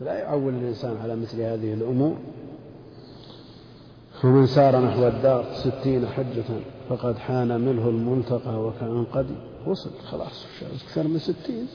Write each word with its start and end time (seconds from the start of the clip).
فلا 0.00 0.18
يعول 0.18 0.54
الإنسان 0.54 0.96
على 1.02 1.16
مثل 1.16 1.40
هذه 1.40 1.74
الأمور. 1.74 2.16
ومن 4.24 4.46
سار 4.46 4.84
نحو 4.84 5.08
الدار 5.08 5.44
ستين 5.52 6.06
حجة 6.06 6.44
فقد 6.88 7.18
حان 7.18 7.60
منه 7.60 7.88
الملتقى 7.88 8.64
وكأن 8.64 9.04
قد 9.04 9.26
وصل. 9.66 9.90
خلاص 10.10 10.46
أكثر 10.84 11.08
من 11.08 11.18
ستين. 11.18 11.66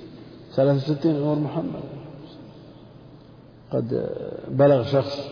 ثلاثة 0.54 0.94
وستين 0.94 1.16
عمر 1.16 1.36
محمد. 1.36 1.84
قد 3.72 4.10
بلغ 4.50 4.84
شخص 4.84 5.30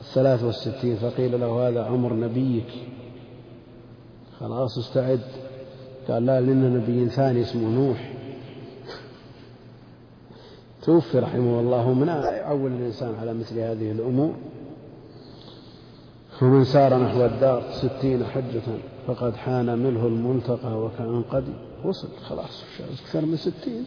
الثلاث 0.00 0.44
والستين 0.44 0.96
فقيل 0.96 1.40
له 1.40 1.68
هذا 1.68 1.84
عمر 1.84 2.12
نبيك. 2.12 2.72
خلاص 4.40 4.78
استعد. 4.78 5.20
قال 6.08 6.26
لا 6.26 6.40
لنا 6.40 6.68
نبي 6.68 7.08
ثاني 7.08 7.40
اسمه 7.40 7.68
نوح. 7.68 8.11
توفي 10.82 11.18
رحمه 11.18 11.60
الله 11.60 11.92
من 11.92 12.08
يعول 12.08 12.72
الإنسان 12.72 13.14
على 13.14 13.34
مثل 13.34 13.58
هذه 13.58 13.92
الأمور. 13.92 14.34
ومن 16.42 16.64
سار 16.64 16.98
نحو 16.98 17.24
الدار 17.24 17.62
ستين 17.72 18.24
حجة 18.24 18.62
فقد 19.06 19.36
حان 19.36 19.78
منه 19.78 20.06
الملتقى 20.06 20.82
وكأن 20.82 21.22
قد 21.22 21.44
وصل. 21.84 22.08
خلاص 22.28 22.64
أكثر 23.00 23.26
من 23.26 23.36
ستين. 23.36 23.84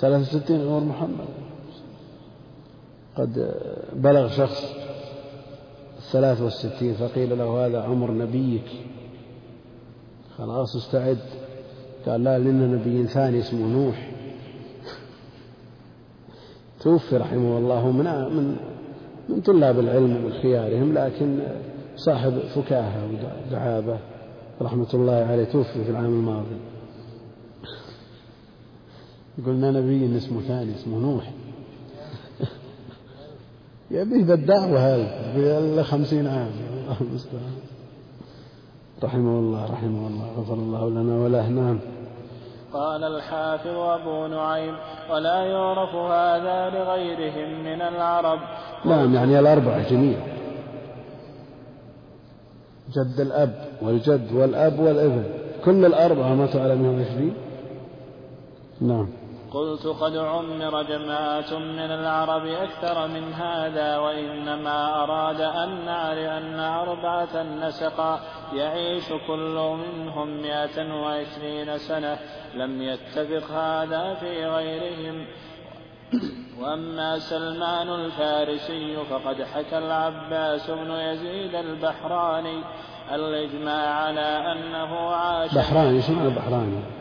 ثلاثة 0.00 0.36
وستين 0.36 0.60
عمر 0.60 0.80
محمد. 0.80 1.28
قد 3.16 3.54
بلغ 3.92 4.28
شخص 4.28 4.74
الثلاث 5.98 6.40
والستين 6.40 6.94
فقيل 6.94 7.38
له 7.38 7.66
هذا 7.66 7.82
عمر 7.82 8.10
نبيك. 8.10 8.70
خلاص 10.38 10.76
استعد. 10.76 11.18
قال 12.06 12.24
لا 12.24 12.38
لنا 12.38 12.66
نبي 12.66 13.06
ثاني 13.06 13.38
اسمه 13.38 13.66
نوح. 13.66 14.13
توفي 16.84 17.16
رحمه 17.16 17.58
الله 17.58 17.90
من 17.90 18.04
من 18.36 18.56
من 19.28 19.40
طلاب 19.40 19.78
العلم 19.78 20.16
ومن 20.16 20.32
خيارهم 20.32 20.92
لكن 20.92 21.38
صاحب 21.96 22.38
فكاهة 22.38 23.08
ودعابة 23.48 23.98
رحمة 24.62 24.86
الله 24.94 25.12
عليه 25.12 25.44
توفي 25.44 25.84
في 25.84 25.90
العام 25.90 26.04
الماضي. 26.04 26.56
قلنا 29.46 29.70
نبي 29.70 30.16
اسمه 30.16 30.40
ثاني 30.40 30.74
اسمه 30.74 30.98
نوح. 30.98 31.32
يبيه 33.90 34.24
بالدعوة 34.24 34.78
هذا 34.78 35.82
خمسين 35.82 36.26
عام. 36.26 36.50
الله 36.84 37.00
المستعان 37.10 37.54
رحمه 39.02 39.38
الله 39.38 39.64
رحمه 39.64 40.06
الله 40.08 40.26
غفر 40.38 40.54
الله 40.54 40.90
لنا 40.90 41.16
وله 41.16 41.48
نعم 41.48 41.78
قال 42.74 43.04
الحافظ 43.04 43.76
أبو 43.76 44.26
نعيم 44.26 44.74
ولا 45.10 45.44
يعرف 45.44 45.94
هذا 45.94 46.70
لغيرهم 46.70 47.64
من 47.64 47.82
العرب. 47.82 48.38
نعم 48.84 49.14
يعني 49.14 49.38
الأربعة 49.38 49.90
جميعا 49.90 50.22
جد 52.94 53.20
الأب. 53.20 53.54
والجد 53.82 54.32
والأب 54.32 54.78
والابن. 54.78 55.24
كل 55.64 55.84
الأربعة 55.84 56.34
ما 56.34 56.46
تعلمهم 56.46 57.00
عشرين 57.00 57.34
نعم. 58.80 59.23
قلت 59.54 59.86
قد 59.86 60.16
عمر 60.16 60.82
جماعة 60.82 61.58
من 61.58 61.90
العرب 61.90 62.46
أكثر 62.46 63.08
من 63.08 63.32
هذا 63.32 63.98
وإنما 63.98 65.02
أراد 65.02 65.40
أن 65.40 65.84
نعرف 65.84 66.18
أن 66.18 66.60
أربعة 66.60 67.42
نسقا 67.42 68.20
يعيش 68.52 69.08
كل 69.26 69.76
منهم 69.84 70.28
مائة 70.28 70.92
وعشرين 70.94 71.78
سنة 71.78 72.18
لم 72.54 72.82
يتفق 72.82 73.50
هذا 73.50 74.14
في 74.14 74.46
غيرهم. 74.46 75.26
وأما 76.60 77.18
سلمان 77.18 77.88
الفارسي 77.88 78.96
فقد 78.96 79.42
حكى 79.42 79.78
العباس 79.78 80.70
بن 80.70 80.90
يزيد 80.90 81.54
البحراني 81.54 82.62
الإجماع 83.12 83.94
على 83.94 84.52
أنه 84.52 85.10
عاش 85.10 85.54
بحراني 85.54 86.02
شو 86.02 86.12
معنى 86.12 86.93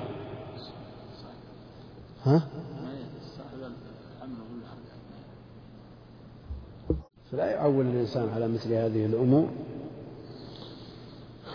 فلا 7.33 7.51
يعول 7.51 7.85
الإنسان 7.85 8.29
على 8.35 8.47
مثل 8.47 8.73
هذه 8.73 9.05
الأمور. 9.05 9.49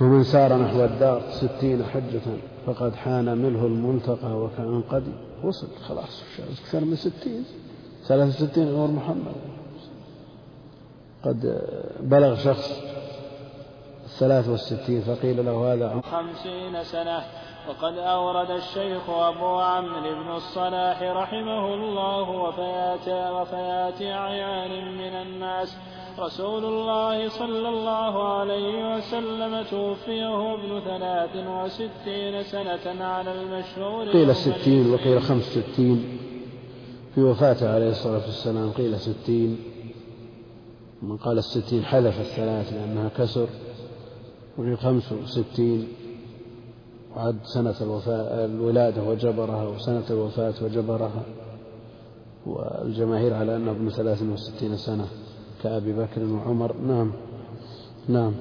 ومن 0.00 0.22
سار 0.25 0.56
نحو 0.56 0.84
الدار 0.84 1.22
ستين 1.31 1.84
حجة 1.84 2.21
فقد 2.66 2.94
حان 2.94 3.39
منه 3.39 3.66
الملتقى 3.66 4.39
وكأن 4.39 4.83
قد 4.83 5.05
وصل. 5.44 5.66
خلاص 5.89 6.22
أكثر 6.62 6.84
من 6.84 6.97
ستين. 6.97 7.44
ثلاثة 8.05 8.44
وستين 8.44 8.69
عمر 8.69 8.87
محمد. 8.87 9.34
قد 11.25 11.62
بلغ 12.00 12.34
شخص 12.37 12.83
الثلاث 14.05 14.49
والستين 14.49 15.00
فقيل 15.00 15.45
له 15.45 15.72
هذا 15.72 16.00
خمسين 16.00 16.84
سنة. 16.84 17.22
وقد 17.69 17.99
أورد 17.99 18.51
الشيخ 18.51 19.11
أبو 19.11 19.47
عمرو 19.47 20.01
بن 20.01 20.31
الصلاح 20.37 21.03
رحمه 21.03 21.75
الله 21.75 22.31
وفيات 22.31 23.09
وفيات 23.09 24.03
أعيان 24.03 24.95
من 24.95 25.15
الناس. 25.27 25.77
رسول 26.19 26.65
الله 26.65 27.28
صلى 27.28 27.69
الله 27.69 28.28
عليه 28.28 28.97
وسلم 28.97 29.62
توفيه 29.62 30.55
ابن 30.55 30.81
ثلاث 30.81 31.37
وستين 31.37 32.43
سنة 32.43 33.05
على 33.05 33.33
المشهور 33.33 34.09
قيل 34.09 34.37
ستين 34.37 34.93
وقيل 34.95 35.23
خمس 35.23 35.43
ستين. 35.43 36.19
في 37.15 37.23
وفاته 37.23 37.75
عليه 37.75 37.91
الصلاة 37.91 38.25
والسلام 38.27 38.73
قيل 38.73 38.99
ستين. 39.01 39.59
من 41.03 41.17
قال 41.17 41.39
الستين 41.39 41.84
حذف 41.84 42.21
الثلاث 42.21 42.73
لأنها 42.73 43.09
كسر 43.19 43.49
وقيل 44.59 44.78
خمس 44.78 45.12
وستين. 45.12 45.89
وعد 47.17 47.37
سنة 47.43 47.75
الوفاة 47.81 48.45
الولادة 48.45 49.03
وجبرها 49.03 49.65
وسنة 49.65 50.05
الوفاة 50.11 50.55
وجبرها 50.63 51.23
والجماهير 52.47 53.35
على 53.35 53.57
أنه 53.57 53.71
ابن 53.71 53.89
ثلاث 53.89 54.23
وستين 54.23 54.77
سنة 54.77 55.07
كأبي 55.63 55.93
بكر 55.93 56.25
وعمر. 56.25 56.77
نعم 56.77 57.13
نعم. 58.09 58.35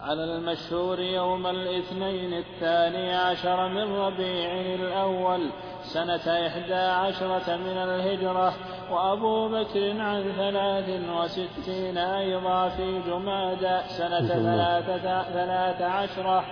على 0.00 0.24
المشهور 0.24 1.00
يوم 1.00 1.46
الاثنين 1.46 2.32
الثاني 2.32 3.14
عشر 3.14 3.68
من 3.68 3.92
ربيع 3.92 4.74
الأول 4.74 5.50
سنة 5.94 6.46
إحدى 6.46 6.74
عشرة 6.74 7.56
من 7.56 7.76
الهجرة 7.76 8.52
وأبو 8.90 9.48
بكر 9.48 10.00
عن 10.00 10.32
ثلاث 10.36 11.00
وستين 11.10 11.98
أيضا 11.98 12.68
في 12.68 13.00
جمادى 13.06 13.78
سنة 13.88 14.28
ثلاثة, 14.28 15.22
ثلاث 15.22 15.82
عشرة. 15.82 16.44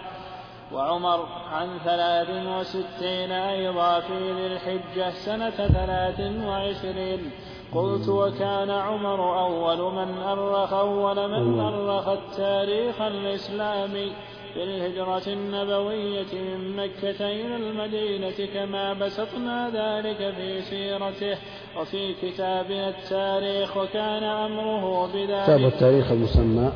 وعمر 0.73 1.27
عن 1.53 1.79
ثلاث 1.85 2.31
وستين 2.31 3.33
أيضا 3.33 4.01
في 4.01 4.33
ذي 4.33 4.47
الحجة 4.47 5.11
سنة 5.11 5.51
ثلاث 5.51 6.21
وعشرين. 6.21 7.31
قلت 7.75 8.09
وكان 8.09 8.71
عمر 8.71 9.39
أول 9.41 9.93
من 9.93 10.23
أرخ 10.23 10.73
أول 10.73 11.31
من 11.31 11.61
أرخ 11.61 12.09
التاريخ 12.09 13.03
الإسلامي. 13.03 14.13
في 14.57 14.63
الهجرة 14.63 15.33
النبوية 15.33 16.33
من 16.33 16.77
مكة 16.77 17.27
إلى 17.27 17.57
المدينة 17.57 18.47
كما 18.55 18.93
بسطنا 18.93 19.69
ذلك 19.69 20.35
في 20.35 20.63
سيرته 20.63 21.39
وفي 21.81 22.15
كتابنا 22.15 22.89
التاريخ 22.89 23.77
وكان 23.77 24.23
أمره 24.25 25.07
بذلك. 25.07 25.45
كتاب 25.45 25.61
التاريخ 25.61 26.11
المسمى 26.11 26.73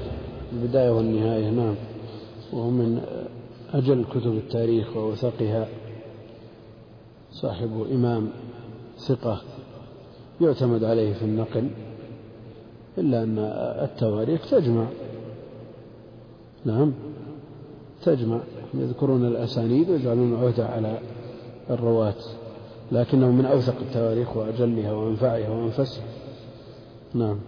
البداية 0.53 0.91
والنهاية 0.91 1.51
نعم. 1.51 1.75
وهو 2.53 2.71
من 2.71 3.01
أجل 3.75 4.05
كتب 4.05 4.37
التاريخ 4.37 4.97
وأوثقها 4.97 5.69
صاحب 7.31 7.87
إمام 7.93 8.31
ثقة 9.09 9.43
يعتمد 10.41 10.85
عليه 10.85 11.13
في 11.13 11.23
النقل 11.23 11.71
إلا 12.99 13.23
أن 13.23 13.39
التواريخ 13.83 14.51
تجمع. 14.51 14.87
نعم. 16.65 16.93
تجمع 18.03 18.41
يذكرون 18.75 19.27
الأسانيد 19.27 19.91
ويجعلون 19.91 20.45
عهدة 20.45 20.67
على 20.67 20.99
الرواة 21.71 22.15
لكنه 22.93 23.31
من 23.31 23.47
أوثق 23.47 23.77
التواريخ 23.81 24.37
وأجلها 24.37 24.93
وأنفعها 24.93 25.49
وأنفسها. 25.51 26.05
نعم. 27.15 27.41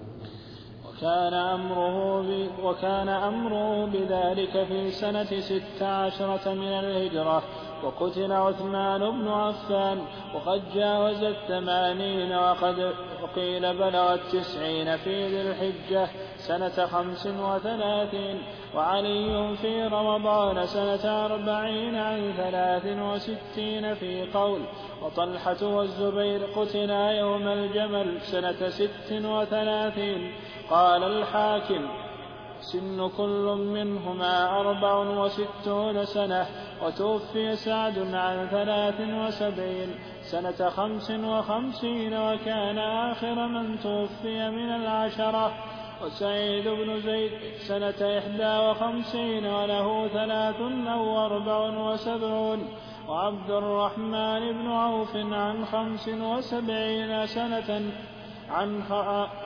وكان 0.88 1.34
أمره 1.34 2.66
وكان 2.66 3.08
أمره 3.08 3.86
بذلك 3.86 4.64
في 4.68 4.90
سنة 4.90 5.40
ست 5.40 5.82
عشرة 5.82 6.54
من 6.54 6.68
الهجرة. 6.68 7.42
وقتل 7.84 8.32
عثمان 8.32 9.10
بن 9.10 9.28
عفان 9.28 10.04
وقد 10.34 10.62
جاوز 10.74 11.22
الثمانين 11.22 12.32
وقد 12.32 12.92
وقيل 13.22 13.76
بلغ 13.78 14.14
التسعين 14.14 14.96
في 14.96 15.26
ذي 15.28 15.40
الحجة 15.50 16.08
سنة 16.36 16.86
خمس 16.86 17.26
وثلاثين 17.26 18.42
وعلي 18.74 19.56
في 19.56 19.82
رمضان 19.82 20.66
سنة 20.66 21.24
أربعين 21.24 21.94
عن 21.94 22.32
ثلاث 22.36 22.86
وستين 22.86 23.94
في 23.94 24.32
قول 24.34 24.60
وطلحة 25.02 25.66
والزبير 25.66 26.44
قتلا 26.56 27.10
يوم 27.10 27.48
الجمل 27.48 28.20
سنة 28.20 28.68
ست 28.68 29.12
وثلاثين 29.12 30.32
قال 30.70 31.02
الحاكم 31.04 32.01
سن 32.62 33.08
كل 33.08 33.56
منهما 33.58 34.60
أربع 34.60 34.94
وستون 34.96 36.04
سنة 36.04 36.46
وتوفي 36.82 37.56
سعد 37.56 37.98
عن 37.98 38.48
ثلاث 38.50 39.00
وسبعين 39.00 39.94
سنة 40.22 40.70
خمس 40.70 41.10
وخمسين 41.10 42.14
وكان 42.14 42.78
آخر 42.78 43.46
من 43.46 43.78
توفي 43.80 44.50
من 44.50 44.70
العشرة. 44.74 45.52
وسعيد 46.04 46.68
بن 46.68 47.00
زيد 47.00 47.32
سنة 47.58 48.18
إحدى 48.18 48.58
وخمسين 48.66 49.46
وله 49.46 50.08
ثلاث 50.08 50.60
أو 50.86 51.26
أربع 51.26 51.58
وسبعون. 51.90 52.68
وعبد 53.08 53.50
الرحمن 53.50 54.52
بن 54.52 54.70
عوف 54.70 55.16
عن 55.16 55.64
خمس 55.64 56.08
وسبعين 56.08 57.26
سنة 57.26 57.92
عن 58.52 58.82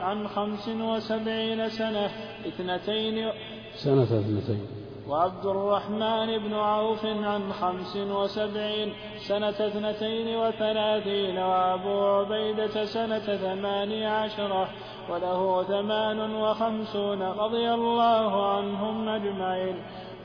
عن 0.01 0.27
خمس 0.27 0.67
وسبعين 0.67 1.69
سنة 1.69 2.09
اثنتين. 2.47 3.31
سنة 3.75 4.03
اثنتين. 4.03 4.61
وعبد 5.09 5.45
الرحمن 5.45 6.37
بن 6.37 6.53
عوف 6.53 7.05
عن 7.05 7.53
خمس 7.53 7.95
وسبعين 7.95 8.93
سنة 9.27 9.49
اثنتين 9.49 10.37
وثلاثين. 10.37 11.37
وأبو 11.37 12.05
عبيدة 12.05 12.85
سنة 12.85 13.19
ثماني 13.19 14.05
عشرة 14.05 14.69
وله 15.09 15.63
ثمان 15.63 16.35
وخمسون. 16.35 17.21
رضي 17.21 17.73
الله 17.73 18.57
عنهم 18.57 19.09
أجمعين. 19.09 19.75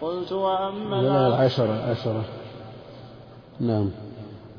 قلت 0.03 0.33
وأما 0.33 1.27
العشرة 1.27 1.91
عشرة 1.91 2.25
نعم. 3.61 3.91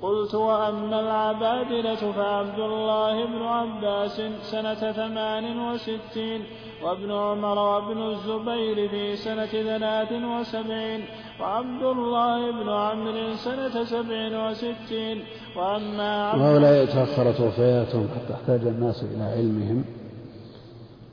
قلت 0.03 0.35
وأما 0.35 0.99
العبادلة 0.99 2.11
فعبد 2.11 2.59
الله 2.59 3.25
بن 3.25 3.41
عباس 3.41 4.21
سنة 4.41 4.91
ثمان 4.91 5.59
وستين 5.59 6.41
وابن 6.83 7.11
عمر 7.11 7.59
وابن 7.59 8.01
الزبير 8.01 8.89
في 8.89 9.15
سنة 9.15 9.45
ثلاث 9.45 10.11
وسبعين 10.11 11.01
وعبد 11.39 11.83
الله 11.83 12.51
بن 12.51 12.69
عمرو 12.69 13.33
سنة 13.33 13.83
سبع 13.83 14.49
وستين 14.49 15.23
وأما 15.57 16.29
عبد 16.29 16.41
وهؤلاء 16.41 16.85
تأخرت 16.85 17.41
وفياتهم 17.41 18.07
حتى 18.15 18.33
احتاج 18.33 18.67
الناس 18.67 19.03
إلى 19.03 19.23
علمهم 19.23 19.85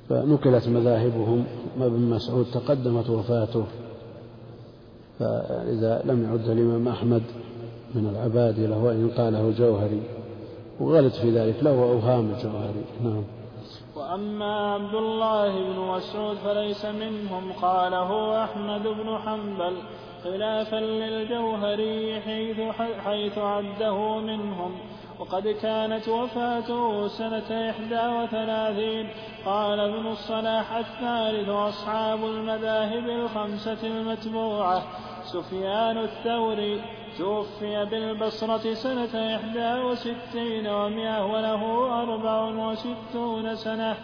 فنقلت 0.08 0.68
مذاهبهم. 0.68 1.44
ابن 1.80 2.00
مسعود 2.00 2.46
تقدمت 2.54 3.10
وفاته 3.10 3.64
فإذا 5.18 6.02
لم 6.04 6.24
يعد 6.24 6.48
الإمام 6.48 6.88
أحمد 6.88 7.22
من 7.94 8.16
العبادلة 8.16 8.84
وإن 8.84 9.10
قاله 9.18 9.54
جوهري. 9.58 10.02
وغلط 10.80 11.12
في 11.12 11.30
ذلك 11.30 11.56
له 11.62 11.70
أوهام 11.70 12.30
الجوهري. 12.30 12.84
نعم. 13.04 13.24
وأما 13.96 14.74
عبد 14.74 14.94
الله 14.94 15.52
بن 15.52 15.78
مسعود 15.78 16.36
فليس 16.36 16.84
منهم 16.84 17.52
قاله 17.52 18.44
أحمد 18.44 18.82
بن 18.82 19.18
حنبل 19.18 19.76
خلافا 20.24 20.76
للجوهري 20.76 22.20
حيث, 22.20 22.60
حيث 23.04 23.38
عده 23.38 24.18
منهم. 24.18 24.72
وقد 25.18 25.48
كانت 25.48 26.08
وفاته 26.08 27.08
سنة 27.08 27.70
إحدى 27.70 28.22
وثلاثين 28.22 29.08
قال 29.44 29.80
ابن 29.80 30.06
الصلاح 30.06 30.72
الثالث 30.72 31.48
أصحاب 31.48 32.24
المذاهب 32.24 33.08
الخمسة 33.08 33.86
المتبوعة 33.86 34.82
سفيان 35.24 35.98
الثوري. 35.98 36.99
توفي 37.18 37.84
بالبصرة 37.90 38.74
سنة 38.74 39.36
إحدى 39.36 39.84
وستين 39.84 40.66
ومائة 40.66 41.26
وله 41.26 41.62
أربع 42.02 42.70
وستون 42.70 43.56
سنة 43.56 43.96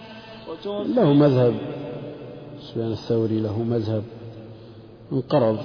له 0.66 1.12
مذهب. 1.12 1.54
سفيان 2.60 2.92
الثوري 2.92 3.40
له 3.40 3.62
مذهب. 3.62 4.02
انقرض. 5.12 5.58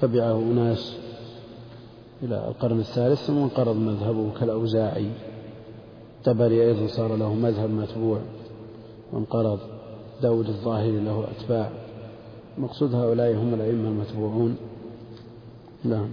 تبعه 0.00 0.38
أناس 0.38 0.98
إلى 2.22 2.48
القرن 2.48 2.78
الثالث 2.78 3.26
ثم 3.26 3.38
انقرض 3.38 3.76
مذهبه 3.76 4.30
كالأوزاعي. 4.40 5.10
الطبري 6.18 6.66
أيضا 6.66 6.86
صار 6.86 7.16
له 7.16 7.34
مذهب 7.34 7.70
متبوع. 7.70 8.20
وانقرض. 9.12 9.58
داود 10.22 10.48
الظاهري 10.48 11.00
له 11.00 11.24
أتباع. 11.36 11.70
مقصود 12.58 12.94
هؤلاء 12.94 13.32
هم 13.32 13.54
الأئمة 13.54 13.88
المتبوعون. 13.88 14.56
نعم. 15.84 16.08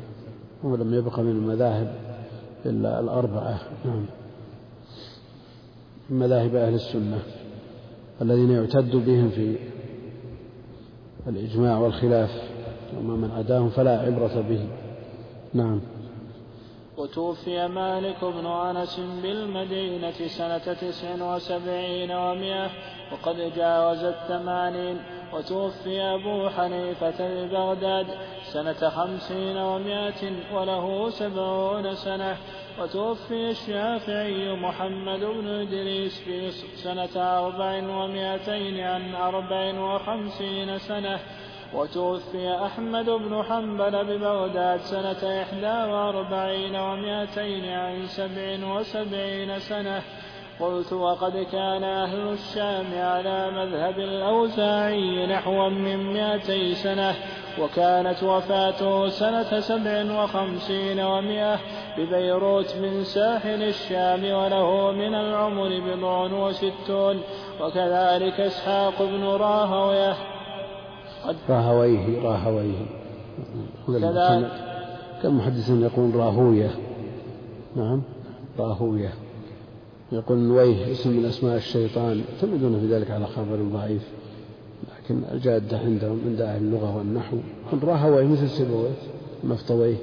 ولم 0.64 0.94
يبق 0.94 1.20
من 1.20 1.30
المذاهب 1.30 1.96
إلا 2.66 3.00
الأربعة. 3.00 3.60
نعم. 3.86 4.06
مذاهب 6.10 6.56
أهل 6.56 6.74
السنة 6.74 7.20
الذين 8.22 8.52
يعتد 8.52 8.96
بهم 8.96 9.30
في 9.30 9.56
الإجماع 11.28 11.78
والخلاف 11.78 12.30
وما 12.98 13.16
من 13.16 13.32
عداهم 13.32 13.70
فلا 13.70 14.00
عبرة 14.00 14.42
به. 14.50 14.68
نعم. 15.54 15.82
وتوفي 16.98 17.68
مالك 17.68 18.26
بن 18.26 18.46
أنس 18.46 19.00
بالمدينة 19.24 20.28
سنة 20.28 20.74
تسع 20.74 21.36
وسبعين 21.36 22.12
ومائة 22.12 22.70
وقد 23.12 23.36
جاوز 23.56 24.04
الثمانين. 24.04 24.98
وتوفي 25.34 26.02
أبو 26.02 26.50
حنيفة 26.50 27.46
ببغداد 27.46 28.08
سنة 28.44 28.90
خمسين 28.90 29.58
ومائة 29.58 30.54
وله 30.54 31.10
سبعون 31.10 31.96
سنة 31.96 32.38
وتوفي 32.80 33.50
الشافعي 33.50 34.56
محمد 34.56 35.20
بن 35.20 35.48
إدريس 35.48 36.22
في 36.22 36.52
سنة 36.76 37.16
أربع 37.16 37.78
ومائتين 37.78 38.80
عن 38.80 39.16
أربع 39.16 39.80
وخمسين 39.80 40.78
سنة 40.78 41.20
وتوفي 41.74 42.66
أحمد 42.66 43.10
بن 43.10 43.44
حنبل 43.44 44.04
ببغداد 44.04 44.80
سنة 44.80 45.42
إحدى 45.42 45.92
وأربعين 45.92 46.76
ومائتين 46.76 47.66
عن 47.66 48.06
سبع 48.06 48.76
وسبعين 48.76 49.60
سنة. 49.60 50.02
قلت 50.64 50.94
وقد 50.94 51.38
كان 51.52 51.84
أهل 51.84 52.28
الشام 52.28 52.86
على 52.94 53.52
مذهب 53.52 54.00
الأوزاعي 54.00 55.28
نحو 55.28 55.70
من 55.70 56.14
مائتي 56.14 56.76
سنة 56.76 57.16
وكانت 57.60 58.24
وفاته 58.24 59.10
سنة 59.10 59.60
سبع 59.60 60.24
وخمسين 60.24 61.00
ومائة 61.00 61.60
ببيروت 61.98 62.76
من 62.76 63.04
ساحل 63.04 63.64
الشام 63.64 64.24
وله 64.24 64.92
من 64.92 65.16
العمر 65.16 65.80
بضع 65.80 66.48
وستون 66.48 67.22
وكذلك 67.62 68.40
إسحاق 68.40 69.02
بن 69.02 69.24
راهوية. 69.24 70.16
راهويه 71.50 72.22
راهويه. 72.24 72.86
كذلك 73.88 74.52
كم 75.24 75.38
محدث 75.38 75.70
يقول 75.70 76.16
راهوية؟ 76.16 76.72
نعم 77.76 78.02
راهوية. 78.60 79.14
يقول 80.14 80.38
نويه 80.38 80.92
اسم 80.92 81.10
من 81.10 81.26
أسماء 81.26 81.58
الشيطان 81.58 82.22
يعتمدون 82.34 82.80
في 82.80 82.94
ذلك 82.94 83.12
على 83.12 83.28
خبر 83.28 83.56
ضعيف 83.74 84.02
لكن 85.04 85.22
الجادة 85.32 85.78
عندهم 85.78 86.22
عند 86.26 86.42
أهل 86.42 86.62
اللغة 86.62 86.98
والنحو 86.98 87.38
راهويه 87.84 88.26
مثل 88.26 88.50
سبويه 88.50 88.94
مفطويه 89.44 89.96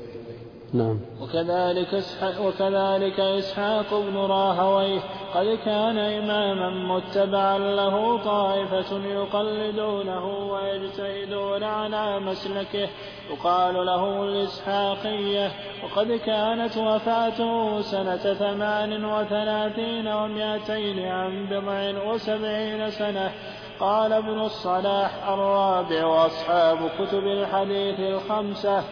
نعم. 0.74 1.00
وكذلك 1.20 2.02
وكذلك 2.40 3.20
إسحاق 3.20 4.00
بن 4.00 4.16
راهويه 4.16 5.00
قد 5.34 5.58
كان 5.64 5.98
إماما 5.98 6.94
متبعا 6.94 7.58
له 7.58 8.24
طائفة 8.24 8.96
يقلدونه 8.96 10.26
ويجتهدون 10.52 11.62
على 11.64 12.20
مسلكه 12.20 12.88
يقال 13.30 13.86
له 13.86 14.22
الإسحاقية. 14.22 15.50
وقد 15.84 16.12
كانت 16.12 16.76
وفاته 16.76 17.80
سنة 17.80 18.34
ثمان 18.34 19.04
وثلاثين 19.04 20.08
ومائتين 20.08 21.08
عن 21.08 21.46
بضع 21.46 22.10
وسبعين 22.12 22.90
سنة. 22.90 23.32
قال 23.80 24.12
ابن 24.12 24.40
الصلاح 24.40 25.28
الرابع 25.28 26.06
وأصحاب 26.06 26.90
كتب 26.98 27.26
الحديث 27.26 28.00
الخمسة 28.00 28.84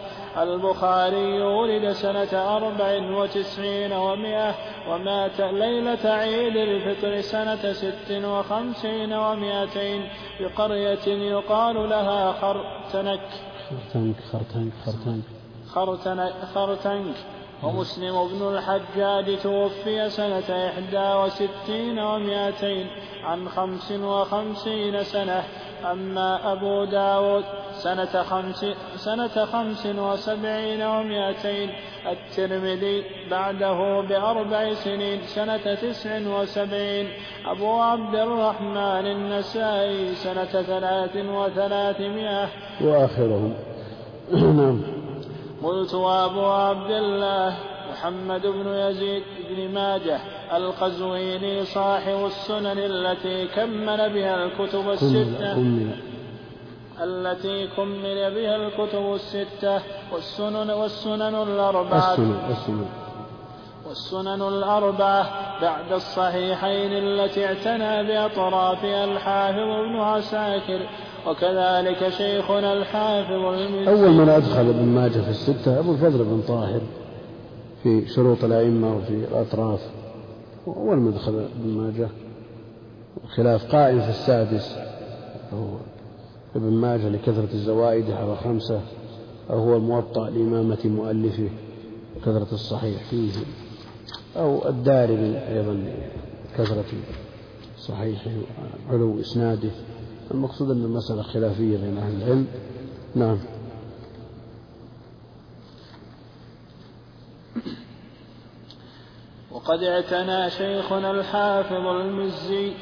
البخاري 0.43 1.41
ولد 1.41 1.91
سنة 1.91 2.57
أربع 2.57 3.17
وتسعين 3.17 3.93
ومائة 3.93 4.55
ومات 4.89 5.41
ليلة 5.41 6.09
عيد 6.09 6.55
الفطر 6.57 7.21
سنة 7.21 7.73
ست 7.73 8.11
وخمسين 8.11 9.13
ومائتين 9.13 10.09
بقرية 10.39 11.07
يقال 11.07 11.89
لها 11.89 12.31
خرتنك. 12.31 13.29
خرتنك 13.69 14.15
خرتنك 14.31 14.73
خرتنك. 15.73 16.33
خرتنك 16.55 17.15
ومسلم 17.63 18.27
بن 18.27 18.57
الحجاج 18.57 19.39
توفي 19.39 20.09
سنة 20.09 20.49
إحدى 20.67 21.13
وستين 21.23 21.99
ومائتين 21.99 22.87
عن 23.23 23.49
خمس 23.49 23.91
وخمسين 23.91 25.03
سنة. 25.03 25.43
أما 25.91 26.51
أبو 26.51 26.83
داود 26.83 27.43
سنة 27.83 28.23
خمس, 28.23 28.65
سنة 28.95 29.45
خمس 29.45 29.85
وسبعين 29.85 30.81
ومائتين 30.81 31.69
الترمذي 32.11 33.03
بعده 33.31 34.01
بأربع 34.01 34.73
سنين 34.73 35.19
سنة 35.21 35.75
تسع 35.75 36.19
وسبعين. 36.27 37.07
أبو 37.45 37.71
عبد 37.71 38.15
الرحمن 38.15 39.05
النسائي 39.07 40.15
سنة 40.15 40.45
ثلاث 40.45 41.15
وثلاثمائة. 41.15 42.47
وآخرهم 42.81 43.53
نعم. 44.57 44.81
قلت 45.63 45.93
وأبو 45.93 46.45
عبد 46.45 46.91
الله 46.91 47.55
محمد 47.91 48.41
بن 48.41 48.67
يزيد 48.67 49.23
بن 49.49 49.73
ماجه 49.73 50.19
القزويني 50.53 51.65
صاحب 51.65 52.25
السنن 52.25 52.77
التي 52.77 53.47
كمل 53.47 54.13
بها 54.13 54.45
الكتب 54.45 54.89
الستة. 54.89 55.55
التي 57.03 57.67
كمل 57.67 58.35
بها 58.35 58.55
الكتب 58.55 59.13
الستة 59.13 59.81
والسنن 60.13 60.69
والسنن 60.71 61.35
الأربعة. 61.35 62.11
السنن 62.11 62.39
السنن. 62.49 62.85
والسنن 63.87 64.41
الأربعة 64.41 65.29
بعد 65.61 65.91
الصحيحين 65.91 66.91
التي 66.91 67.45
اعتنى 67.45 68.07
بأطرافها 68.07 69.05
الحافظ 69.05 69.57
ابن 69.57 69.99
عساكر 69.99 70.89
وكذلك 71.27 72.09
شيخنا 72.09 72.73
الحافظ 72.73 73.31
المزي 73.31 73.89
أول 73.89 74.11
من 74.11 74.29
أدخل 74.29 74.69
ابن 74.69 74.85
ماجه 74.85 75.21
في 75.21 75.29
الستة 75.29 75.79
أبو 75.79 75.91
الفضل 75.91 76.23
بن 76.23 76.41
طاهر 76.47 76.81
في 77.83 78.07
شروط 78.07 78.43
الأئمة 78.43 78.97
وفي 78.97 79.13
الأطراف. 79.13 79.79
أول 80.67 80.97
من 80.97 81.13
أدخل 81.13 81.47
ابن 81.59 81.77
ماجه 81.77 82.09
خلاف 83.35 83.71
قائم 83.71 84.01
في 84.01 84.09
السادس 84.09 84.77
ابن 86.55 86.73
ماجه 86.73 87.09
لكثرة 87.09 87.49
الزوائد 87.53 88.11
على 88.11 88.35
خمسة 88.35 88.81
أو 89.49 89.59
هو 89.59 89.75
الموطأ 89.75 90.29
لإمامة 90.29 90.79
مؤلفه 90.85 91.49
كثرة 92.21 92.47
الصحيح. 92.51 93.03
فيه 93.09 93.31
أو 94.37 94.69
الدارمي 94.69 95.37
أيضا 95.37 95.93
كثرة 96.57 96.85
صحيحه 97.77 98.31
علو 98.89 99.19
إسناده. 99.19 99.71
المقصود 100.31 100.71
أن 100.71 100.83
المسألة 100.83 101.21
خلافية 101.21 101.77
بين 101.77 101.97
أهل 101.97 102.21
العلم. 102.21 102.47
نعم. 103.15 103.37
وقد 109.51 109.83
اعتنى 109.83 110.49
شيخنا 110.49 111.11
الحافظ 111.11 111.73
المزي 111.73 112.73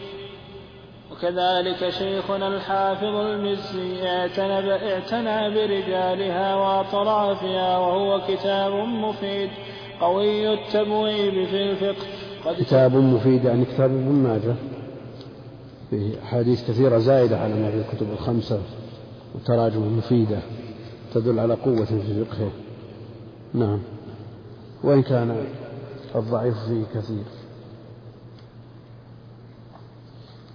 وكذلك 1.18 1.90
شيخنا 1.90 2.48
الحافظ 2.48 3.16
المزي 3.16 4.08
اعتنى, 4.08 4.72
اعتنى 4.94 5.50
برجالها 5.56 6.56
وأطرافها 6.56 7.78
وهو 7.78 8.22
كتاب 8.28 8.72
مفيد 8.74 9.50
قوي 10.02 10.54
التبويب 10.54 11.48
في 11.48 11.72
الفقه. 11.72 12.06
قد 12.46 12.56
كتاب 12.56 12.96
مفيد 12.96 13.46
يعني 13.46 13.66
كتاب 13.66 13.92
ابن 13.92 14.12
ماجه. 14.12 14.56
فيه 15.90 16.24
أحاديث 16.24 16.72
كثيرة 16.72 16.98
زائدة 16.98 17.40
على 17.40 17.54
ما 17.54 17.72
في 17.72 17.78
الكتب 17.78 18.12
الخمسة 18.12 18.62
وتراجم 19.36 19.98
مفيدة 19.98 20.40
تدل 21.14 21.40
على 21.40 21.54
قوة 21.54 21.86
في 21.86 22.26
فقهه. 22.26 22.52
نعم. 23.54 23.80
وإن 24.84 25.02
كان 25.02 25.46
الضعيف 26.16 26.56
فيه 26.68 27.00
كثير. 27.00 27.24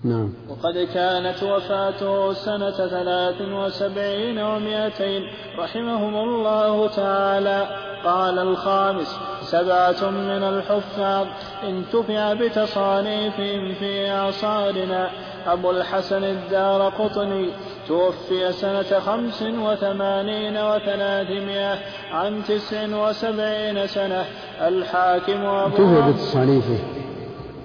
نعم. 0.04 0.32
وقد 0.48 0.88
كانت 0.94 1.42
وفاته 1.42 2.32
سنة 2.32 2.70
ثلاث 2.70 3.40
وسبعين 3.40 4.38
ومائتين 4.38 5.22
رحمهم 5.58 6.16
الله 6.16 6.88
تعالى. 6.88 7.66
قال 8.04 8.38
الخامس 8.38 9.16
سبعة 9.42 10.10
من 10.10 10.42
الحفاظ 10.42 11.26
انتفع 11.68 12.32
بتصانيفهم 12.32 13.74
في 13.74 14.10
أعصارنا 14.10 15.10
أبو 15.46 15.70
الحسن 15.70 16.24
الدار 16.24 16.88
قطني 16.88 17.48
توفي 17.88 18.52
سنة 18.52 19.00
خمس 19.00 19.42
وثمانين 19.42 20.56
وثلاثمائة 20.56 21.78
عن 22.12 22.42
تسع 22.48 23.08
وسبعين 23.08 23.86
سنة. 23.86 24.24
الحاكم 24.60 25.44
أبو 25.44 25.66
انتفع 25.66 26.10
بتصانيفه. 26.10 26.78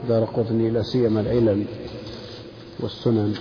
دار 0.09 0.23
قطني 0.23 0.69
لا 0.69 0.81
سيما 0.81 1.21
العلل. 1.21 1.65
والسنن. 2.79 3.33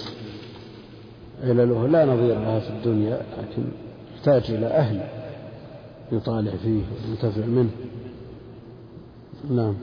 علله 1.44 1.86
لا 1.86 2.04
نظير 2.04 2.34
لها 2.34 2.60
في 2.60 2.70
الدنيا 2.70 3.22
لكن 3.38 3.64
يحتاج 4.14 4.50
إلى 4.50 4.66
أهل 4.66 5.00
يطالع 6.12 6.50
فيه 6.62 6.82
وينتفع 7.08 7.46
منه. 7.46 7.70
نعم. 9.50 9.74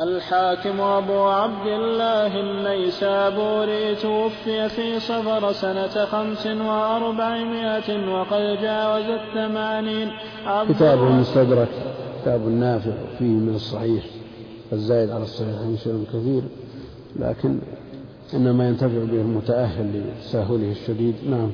الحاكم 0.00 0.80
أبو 0.80 1.18
عبد 1.18 1.66
الله 1.66 2.40
النيسابوري 2.40 3.94
توفي 3.94 4.68
في 4.68 5.00
صفر 5.00 5.52
سنة 5.52 6.04
خمس 6.04 6.46
وأربعمائة 6.46 8.08
وقد 8.08 8.58
جاوز 8.62 9.04
الثمانين. 9.04 10.10
كتابه 10.68 11.06
المستدرك 11.06 11.68
كتاب 12.22 12.48
نافع 12.48 12.92
فيه 13.18 13.24
من 13.24 13.54
الصحيح. 13.54 14.04
الزايد 14.72 15.10
على 15.10 15.22
الصحيح 15.22 15.82
شيء 15.84 16.04
كثير. 16.12 16.42
لكن 17.20 17.58
إنما 18.34 18.68
ينتفع 18.68 18.86
به 18.86 19.20
المتأهل 19.20 20.02
لتساهله 20.04 20.72
الشديد. 20.72 21.14
نعم. 21.30 21.50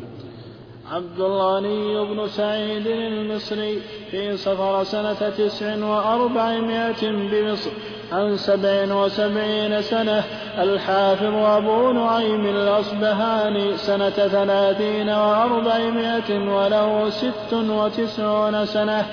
عبد 0.93 1.21
الغني 1.21 2.15
بن 2.15 2.29
سعيد 2.29 2.87
المصري 2.87 3.79
في 4.11 4.37
صفر 4.37 4.85
سنة 4.85 5.31
تسع 5.39 5.85
وأربعمائة 5.85 7.11
بمصر 7.31 7.71
عن 8.13 8.37
سبع 8.37 8.95
وسبعين 8.95 9.83
سنة 9.83 10.25
الحافظ 10.59 11.35
أبو 11.35 11.93
نعيم 11.93 12.47
الأصبهاني 12.47 13.77
سنة 13.77 14.11
ثلاثين 14.11 15.09
وأربعمائة 15.09 16.39
وله 16.39 17.11
ست 17.11 17.53
وتسعون 17.53 18.67
سنة. 18.67 19.07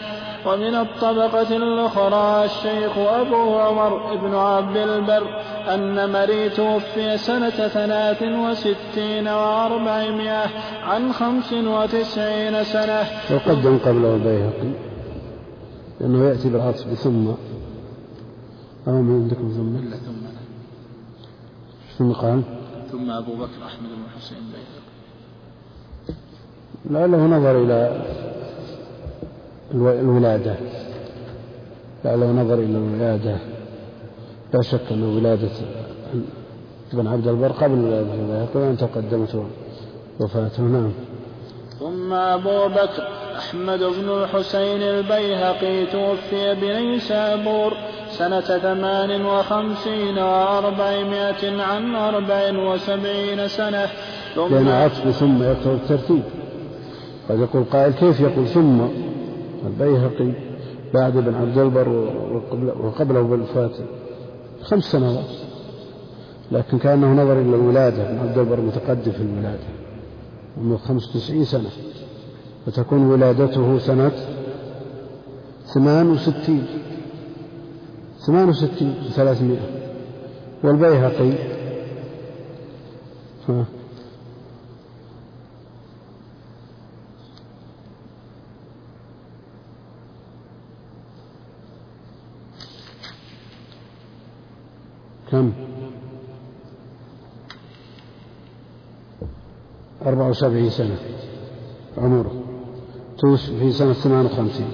ومن 0.46 0.76
الطبقة 0.76 1.56
الأخرى 1.58 2.46
الشيخ 2.46 2.98
أبو 2.98 3.60
عمر 3.60 4.16
بن 4.16 4.36
عبد 4.36 4.78
البر 4.78 5.24
أن 5.74 6.12
مري 6.12 6.50
توفي 6.50 7.18
سنة 7.18 7.68
ثلاث 7.68 8.24
وستين 8.24 9.28
وأربعمائة 9.28 10.50
عن 10.84 11.14
خمس 11.14 11.54
وتسعين 11.54 12.64
سنة. 12.64 13.02
وقدم 13.32 13.78
قبله 13.78 14.16
البيهقي 14.16 14.72
لأنه 16.00 16.26
يأتي 16.30 16.50
بالعطف 16.50 16.88
بثم. 16.88 17.28
أو 18.88 19.02
من 19.02 19.22
عندكم 19.22 19.50
ثم؟ 19.50 19.88
إلا 19.88 19.98
ثم. 19.98 20.20
ثم 21.98 22.12
قال؟ 22.12 22.42
ثم 22.92 23.10
أبو 23.12 23.36
بكر 23.36 23.66
أحمد 23.66 23.90
بن 23.90 24.10
حسين 24.18 24.38
البيهقي 24.38 24.80
لعله 26.90 27.18
نظر 27.18 27.64
إلى 27.64 28.02
الولادة. 29.74 30.56
لعله 32.06 32.32
نظر 32.32 32.54
إلى 32.54 32.78
الولادة 32.78 33.38
لا 34.54 34.62
شك 34.62 34.92
أن 34.92 35.04
ولادة 35.04 35.50
ابن 36.94 37.08
عبد 37.08 37.28
البر 37.28 37.52
قبل 37.52 37.80
ولادة 37.80 38.14
البيهقي 38.14 38.70
أن 38.70 38.78
تقدمت 38.78 39.44
وفاته. 40.20 40.64
نعم. 40.64 40.92
ثم 41.80 42.14
أبو 42.14 42.68
بكر 42.68 43.08
أحمد 43.38 43.80
بن 43.80 44.10
الحسين 44.10 44.82
البيهقي 44.82 45.86
توفي 45.86 46.56
بنيسابور 46.56 47.74
سنة 48.10 48.42
ثمان 48.42 49.26
وخمسين 49.26 50.18
وأربعمائة 50.18 51.62
عن 51.62 51.96
أربع 51.96 52.72
وسبعين 52.72 53.48
سنة. 53.48 53.86
ثم 54.36 54.56
لأن 54.56 54.68
عطف 54.68 55.10
ثم 55.10 55.44
يقتضي 55.44 55.74
الترتيب. 55.74 56.24
قد 57.30 57.40
يقول 57.40 57.64
قائل 57.64 57.94
كيف 57.94 58.20
يقول 58.20 58.48
ثم؟ 58.48 58.80
البيهقي 59.66 60.32
بعد 60.94 61.18
ابن 61.18 61.36
عبد 61.36 61.58
البر 61.58 61.90
وقبله 62.84 63.22
بالوفاة 63.22 63.72
خمس 64.62 64.84
سنوات. 64.84 65.26
لكن 66.52 66.78
كأنه 66.78 67.14
نظر 67.14 67.34
إلى 67.34 67.56
الولادة 67.56 68.10
ابن 68.10 68.20
عبد 68.20 68.38
البر 68.38 68.62
متقدم 68.62 69.12
في 69.12 69.22
الولادة. 69.22 69.64
عمره 70.58 70.78
خمس 70.78 71.16
وتسعين 71.16 71.46
سنة. 71.46 71.70
فتكون 72.66 73.06
ولادته 73.06 73.80
سنة 73.80 74.12
ثمان 75.66 76.10
وستين. 76.10 76.66
ثمان 78.20 78.50
وستين 78.50 78.94
ثلاثمائة. 79.16 79.70
والبيهقي؟ 80.64 81.32
ها. 83.50 83.66
كم؟ 95.32 95.52
أربعة 100.06 100.30
وسبعين 100.30 100.70
سنة 100.70 100.98
عمره. 101.98 102.44
توفي 103.20 103.60
في 103.60 103.72
سنة 103.72 103.94
ثمان 103.94 104.26
وخمسين. 104.26 104.72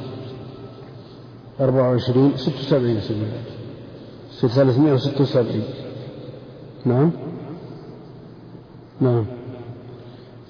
أربعة 1.59 1.91
وعشرين 1.91 2.38
ست 2.38 2.53
وسبعين 2.59 3.01
سنة. 3.01 3.27
ثلاثمائة 4.47 4.93
وست 4.93 5.21
وسبعين. 5.21 5.63
نعم. 6.85 7.12
نعم. 9.01 9.25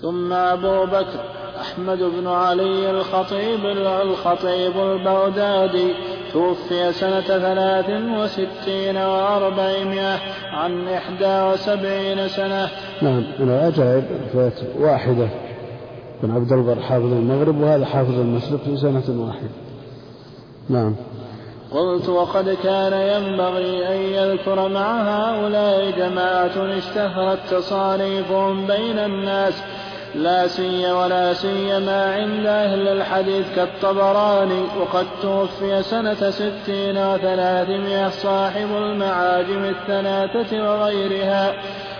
ثم 0.01 0.33
أبو 0.33 0.85
بكر 0.85 1.19
أحمد 1.61 1.97
بن 1.97 2.27
علي 2.27 2.91
الخطيب 2.91 3.65
الخطيب 3.65 4.77
البغدادي. 4.77 6.14
توفي 6.35 6.93
سنة 6.93 7.21
ثلاث 7.21 7.89
وستين 7.89 8.97
وأربعمائة 8.97 10.19
عن 10.51 10.87
إحدى 10.87 11.41
وسبعين 11.41 12.27
سنة. 12.27 12.69
نعم 13.01 13.23
من 13.39 13.49
العجائب 13.49 14.03
فات 14.33 14.59
واحدة. 14.79 15.27
بن 16.23 16.31
عبد 16.31 16.51
البر 16.51 16.81
حافظ 16.81 17.13
المغرب 17.13 17.61
وهذا 17.61 17.85
حافظ 17.85 18.19
المشرق 18.19 18.59
في 18.63 18.77
سنة 18.77 19.25
واحدة. 19.25 19.49
نعم. 20.69 20.95
قلت 21.71 22.09
وقد 22.09 22.57
كان 22.63 22.93
ينبغي 22.93 23.87
أن 23.87 24.01
يذكر 24.01 24.67
مع 24.67 25.01
هؤلاء 25.01 25.91
جماعة 25.91 26.77
اشتهرت 26.77 27.39
تصانيفهم 27.51 28.67
بين 28.67 28.99
الناس 28.99 29.63
لا 30.15 30.47
سي 30.47 30.91
ولا 30.91 31.33
سيما 31.33 32.13
عند 32.13 32.45
أهل 32.45 32.87
الحديث 32.87 33.45
كالطبراني 33.55 34.61
وقد 34.79 35.05
توفي 35.21 35.83
سنة 35.83 36.29
ستين 36.29 36.97
وثلاثمائة 36.97 38.09
صاحب 38.09 38.67
المعاجم 38.77 39.63
الثلاثة 39.63 40.63
وغيرها 40.63 41.53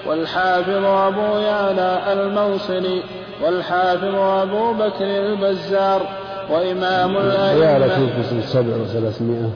والحافظ 0.08 0.86
أبو 0.86 1.38
يعلى 1.38 2.14
الموصلي 2.14 3.04
والحافظ 3.44 4.16
أبو 4.16 4.74
بكر 4.74 5.06
البزار 5.06 6.08
وإمام 6.52 7.18
الأئمة. 7.18 7.64
يعلى 7.64 7.88
توفي 7.88 8.24
سنة 8.30 8.42
سبع 8.42 8.76
وثلاثمائة 8.76 9.50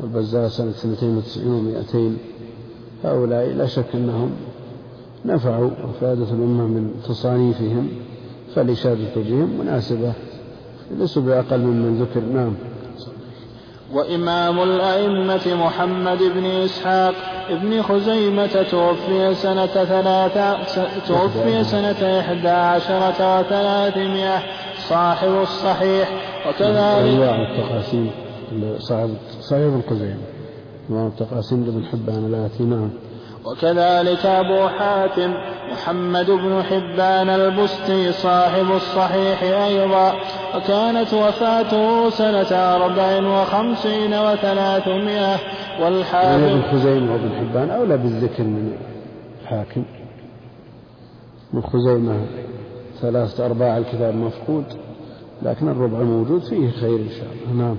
والبزار 0.00 0.48
سنة 0.48 0.72
سنتين 0.72 1.16
وتسعين 1.16 1.52
ومائتين. 1.52 2.18
هؤلاء 3.04 3.46
لا 3.46 3.66
شك 3.66 3.84
أنهم 3.94 4.36
نفعوا 5.24 5.70
وفادة 5.88 6.24
الأمة 6.30 6.66
من 6.66 6.90
تصانيفهم 7.08 7.88
فالإشادة 8.54 9.14
بهم 9.16 9.58
مناسبة 9.60 10.12
ليسوا 10.90 11.22
بأقل 11.22 11.60
ممن 11.60 12.02
ذكر 12.02 12.20
نعم. 12.20 12.54
وإمام 13.92 14.62
الأئمة 14.62 15.54
محمد 15.54 16.18
بن 16.18 16.44
إسحاق 16.44 17.14
ابن 17.50 17.82
خزيمة 17.82 18.62
توفي 18.70 19.34
سنة 19.34 19.66
ثلاثة 19.66 20.58
توفي 21.08 21.64
سنة 21.64 22.20
إحدى 22.20 22.48
عشرة 22.48 23.40
وثلاثمائة 23.40 24.42
صاحب 24.88 25.28
الصحيح 25.42 26.08
وكذلك 26.48 27.14
أنواع 27.14 27.36
التقاسيم 27.42 28.10
صاحب 28.78 29.10
صحيح 29.40 29.64
ابن 29.64 29.82
خزيمة 29.90 30.20
أنواع 30.90 31.06
التقاسيم 31.06 31.64
لابن 31.64 31.84
حبان 31.84 32.24
الآتي 32.26 32.64
نعم. 32.64 32.90
وكذلك 33.44 34.26
أبو 34.26 34.68
حاتم 34.68 35.34
محمد 35.72 36.30
بن 36.30 36.62
حبان 36.62 37.28
البستي 37.28 38.12
صاحب 38.12 38.72
الصحيح 38.76 39.42
أيضا 39.42 40.12
وكانت 40.56 41.14
وفاته 41.14 42.10
سنة 42.10 42.56
أربع 42.56 43.26
وخمسين 43.28 44.14
وثلاثمائة 44.14 45.36
والحاكم 45.80 46.44
ابن 46.44 46.62
خزيمة 46.62 47.12
وابن 47.12 47.30
حبان 47.30 47.70
أولى 47.70 47.96
بالذكر 47.96 48.42
من 48.42 48.72
الحاكم. 49.42 49.84
ابن 51.54 51.62
خزيمة 51.62 52.26
ثلاثة 53.00 53.46
أرباع 53.46 53.76
الكتاب 53.76 54.14
مفقود 54.14 54.64
لكن 55.42 55.68
الربع 55.68 55.98
موجود 55.98 56.42
فيه 56.42 56.70
خير 56.70 56.96
إن 57.00 57.10
شاء 57.10 57.28
الله. 57.32 57.64
نعم. 57.64 57.76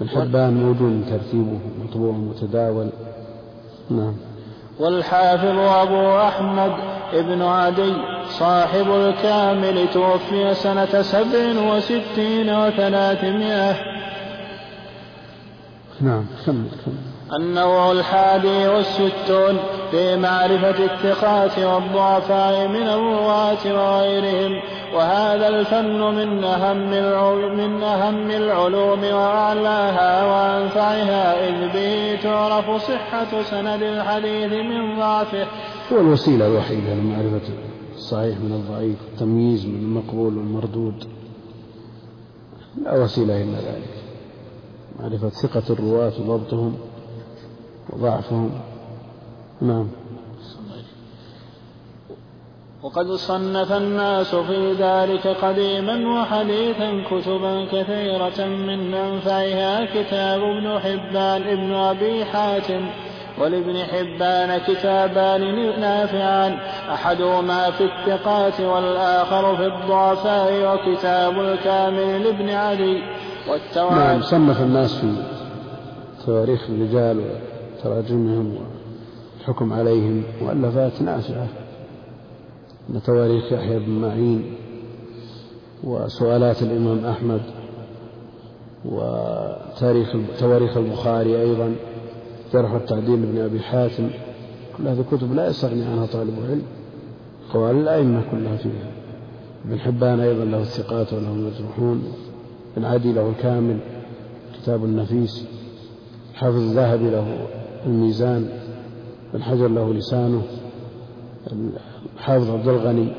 ابن 0.00 0.08
حبان 0.08 0.54
موجود 0.54 1.04
ترتيبه 1.10 1.58
مطبوع 1.84 2.12
متداول. 2.12 2.88
نعم. 3.90 4.14
والحافظ 4.78 5.58
أبو 5.58 6.18
أحمد 6.18 6.72
ابن 7.12 7.42
عدي 7.42 7.94
صاحب 8.28 8.90
الكامل 8.90 9.88
توفي 9.92 10.54
سنة 10.54 11.02
سبع 11.02 11.74
وستين 11.74 12.50
وثلاثمائة. 12.50 13.74
نعم 16.00 16.26
كمل 16.46 16.68
كمل. 16.84 17.05
النوع 17.32 17.92
الحادي 17.92 18.68
والستون 18.68 19.58
في 19.90 20.16
معرفة 20.16 20.84
الثقات 20.84 21.58
والضعفاء 21.58 22.68
من 22.68 22.88
الرواة 22.88 23.64
وغيرهم. 23.66 24.62
وهذا 24.94 25.48
الفن 25.48 26.00
من 26.00 26.44
أهم 26.44 26.90
من 27.56 27.82
أهم 27.82 28.30
العلوم 28.30 29.04
وأعلاها 29.04 30.24
وأنفعها 30.24 31.48
إذ 31.48 31.72
به 31.72 32.22
تعرف 32.22 32.82
صحة 32.82 33.42
سند 33.42 33.82
الحديث 33.82 34.52
من 34.52 34.98
ضعفه. 34.98 35.46
هو 35.92 36.00
الوسيلة 36.00 36.46
الوحيدة 36.46 36.94
لمعرفة 36.94 37.48
الصحيح 37.94 38.38
من 38.38 38.52
الضعيف 38.52 38.96
التمييز 39.12 39.66
من 39.66 39.74
المقبول 39.74 40.38
والمردود. 40.38 41.04
لا 42.84 43.04
وسيلة 43.04 43.42
إلا 43.42 43.58
ذلك. 43.58 43.96
معرفة 45.00 45.28
ثقة 45.28 45.62
الرواة 45.70 46.12
وضبطهم 46.20 46.74
وضعفهم. 47.92 48.50
نعم. 49.60 49.86
وقد 52.82 53.06
صنف 53.06 53.72
الناس 53.72 54.34
في 54.34 54.72
ذلك 54.72 55.26
قديما 55.26 56.20
وحديثا 56.20 57.02
كتبا 57.10 57.64
كثيرة 57.64 58.46
من 58.46 58.94
أنفعها 58.94 59.84
كتاب 59.84 60.40
ابن 60.42 60.78
حبان 60.78 61.42
ابن 61.42 61.72
أبي 61.74 62.24
حاتم 62.24 62.90
ولابن 63.40 63.76
حبان 63.76 64.58
كتابان 64.58 65.80
نافعان. 65.80 66.58
أحدهما 66.92 67.70
في 67.70 67.84
الثقات 67.84 68.60
والآخر 68.60 69.56
في 69.56 69.66
الضعفاء 69.66 70.52
وكتاب 70.74 71.40
الكامل 71.40 72.24
لابن 72.24 72.50
علي. 72.50 73.02
والتواريخ 73.48 73.98
نعم 73.98 74.22
صنف 74.22 74.60
الناس 74.60 74.94
في 74.94 75.12
تواريخ 76.26 76.60
الرجال 76.70 77.24
وتراجمهم 77.86 78.54
والحكم 79.38 79.72
عليهم 79.72 80.22
مؤلفات 80.42 81.02
نافعة 81.02 81.48
من 82.88 83.02
تواريخ 83.02 83.52
يحيى 83.52 83.78
بن 83.78 83.90
معين 83.90 84.44
وسؤالات 85.84 86.62
الإمام 86.62 87.04
أحمد 87.04 87.40
وتاريخ 88.84 90.16
تواريخ 90.38 90.76
البخاري 90.76 91.40
أيضا 91.40 91.74
جرح 92.52 92.72
التعديل 92.72 93.20
لابن 93.22 93.38
أبي 93.38 93.60
حاتم 93.60 94.10
كل 94.78 94.88
هذه 94.88 95.04
كتب 95.10 95.34
لا 95.34 95.48
يستغني 95.48 95.84
عنها 95.84 96.06
طالب 96.06 96.38
العلم 96.38 96.62
قوال 97.52 97.76
الأئمة 97.76 98.22
كلها 98.30 98.56
فيها. 98.56 98.90
ابن 99.64 99.78
حبان 99.78 100.20
أيضا 100.20 100.44
له 100.44 100.62
الثقات 100.62 101.12
وله 101.12 101.32
المجروحون 101.32 102.12
ابن 102.76 102.84
عدي 102.84 103.12
له 103.12 103.28
الكامل 103.28 103.78
كتاب 104.54 104.84
النفيس 104.84 105.44
حافظ 106.34 106.56
الذهبي 106.56 107.10
له 107.10 107.46
الميزان 107.86 108.48
ابن 109.34 109.42
حجر 109.42 109.68
له 109.68 109.94
لسانه 109.94 110.42
حافظ 112.18 112.50
عبد 112.50 112.68
الغني 112.68 113.12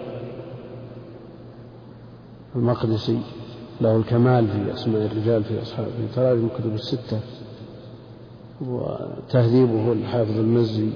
المقدسي 2.56 3.20
له 3.82 3.98
الكمال 3.98 4.48
في 4.48 4.74
أسماء 4.74 5.06
الرجال 5.06 5.44
في 5.44 5.62
أصحاب 5.62 5.86
في 5.86 6.16
تراجم 6.16 6.46
الكتب 6.46 6.74
الستة 6.74 7.20
وتهذيبه 8.62 9.92
الحافظ 9.94 10.38
المزي 10.38 10.90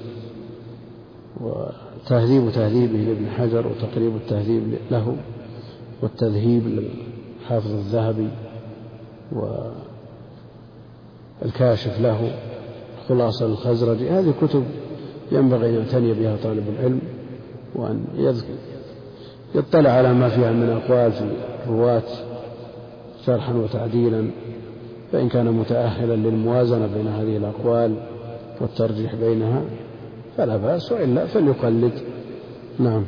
وتهذيب 1.40 2.52
تهذيبه 2.52 2.98
لابن 2.98 3.30
حجر 3.30 3.66
وتقريب 3.66 4.16
التهذيب 4.16 4.78
له 4.90 5.16
والتذهيب 6.02 6.62
للحافظ 6.66 7.70
الذهبي 7.70 8.28
والكاشف 11.42 12.00
له. 12.00 12.51
خلاصة 13.12 13.46
الخزرجي 13.46 14.10
هذه 14.10 14.34
كتب 14.42 14.64
ينبغي 15.32 15.68
أن 15.68 15.74
يعتني 15.74 16.12
بها 16.12 16.36
طالب 16.42 16.64
العلم 16.68 17.00
وأن 17.74 18.04
يطلع 19.54 19.90
على 19.90 20.12
ما 20.14 20.28
فيها 20.28 20.52
من 20.52 20.70
أقوال 20.70 21.12
في 21.12 21.24
الرواة 21.66 22.02
شرحا 23.26 23.52
وتعديلا 23.52 24.30
فإن 25.12 25.28
كان 25.28 25.46
متأهلا 25.46 26.14
للموازنة 26.14 26.86
بين 26.86 27.08
هذه 27.08 27.36
الأقوال 27.36 27.96
والترجيح 28.60 29.14
بينها 29.14 29.62
فلا 30.36 30.56
بأس 30.56 30.92
وإلا 30.92 31.26
فليقلد. 31.26 31.92
نعم. 32.78 33.04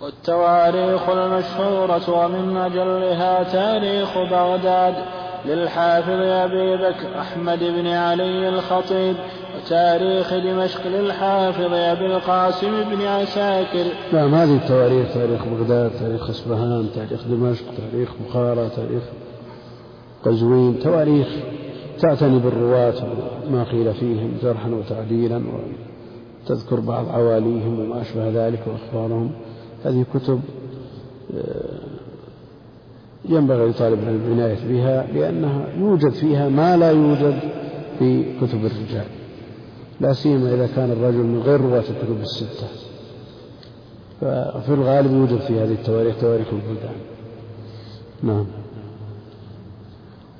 والتواريخ 0.00 1.08
المشهورة 1.08 2.10
ومن 2.10 2.56
أجلها 2.56 3.42
تاريخ 3.42 4.18
بغداد. 4.18 4.94
للحافظ 5.46 6.20
أبي 6.20 6.76
بكر 6.76 7.20
أحمد 7.20 7.58
بن 7.58 7.86
علي 7.86 8.48
الخطيب 8.48 9.16
تاريخ 9.68 10.34
دمشق 10.34 10.86
للحافظ 10.86 11.72
أبي 11.72 12.06
القاسم 12.06 12.84
بن 12.90 13.02
عساكر. 13.02 13.84
نعم 14.12 14.34
هذه 14.34 14.56
التواريخ 14.56 15.14
تاريخ 15.14 15.44
بغداد 15.44 15.90
تاريخ 15.90 16.30
أصبهان 16.30 16.88
تاريخ 16.94 17.26
دمشق 17.28 17.64
تاريخ 17.92 18.10
بخارى 18.26 18.68
تاريخ 18.76 19.02
قزوين 20.24 20.80
تواريخ 20.80 21.28
تعتني 21.98 22.38
بالرواة 22.38 22.94
وما 23.48 23.64
قيل 23.64 23.94
فيهم 23.94 24.38
جرحا 24.42 24.70
وتعديلا 24.70 25.42
وتذكر 26.44 26.80
بعض 26.80 27.08
عواليهم 27.08 27.80
وما 27.80 28.02
أشبه 28.02 28.30
ذلك 28.34 28.60
وأخبارهم. 28.66 29.30
هذه 29.84 30.04
كتب 30.14 30.40
آه، 31.36 31.97
ينبغي 33.24 33.70
لطالب 33.70 34.02
العلم 34.02 34.22
العناية 34.26 34.58
بها 34.68 35.06
لأنها 35.14 35.66
يوجد 35.78 36.12
فيها 36.12 36.48
ما 36.48 36.76
لا 36.76 36.90
يوجد 36.90 37.38
في 37.98 38.24
كتب 38.40 38.66
الرجال 38.66 39.06
لا 40.00 40.12
سيما 40.12 40.54
إذا 40.54 40.68
كان 40.76 40.90
الرجل 40.92 41.18
من 41.18 41.42
غير 41.42 41.60
رواة 41.60 41.78
الكتب 41.78 42.20
الستة. 42.20 42.66
ففي 44.20 44.68
الغالب 44.68 45.12
يوجد 45.12 45.40
في 45.40 45.60
هذه 45.60 45.72
التواريخ 45.72 46.14
تواريخ 46.20 46.46
البلدان. 46.52 46.96
نعم. 48.22 48.46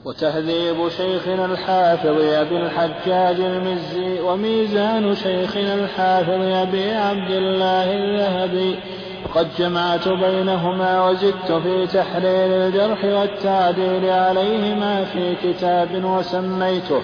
وتهذيب 0.05 0.89
شيخنا 0.89 1.45
الحافظ 1.45 2.21
أبي 2.21 2.57
الحجاج 2.57 3.41
المزي 3.41 4.21
وميزان 4.21 5.15
شيخنا 5.15 5.75
الحافظ 5.75 6.41
أبي 6.41 6.91
عبد 6.93 7.31
الله 7.31 7.97
الذهبي 7.97 8.77
وقد 9.25 9.49
جمعت 9.59 10.09
بينهما 10.09 11.09
وزدت 11.09 11.53
في 11.53 11.87
تحرير 11.87 12.67
الجرح 12.67 13.05
والتعديل 13.05 14.11
عليهما 14.11 15.05
في 15.05 15.35
كتاب 15.43 16.05
وسميته 16.05 17.01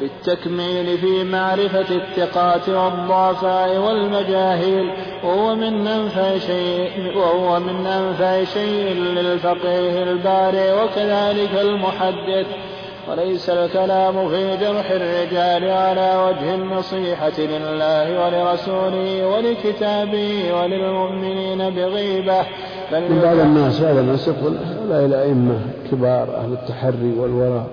بالتكميل 0.00 0.98
في 0.98 1.24
معرفة 1.24 1.86
الثقات 1.90 2.68
والضعفاء 2.68 3.78
والمجاهيل 3.78 4.92
وهو 5.24 5.54
من 5.54 5.86
أنفع 5.86 6.38
شيء 6.38 7.16
وهو 7.16 7.60
من 7.60 7.86
أنفع 7.86 8.44
شيء 8.44 8.94
للفقيه 8.94 10.02
البارع 10.02 10.82
وكذلك 10.82 11.50
المحدث. 11.60 12.46
وليس 13.10 13.50
الكلام 13.50 14.28
في 14.28 14.56
جرح 14.56 14.90
الرجال 14.90 15.70
على 15.70 16.26
وجه 16.26 16.54
النصيحة 16.54 17.38
لله 17.38 18.24
ولرسوله 18.24 19.26
ولكتابه 19.26 20.60
وللمؤمنين 20.60 21.70
بغيبة. 21.70 22.42
بل 22.92 23.10
من 23.10 23.20
بعض 23.22 23.38
الناس 23.38 23.80
بعض 23.80 23.96
الناس 23.96 24.28
يقول 24.28 24.56
هؤلاء 24.56 25.04
الأئمة 25.04 25.60
كبار 25.90 26.36
أهل 26.36 26.52
التحري 26.52 27.12
والوراء. 27.18 27.66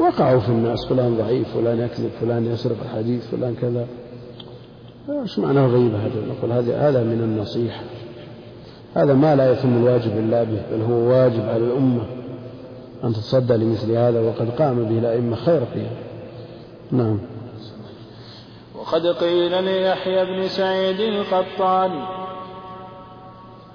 وقعوا 0.00 0.40
في 0.40 0.48
الناس 0.48 0.86
فلان 0.86 1.16
ضعيف 1.16 1.54
فلان 1.54 1.78
يكذب 1.78 2.10
فلان 2.20 2.46
يسرق 2.46 2.76
الحديث 2.84 3.26
فلان 3.26 3.54
كذا. 3.60 3.86
إيش 5.22 5.38
معنى 5.38 5.58
الغيبة 5.58 5.98
هذا 5.98 6.22
نقول 6.28 6.52
هذا 6.52 6.88
هذا 6.88 7.02
من 7.02 7.20
النصيحة. 7.20 7.82
هذا 8.96 9.14
ما 9.14 9.36
لا 9.36 9.52
يتم 9.52 9.76
الواجب 9.76 10.18
إلا 10.18 10.42
به 10.42 10.60
بل 10.72 10.82
هو 10.82 10.94
واجب 10.94 11.48
على 11.48 11.64
الأمة. 11.64 12.17
أن 13.04 13.12
تتصدى 13.12 13.56
لمثل 13.56 13.92
هذا 13.92 14.20
وقد 14.20 14.50
قام 14.58 14.84
به 14.84 14.98
الأئمة 14.98 15.36
خير 15.36 15.60
قيام 15.74 15.96
نعم. 16.92 17.18
وقد 18.74 19.06
قيل 19.06 19.64
ليحيى 19.64 20.24
بن 20.24 20.48
سعيد 20.48 21.00
القطان 21.00 21.90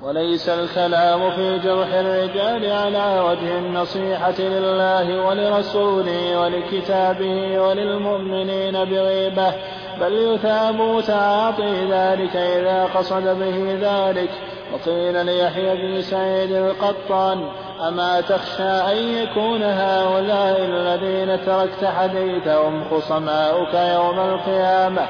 وليس 0.03 0.49
الكلام 0.49 1.31
في 1.31 1.59
جرح 1.59 1.93
الرجال 1.93 2.71
على 2.71 3.19
وجه 3.19 3.59
النصيحة 3.59 4.41
لله 4.41 5.27
ولرسوله 5.27 6.39
ولكتابه 6.39 7.59
وللمؤمنين 7.59 8.73
بغيبة 8.73 9.53
بل 10.01 10.13
يثاب 10.13 11.03
تعاطي 11.07 11.85
ذلك 11.85 12.35
إذا 12.35 12.85
قصد 12.85 13.23
به 13.23 13.77
ذلك. 13.81 14.29
وقيل 14.73 15.25
ليحيى 15.25 15.75
بن 15.75 16.01
سعيد 16.01 16.51
القطان 16.51 17.49
أما 17.87 18.21
تخشى 18.21 18.63
أن 18.63 18.97
يكون 18.97 19.63
هؤلاء 19.63 20.65
الذين 20.65 21.45
تركت 21.45 21.85
حديثهم 21.85 22.83
خصماؤك 22.89 23.73
يوم 23.73 24.19
القيامة 24.19 25.01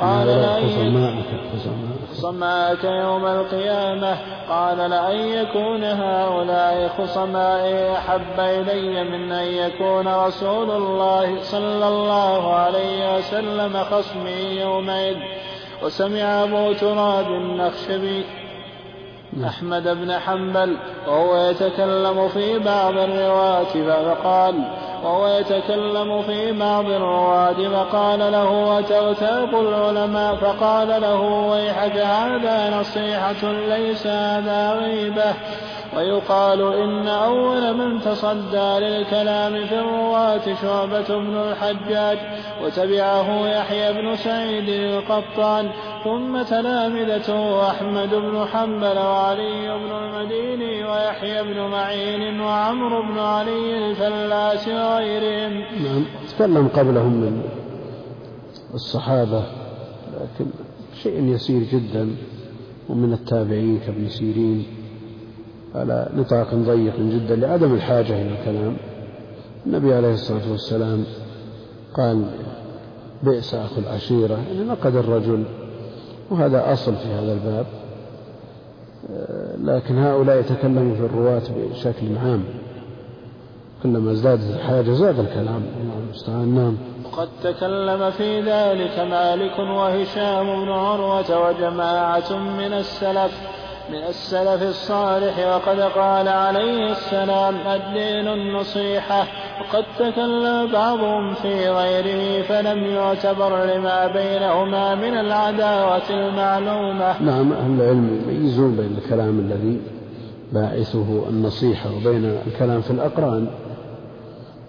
قال 0.00 0.26
لأن 0.26 0.68
خصماءك 2.12 2.84
يوم 2.84 3.26
القيامة 3.26 4.16
قال 4.48 4.78
لأن 4.90 5.16
يكون 5.16 5.84
هؤلاء 5.84 6.88
خصمائي 6.98 7.92
أحب 7.92 8.40
إلي 8.40 9.04
من 9.04 9.32
أن 9.32 9.46
يكون 9.46 10.08
رسول 10.08 10.70
الله 10.70 11.40
صلى 11.42 11.88
الله 11.88 12.54
عليه 12.54 13.16
وسلم 13.16 13.84
خصمي 13.84 14.60
يومئذ 14.60 15.16
وسمع 15.82 16.42
أبو 16.44 16.72
تراب 16.72 17.26
النخشبي. 17.26 18.41
أحمد 19.40 19.88
بن 19.88 20.12
حنبل 20.12 20.76
وهو 21.06 21.36
يتكلم 21.36 22.28
في 22.28 22.58
بعض 22.58 22.96
الرواة 22.96 23.64
فقال 23.64 24.54
وهو 25.04 25.26
يتكلم 25.28 26.22
في 26.22 26.52
بعض 26.52 26.84
الرواة 26.84 27.52
فقال 27.52 28.18
له 28.18 28.78
أتغتاب 28.78 29.54
العلماء؟ 29.54 30.34
فقال 30.34 30.88
له 31.02 31.20
ويحك 31.20 31.96
هذا 31.96 32.80
نصيحة 32.80 33.52
ليس 33.52 34.06
هذا 34.06 34.72
غيبة. 34.72 35.34
ويقال 35.96 36.62
إن 36.62 37.08
أول 37.08 37.76
من 37.76 38.00
تصدى 38.00 38.78
للكلام 38.80 39.66
في 39.66 39.78
الرواة 39.78 40.54
شعبة 40.62 41.08
بن 41.08 41.36
الحجاج 41.36 42.18
وتبعه 42.64 43.48
يحيى 43.48 43.92
بن 43.92 44.16
سعيد 44.16 44.68
القطان 44.68 45.70
ثم 46.04 46.42
تلامذته 46.42 47.70
أحمد 47.70 48.14
بن 48.14 48.44
حنبل 48.52 48.98
وعلي 48.98 49.78
بن 49.78 49.92
المديني 49.92 50.84
ويحيى 50.84 51.42
بن 51.42 51.60
معين 51.60 52.40
وعمرو 52.40 53.02
بن 53.02 53.18
علي 53.18 53.90
الفلاس 53.90 54.68
وغيرهم. 54.68 55.52
نعم. 55.84 56.04
تكلم 56.28 56.68
قبلهم 56.68 57.12
من 57.12 57.42
الصحابة 58.74 59.42
لكن 60.12 60.50
شيء 61.02 61.22
يسير 61.22 61.62
جدا 61.62 62.16
ومن 62.88 63.12
التابعين 63.12 63.80
كابن 63.86 64.08
سيرين. 64.08 64.81
على 65.74 66.08
نطاق 66.16 66.54
ضيق 66.54 66.96
جدا 66.98 67.36
لعدم 67.36 67.74
الحاجة 67.74 68.22
إلى 68.22 68.38
الكلام. 68.38 68.76
النبي 69.66 69.94
عليه 69.94 70.12
الصلاة 70.12 70.50
والسلام 70.50 71.04
قال 71.94 72.24
بئس 73.22 73.54
أخو 73.54 73.80
العشيرة. 73.80 74.38
يعني 74.48 74.64
نقد 74.68 74.96
الرجل 74.96 75.44
وهذا 76.30 76.72
أصل 76.72 76.94
في 76.96 77.08
هذا 77.08 77.32
الباب. 77.32 77.66
لكن 79.64 79.98
هؤلاء 79.98 80.40
يتكلموا 80.40 80.94
في 80.94 81.00
الرواة 81.00 81.42
بشكل 81.70 82.18
عام. 82.24 82.44
كلما 83.82 84.12
ازدادت 84.12 84.56
الحاجة 84.56 84.90
زاد 84.90 85.18
الكلام. 85.18 85.62
المستعان 86.06 86.54
نعم. 86.54 86.76
وقد 87.04 87.28
تكلم 87.42 88.10
في 88.10 88.40
ذلك 88.40 88.98
مالك 88.98 89.58
وهشام 89.58 90.64
بن 90.64 90.68
عروة 90.68 91.48
وجماعة 91.48 92.32
من 92.38 92.72
السلف. 92.72 93.61
من 93.92 94.04
السلف 94.08 94.62
الصالح 94.62 95.38
وقد 95.38 95.80
قال 95.80 96.28
عليه 96.28 96.92
السلام 96.92 97.54
الدين 97.54 98.28
النصيحة 98.28 99.26
وقد 99.60 99.84
تكلم 99.98 100.72
بعضهم 100.72 101.34
في 101.34 101.68
غيره 101.68 102.42
فلم 102.42 102.84
يعتبر 102.84 103.64
لما 103.64 104.06
بينهما 104.06 104.94
من 104.94 105.14
العداوة 105.18 106.10
المعلومة. 106.10 107.22
نعم 107.22 107.52
أهل 107.52 107.80
العلم 107.80 108.20
يميزون 108.28 108.76
بين 108.76 108.98
الكلام 109.04 109.38
الذي 109.38 109.80
باعثه 110.52 111.28
النصيحة 111.28 111.90
وبين 111.96 112.38
الكلام 112.46 112.80
في 112.80 112.90
الأقران 112.90 113.46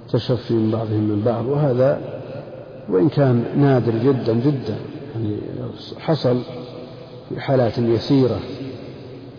تشفي 0.09 0.53
من 0.53 0.71
بعضهم 0.71 1.03
من 1.03 1.21
بعض 1.25 1.45
وهذا 1.45 2.01
وإن 2.89 3.09
كان 3.09 3.45
نادر 3.55 3.91
جدا 3.91 4.33
جدا 4.33 4.75
يعني 5.15 5.38
حصل 5.99 6.41
في 7.29 7.41
حالات 7.41 7.77
يسيرة. 7.77 8.39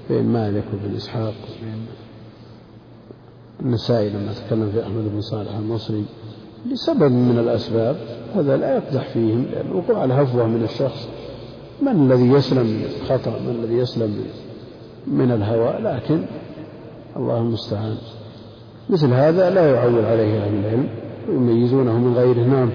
بين 0.08 0.24
مالك 0.24 0.64
وبن 0.72 0.96
إسحاق 0.96 1.34
وبين 1.48 1.86
النسائي 3.60 4.10
لما 4.10 4.32
تكلم 4.32 4.70
في 4.72 4.82
أحمد 4.82 5.12
بن 5.14 5.20
صالح 5.20 5.56
المصري 5.56 6.04
لسبب 6.70 7.12
من 7.12 7.38
الأسباب 7.38 7.96
هذا 8.34 8.56
لا 8.56 8.74
يقدح 8.74 9.08
فيهم 9.08 9.46
لأن 9.52 9.72
وقوع 9.72 10.04
الهفوة 10.04 10.46
من 10.46 10.64
الشخص 10.64 11.08
من 11.82 11.88
الذي 11.88 12.28
يسلم 12.28 12.66
من 12.66 12.84
الخطأ 12.84 13.30
من 13.30 13.50
الذي 13.50 13.74
يسلم 13.74 14.24
من 15.06 15.30
الهوى 15.30 15.78
لكن 15.80 16.24
الله 17.16 17.38
المستعان. 17.38 17.96
مثل 18.90 19.12
هذا 19.12 19.50
لا 19.50 19.70
يعول 19.74 20.04
عليه 20.04 20.44
أهل 20.44 20.54
العلم 20.54 20.88
ويميزونه 21.28 21.98
من 21.98 22.14
غيره. 22.14 22.40
نعم. 22.40 22.70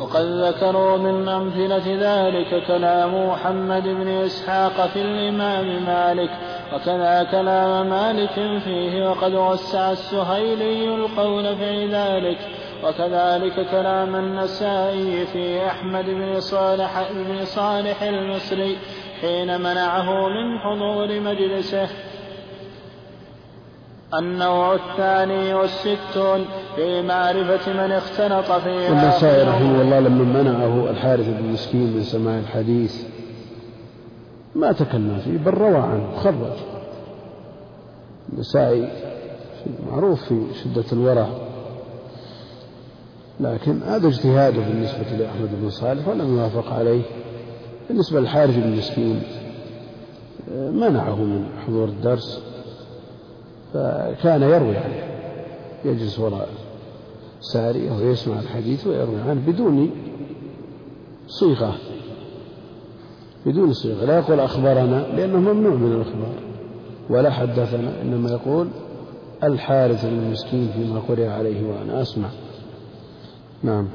وقد 0.00 0.24
ذكروا 0.24 0.96
من 0.96 1.28
أمثلة 1.28 1.86
ذلك 1.86 2.66
كلام 2.66 3.28
محمد 3.28 3.82
بن 3.82 4.08
إسحاق 4.08 4.86
في 4.86 5.02
الإمام 5.02 5.84
مالك 5.86 6.30
وكذا 6.72 7.28
كلام 7.30 7.90
مالك 7.90 8.60
فيه 8.64 9.10
وقد 9.10 9.34
وسع 9.34 9.92
السهيلي 9.92 10.94
القول 10.94 11.56
في 11.56 11.86
ذلك 11.86 12.38
وكذلك 12.84 13.70
كلام 13.70 14.16
النسائي 14.16 15.26
في 15.26 15.66
أحمد 15.66 16.04
بن 16.04 16.40
صالح 16.40 17.12
بن 17.12 17.44
صالح 17.44 18.02
المصري 18.02 18.76
حين 19.20 19.60
منعه 19.60 20.28
من 20.28 20.58
حضور 20.58 21.20
مجلسه. 21.20 21.88
النوع 24.14 24.74
الثاني 24.74 25.54
والستون 25.54 26.44
في 26.76 27.02
معرفة 27.02 27.72
من 27.72 27.92
اختلط 27.92 28.52
في 28.52 28.70
والنسائي 28.70 29.48
رحمه 29.48 29.82
الله 29.82 30.00
لما 30.00 30.42
منعه 30.42 30.90
الحارث 30.90 31.28
بن 31.28 31.52
مسكين 31.52 31.96
من 31.96 32.02
سماع 32.02 32.38
الحديث. 32.38 33.17
ما 34.58 34.72
تكلم 34.72 35.18
فيه 35.24 35.38
بل 35.38 35.54
روى 35.54 35.76
عنه 35.76 36.16
خرج. 36.16 36.56
النسائي 38.32 38.88
معروف 39.90 40.24
في 40.24 40.40
شدة 40.54 40.84
الورع. 40.92 41.28
لكن 43.40 43.82
هذا 43.82 44.08
اجتهاده 44.08 44.62
بالنسبة 44.62 45.16
لأحمد 45.18 45.48
بن 45.62 45.70
صالح 45.70 46.08
ولم 46.08 46.36
يوافق 46.36 46.72
عليه. 46.72 47.02
بالنسبة 47.88 48.20
للحارث 48.20 48.56
بن 48.56 48.76
مسكين 48.76 49.22
منعه 50.54 51.14
من 51.14 51.46
حضور 51.66 51.88
الدرس 51.88 52.42
فكان 53.74 54.42
يروي 54.42 54.76
عنه 54.76 55.02
يجلس 55.84 56.18
وراء 56.18 56.48
سارية 57.40 57.92
ويسمع 57.92 58.40
الحديث 58.40 58.86
ويروي 58.86 59.20
عنه 59.20 59.40
بدون 59.46 59.90
صيغة. 61.26 61.74
بدون 63.48 63.72
صيغة 63.72 64.04
لا 64.04 64.18
يقول 64.18 64.40
أخبرنا 64.40 65.06
لأنه 65.16 65.38
ممنوع 65.38 65.74
من 65.74 65.92
الإخبار. 65.92 66.34
ولا 67.10 67.30
حدثنا 67.30 68.02
إنما 68.02 68.30
يقول 68.30 68.68
الحارث 69.42 70.04
المسكين 70.04 70.68
فيما 70.72 71.00
قرئ 71.00 71.26
عليه 71.26 71.68
وأنا 71.68 72.02
أسمع. 72.02 72.28
نعم. 73.62 73.88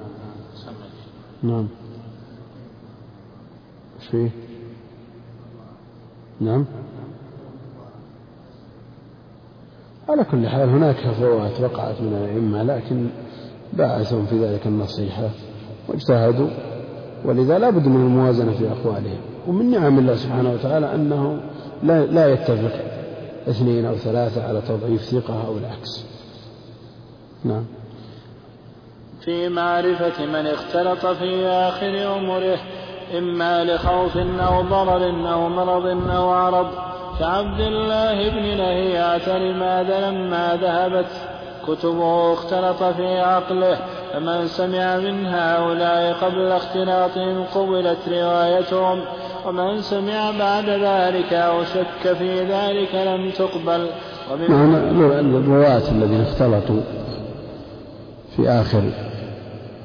نعم. 1.43 1.67
إيش 3.99 4.07
فيه 4.07 4.29
نعم. 6.41 6.65
على 10.09 10.23
كل 10.23 10.47
حال 10.47 10.69
هناك 10.69 10.95
هفوات 10.95 11.61
وقعت 11.61 12.01
من 12.01 12.13
الأئمة 12.13 12.63
لكن 12.63 13.09
باعثهم 13.73 14.25
في 14.25 14.45
ذلك 14.45 14.67
النصيحة 14.67 15.29
واجتهدوا 15.87 16.49
ولذا 17.25 17.59
لا 17.59 17.69
بد 17.69 17.87
من 17.87 18.05
الموازنة 18.05 18.51
في 18.51 18.71
أقوالهم. 18.71 19.32
ومن 19.47 19.71
نعم 19.71 19.99
الله 19.99 20.15
سبحانه 20.15 20.51
وتعالى 20.51 20.95
أنه 20.95 21.39
لا, 21.83 22.05
لا 22.05 22.33
يتفق 22.33 22.71
اثنين 23.49 23.85
أو 23.85 23.95
ثلاثة 23.95 24.47
على 24.47 24.61
تضعيف 24.61 25.01
ثقة 25.01 25.47
أو 25.47 25.57
العكس. 25.57 26.05
نعم. 27.43 27.65
في 29.21 29.49
معرفة 29.49 30.25
من 30.25 30.47
اختلط 30.47 31.05
في 31.05 31.47
آخر 31.47 32.07
عمره 32.07 32.57
إما 33.17 33.63
لخوف 33.63 34.17
أو 34.17 34.61
ضرر 34.61 35.33
أو 35.33 35.49
مرض 35.49 36.09
أو 36.09 36.29
عرض. 36.29 36.67
كعبد 37.19 37.59
الله 37.59 38.29
بن 38.29 38.57
لهيعة 38.57 39.37
لماذا 39.37 40.11
لما 40.11 40.57
ذهبت؟ 40.61 41.07
كتبه 41.67 42.33
اختلط 42.33 42.83
في 42.83 43.19
عقله 43.19 43.77
فمن 44.13 44.47
سمع 44.47 44.97
من 44.97 45.25
هؤلاء 45.25 46.13
قبل 46.13 46.51
اختلاطهم 46.51 47.43
قبلت 47.43 47.99
روايتهم. 48.07 49.01
ومن 49.47 49.81
سمع 49.81 50.31
بعد 50.31 50.69
ذلك 50.69 51.33
أو 51.33 51.63
شك 51.63 52.13
في 52.13 52.41
ذلك 52.41 52.95
لم 52.95 53.31
تقبل. 53.31 53.89
نعم 54.49 54.75
الرواة 55.35 55.91
الذين 55.91 56.21
اختلطوا 56.21 56.81
في 58.35 58.49
آخر 58.49 58.83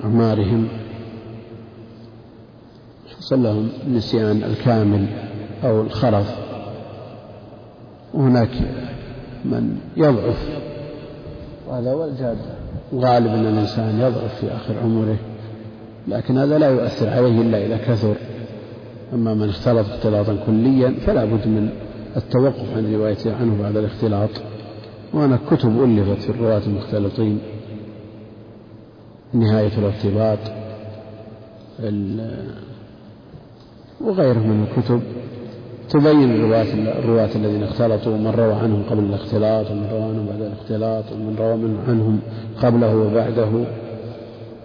أعمارهم 0.05 0.69
حصل 3.17 3.43
لهم 3.43 3.69
النسيان 3.87 4.43
الكامل 4.43 5.07
أو 5.65 5.81
الخرف. 5.81 6.37
وهناك 8.15 8.51
من 9.45 9.79
يضعف 9.97 10.49
وهذا 11.69 11.93
هو 11.93 12.05
الجاد 12.05 12.39
غالب 12.95 13.27
أن 13.27 13.47
الإنسان 13.47 14.01
يضعف 14.01 14.41
في 14.41 14.47
آخر 14.47 14.75
عمره 14.83 15.17
لكن 16.09 16.39
هذا 16.39 16.59
لا 16.59 16.71
يؤثر 16.71 17.09
عليه 17.09 17.41
إلا 17.41 17.67
إذا 17.67 17.77
كثر. 17.77 18.15
أما 19.15 19.35
من 19.35 19.49
اختلط 19.49 19.87
اختلاطا 19.89 20.39
كليا 20.47 20.95
فلا 21.07 21.25
بد 21.25 21.47
من 21.47 21.69
التوقف 22.17 22.77
عن 22.77 22.95
روايته 22.95 23.37
عنه 23.37 23.63
بعد 23.63 23.77
الاختلاط. 23.77 24.31
وهناك 25.15 25.41
كتب 25.51 25.85
ألفت 25.85 26.23
في 26.23 26.31
الرواة 26.31 26.63
المختلطين 26.67 27.39
نهاية 29.35 29.79
الارتباط 29.79 30.39
وغيره 34.01 34.39
من 34.39 34.67
الكتب. 34.71 35.01
تبين 35.91 36.31
الرواة 36.31 36.99
الرواة 36.99 37.31
الذين 37.35 37.63
اختلطوا 37.63 38.13
ومن 38.13 38.31
روى 38.31 38.53
عنهم 38.53 38.83
قبل 38.91 39.05
الاختلاط 39.05 39.71
ومن 39.71 39.89
روى 39.93 40.03
عنهم 40.03 40.27
بعد 40.27 40.41
الاختلاط 40.41 41.05
ومن 41.13 41.37
روى 41.39 41.57
من 41.57 41.79
عنهم 41.89 42.21
قبله 42.63 42.97
وبعده. 42.97 43.65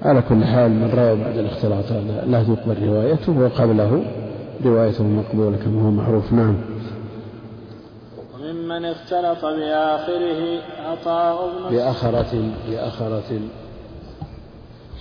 على 0.02 0.22
كل 0.30 0.44
حال 0.46 0.72
من 0.72 0.92
روى 0.98 1.16
بعد 1.16 1.38
الاختلاط 1.38 1.86
لا 2.28 2.44
تقبل 2.44 2.88
روايته 2.88 3.40
وقبله 3.40 4.04
روايته 4.66 5.04
مقبولة 5.04 5.58
كما 5.58 5.82
هو 5.82 5.92
معروف. 5.92 6.34
نعم. 6.34 6.56
وممن 8.34 8.86
اختلط 8.86 9.46
بآخره 9.46 10.62
عطاء 10.86 11.50
بن 11.50 11.76
بآخرة 11.76 12.52
بآخرة. 12.70 13.40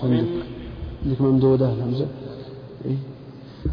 عندك 0.02 1.20
ممدودة؟ 1.20 1.66
الهمزة 1.66 2.06
إيه؟ 2.84 2.96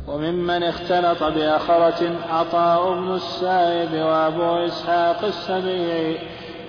وممن 0.08 0.64
اختلط 0.64 1.24
بأخرة 1.24 2.16
عطاء 2.30 2.94
بن 2.94 3.12
السائب 3.14 3.94
وأبو 3.94 4.66
إسحاق 4.66 5.26
السبيعي. 5.26 6.18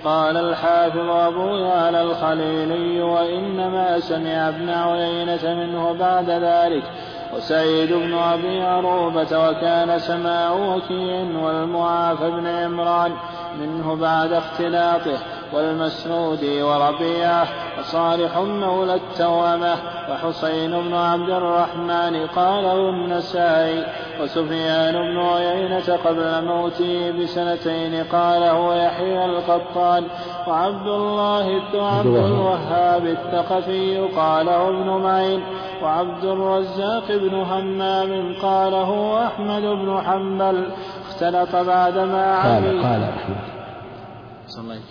قال 0.03 0.37
الحافظ 0.37 1.09
أبو 1.09 1.47
يعلى 1.47 2.01
الخليلي 2.01 3.01
وإنما 3.01 3.99
سمع 3.99 4.49
ابن 4.49 4.69
عيينة 4.69 5.55
منه 5.55 5.91
بعد 5.91 6.29
ذلك. 6.29 6.83
وسعيد 7.35 7.93
بن 7.93 8.13
أبي 8.13 8.61
عروبة 8.61 9.49
وكان 9.49 9.99
سماع 9.99 10.51
وكيع 10.51 11.21
والمعافى 11.43 12.31
بن 12.31 12.47
عمران 12.47 13.11
منه 13.59 13.95
بعد 13.95 14.33
اختلاطه 14.33 15.17
والمسعودي 15.53 16.61
وربيعة 16.63 17.47
وصالح 17.79 18.37
مولى 18.37 18.93
التوامة 18.93 19.75
وحسين 20.11 20.71
بن 20.71 20.93
عبد 20.93 21.29
الرحمن 21.29 22.27
قاله 22.27 22.89
النسائي 22.89 23.85
وسفيان 24.21 24.93
بن 24.93 25.19
عيينة 25.19 25.99
قبل 26.05 26.45
موته 26.45 27.11
بسنتين 27.11 28.03
قاله 28.03 28.75
يحيى 28.75 29.25
القطان 29.25 30.03
وعبد 30.47 30.87
الله 30.87 31.59
بن 31.73 31.79
عبد 31.79 32.15
الوهاب 32.15 33.05
الثقفي 33.05 33.97
قاله 33.97 34.69
ابن 34.69 34.89
معين 34.89 35.43
وعبد 35.83 36.23
الرزاق 36.23 37.07
بن 37.07 37.35
همام 37.35 38.35
قاله 38.41 38.91
أحمد 39.27 39.61
بن 39.61 40.01
حنبل. 40.01 40.65
اختلط 41.09 41.55
بعدما 41.55 42.43
قال 42.43 42.83
قال 42.83 43.03
أحمد. 43.03 43.35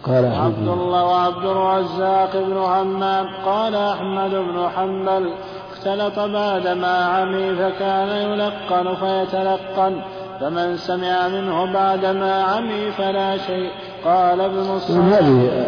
قال 0.07 0.25
عبد 0.25 0.69
الله 0.69 1.05
وعبد 1.05 1.45
الرزاق 1.45 2.33
بن 2.37 2.57
همام 2.57 3.27
قال 3.45 3.75
أحمد 3.75 4.31
بن 4.31 4.69
حنبل 4.77 5.31
اختلط 5.73 6.19
بعدما 6.19 7.05
عمي 7.05 7.55
فكان 7.57 8.09
يلقن 8.09 8.95
فيتلقن 8.95 10.01
فمن 10.41 10.77
سمع 10.77 11.29
منه 11.29 11.73
بعدما 11.73 12.43
عمي 12.43 12.91
فلا 12.91 13.37
شيء. 13.37 13.71
قال 14.05 14.41
ابن 14.41 14.59
الصلاح 14.59 15.07
هذه 15.07 15.67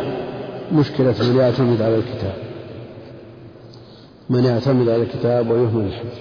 مشكلة 0.72 1.14
يعتمد 1.36 1.82
على 1.82 1.94
الكتاب 1.94 2.51
من 4.32 4.44
يعتمد 4.44 4.88
على 4.88 5.02
الكتاب 5.02 5.50
ويهمل 5.50 5.84
الحفظ 5.84 6.18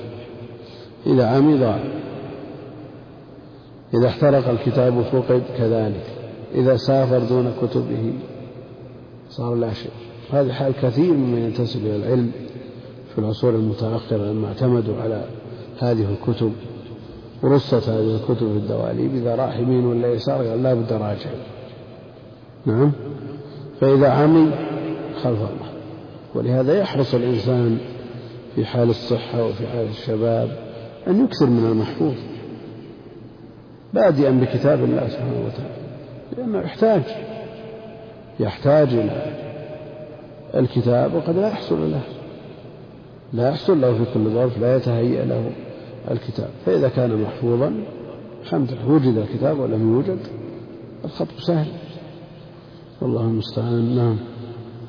إذا 1.06 1.28
عمي 1.28 1.58
ضاع. 1.58 1.80
إذا 3.94 4.08
احترق 4.08 4.50
الكتاب 4.50 5.02
فقد 5.02 5.42
كذلك. 5.58 6.06
إذا 6.56 6.76
سافر 6.76 7.20
دون 7.20 7.54
كتبه 7.62 8.14
صار 9.30 9.56
لا 9.56 9.74
شيء. 9.74 9.92
هذه 10.32 10.52
حال 10.52 10.74
كثير 10.82 11.14
ممن 11.14 11.38
ينتسب 11.38 11.86
إلى 11.86 11.96
العلم 11.96 12.32
في 13.12 13.20
العصور 13.20 13.56
المتأخرة 13.56 14.18
لما 14.18 14.48
اعتمدوا 14.48 15.02
على 15.02 15.26
هذه 15.80 16.06
الكتب 16.12 16.52
ورصت 17.44 17.90
هذه 17.90 18.16
الكتب 18.16 18.38
في 18.38 18.58
الدواليب 18.58 19.16
إذا 19.16 19.36
راح 19.36 19.58
يمين 19.58 19.86
ولا 19.86 20.14
يسار 20.14 20.48
قال 20.48 20.64
لا 20.64 20.74
بد 20.74 20.94
راجع. 20.94 21.30
نعم؟ 22.66 22.92
فإذا 23.82 24.10
عمي 24.10 24.52
خلف 25.24 25.40
الله. 25.40 25.72
ولهذا 26.36 26.80
يحرص 26.80 27.14
الإنسان 27.14 27.78
في 28.56 28.66
حال 28.66 28.90
الصحة 28.90 29.46
وفي 29.46 29.68
حال 29.68 29.88
الشباب 29.90 30.58
أن 31.08 31.26
يكثر 31.26 31.46
من 31.46 31.72
المحفوظ. 31.72 32.16
بادئا 33.94 34.32
بكتاب 34.32 34.84
الله 34.84 35.08
سبحانه 35.08 35.46
وتعالى 35.46 35.82
لأنه 36.38 36.60
يحتاج 36.60 37.02
يحتاج 38.40 38.88
إلى 38.94 39.26
الكتاب 40.56 41.14
وقد 41.14 41.38
لا 41.38 41.48
يحصل 41.48 41.92
له 41.92 42.02
لا 43.34 43.50
يحصل 43.50 43.82
له 43.82 43.94
في 43.94 44.14
كل 44.14 44.30
ظرف 44.30 44.58
لا 44.58 44.76
يتهيأ 44.76 45.26
له 45.26 45.52
الكتاب. 46.12 46.50
فإذا 46.66 46.90
كان 46.90 47.22
محفوظا 47.22 47.74
الحمد 48.42 48.72
لله 48.72 48.90
وجد 48.90 49.18
الكتاب 49.18 49.60
ولم 49.60 49.94
يوجد 49.94 50.20
الخطب 51.06 51.40
سهل. 51.40 51.68
والله 53.02 53.22
المستعان. 53.22 53.96
نعم. 53.96 54.18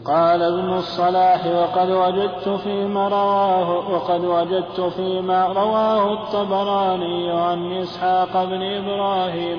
قال 0.04 0.42
ابن 0.42 0.72
الصلاح 0.72 1.46
وقد 1.46 1.90
وجدت 1.90 2.48
فيما 2.48 3.08
رواه 3.08 3.90
وقد 3.90 4.24
وجدت 4.24 4.80
فيما 4.96 5.46
رواه 5.46 6.12
الطبراني 6.12 7.30
عن 7.30 7.72
إسحاق 7.72 8.44
بن 8.44 8.62
إبراهيم 8.62 9.58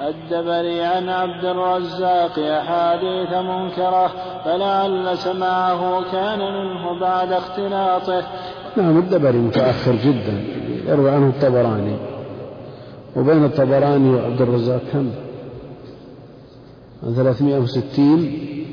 الدبري 0.00 0.82
عن 0.82 1.08
عبد 1.08 1.44
الرزاق 1.44 2.38
أحاديث 2.38 3.32
منكرة 3.32 4.12
فلعل 4.44 5.18
سماعه 5.18 6.12
كان 6.12 6.38
منه 6.38 7.00
بعد 7.00 7.32
اختلاطه. 7.32 8.22
نعم 8.76 8.98
الدبري 8.98 9.38
متأخر 9.38 9.92
جدا 9.92 10.44
يروي 10.86 11.10
عنه 11.10 11.28
الطبراني. 11.28 11.96
وبين 13.16 13.44
الطبراني 13.44 14.14
وعبد 14.14 14.42
الرزاق 14.42 14.80
كم؟ 14.92 15.10
360 17.02 18.63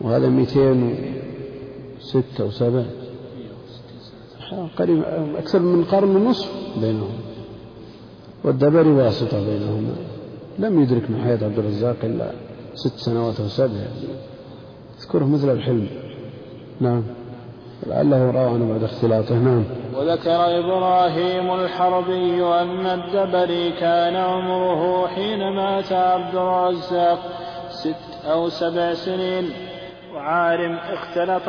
وهذا 0.00 0.28
206 0.28 2.44
وسبع 2.44 2.82
قريب 4.78 5.02
أكثر 5.36 5.58
من 5.58 5.84
قرن 5.84 6.16
ونصف 6.16 6.50
بينهم. 6.80 7.12
والدبري 8.44 8.88
واسطة 8.88 9.46
بينهما. 9.46 9.94
لم 10.58 10.82
يدرك 10.82 11.10
من 11.10 11.22
حياة 11.24 11.44
عبد 11.44 11.58
الرزاق 11.58 11.96
إلا 12.02 12.32
ست 12.74 12.96
سنوات 12.96 13.40
أو 13.40 13.48
سبع. 13.48 13.86
أذكره 15.00 15.24
مثل 15.24 15.52
الحلم. 15.52 15.86
نعم. 16.80 17.02
لعله 17.86 18.30
روى 18.30 18.44
عنه 18.44 18.68
بعد 18.68 18.82
اختلاطه. 18.82 19.34
نعم. 19.34 19.64
وذكر 19.96 20.58
إبراهيم 20.58 21.54
الحربي 21.54 22.44
أن 22.44 22.86
الدبري 22.86 23.72
كان 23.72 24.16
عمره 24.16 25.06
حين 25.06 25.56
مات 25.56 25.92
عبد 25.92 26.34
الرزاق 26.34 27.18
ست 27.70 28.24
أو 28.24 28.48
سبع 28.48 28.94
سنين. 28.94 29.50
وعارم 30.24 30.78
اختلط 30.92 31.48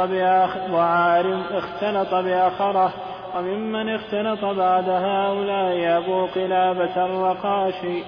وعارم 0.71 1.43
اختلط 1.51 2.13
بآخره 2.13 2.93
وممن 3.37 3.89
اختلط 3.89 4.45
بعد 4.45 4.89
هؤلاء 4.89 5.97
أبو 5.97 6.25
قلابة 6.25 7.05
الرقاشي 7.05 8.03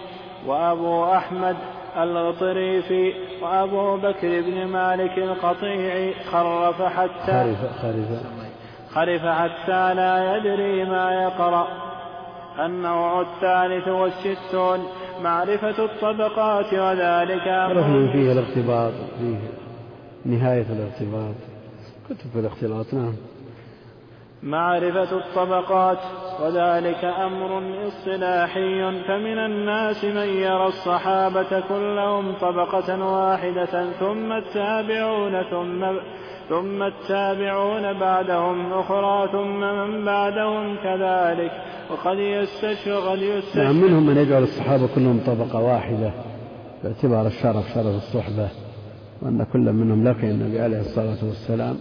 وأبو 0.47 1.05
أحمد 1.05 1.55
الغطريفي 1.97 3.13
وأبو 3.41 3.97
بكر 3.97 4.41
بن 4.41 4.65
مالك 4.65 5.17
القطيعي 5.17 6.13
خرف 6.31 6.81
حتى 6.81 7.55
خرف 7.81 7.81
خرف. 7.81 8.23
خرف 8.91 9.21
حتى 9.21 9.93
لا 9.93 10.35
يدري 10.35 10.85
ما 10.85 11.23
يقرأ. 11.23 11.67
النوع 12.59 13.21
الثالث 13.21 13.87
والستون 13.87 14.79
معرفة 15.23 15.85
الطبقات 15.85 16.73
وذلك 16.73 17.47
أمر 17.47 18.11
فيه 18.11 18.31
الاغتباط 18.31 18.93
فيه. 19.19 19.66
نهاية 20.27 20.65
الاغتباط 20.69 21.35
كتب 22.09 22.39
الاختلاط 22.39 22.93
نعم. 22.93 23.13
معرفة 24.43 25.17
الطبقات 25.17 25.97
وذلك 26.41 27.05
أمر 27.05 27.61
اصطلاحي 27.87 29.01
فمن 29.07 29.37
الناس 29.37 30.03
من 30.05 30.27
يرى 30.27 30.67
الصحابة 30.67 31.59
كلهم 31.59 32.33
طبقة 32.33 33.05
واحدة 33.05 33.91
ثم 33.99 34.31
التابعون 34.31 35.43
ثم 35.43 35.85
ثم 36.49 36.83
التابعون 36.83 37.99
بعدهم 37.99 38.73
أخرى 38.73 39.31
ثم 39.31 39.59
من 39.59 40.05
بعدهم 40.05 40.75
كذلك. 40.83 41.51
وقد 41.91 42.17
يستشهد 42.17 43.21
يستشهد 43.21 43.63
نعم 43.63 43.75
منهم 43.75 44.05
من 44.05 44.17
يجعل 44.17 44.43
الصحابة 44.43 44.87
كلهم 44.95 45.19
طبقة 45.25 45.59
واحدة 45.59 46.11
باعتبار 46.83 47.27
الشرف 47.27 47.65
شرف 47.73 47.95
الصحبة. 47.95 48.66
وأن 49.21 49.45
كل 49.53 49.73
منهم 49.73 50.07
لقي 50.07 50.31
النبي 50.31 50.61
عليه 50.61 50.79
الصلاة 50.79 51.25
والسلام 51.25 51.77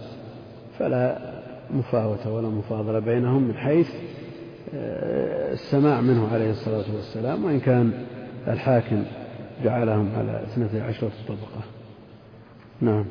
فلا 0.79 1.17
مفاوتة 1.71 2.33
ولا 2.33 2.47
مفاضلة 2.47 2.99
بينهم 2.99 3.43
من 3.43 3.57
حيث 3.57 3.89
آه، 4.75 5.53
السماع 5.53 6.01
منه 6.01 6.33
عليه 6.33 6.51
الصلاة 6.51 6.85
والسلام 6.95 7.45
وإن 7.45 7.59
كان 7.59 7.91
الحاكم 8.47 9.03
جعلهم 9.63 10.09
على 10.17 10.43
اثنتي 10.43 10.81
عشرة 10.81 11.11
طبقة. 11.27 11.61
نعم. 12.81 13.05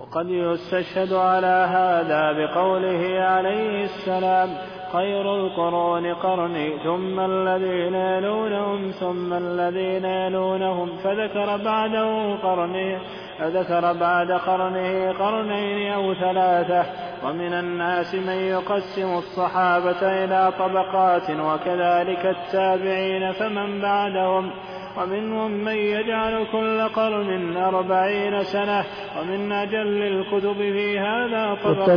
وقد 0.00 0.26
يستشهد 0.28 1.12
على 1.12 1.66
هذا 1.70 2.32
بقوله 2.32 3.20
عليه 3.20 3.84
السلام 3.84 4.48
خير 4.92 5.34
القرون 5.34 6.14
قرني 6.14 6.78
ثم 6.84 7.20
الذين 7.20 7.94
يلونهم 7.94 8.90
ثم 8.90 9.32
الذين 9.32 10.04
يلونهم 10.04 10.96
فذكر 10.96 11.56
بعده 11.64 12.34
قرني 12.34 12.98
فذكر 13.38 13.92
بعد 13.92 14.32
قرنه 14.32 15.12
قرنين 15.12 15.92
أو 15.92 16.14
ثلاثة. 16.14 16.84
ومن 17.24 17.52
الناس 17.52 18.14
من 18.14 18.32
يقسم 18.32 19.18
الصحابة 19.18 20.24
إلى 20.24 20.52
طبقات 20.58 21.30
وكذلك 21.30 22.26
التابعين 22.26 23.32
فمن 23.32 23.80
بعدهم. 23.80 24.50
ومنهم 24.98 25.50
من 25.50 25.76
يجعل 25.76 26.46
كل 26.52 26.88
قرن 26.88 27.56
أربعين 27.56 28.42
سنة. 28.42 28.84
ومن 29.20 29.52
أجل 29.52 30.02
الكتب 30.02 30.56
في 30.56 30.98
هذا 30.98 31.56
طبقة. 31.64 31.88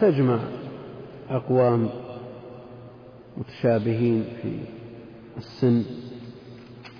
تجمع. 0.00 0.38
أقوام 1.30 1.88
متشابهين 3.36 4.24
في 4.42 4.58
السن 5.36 5.84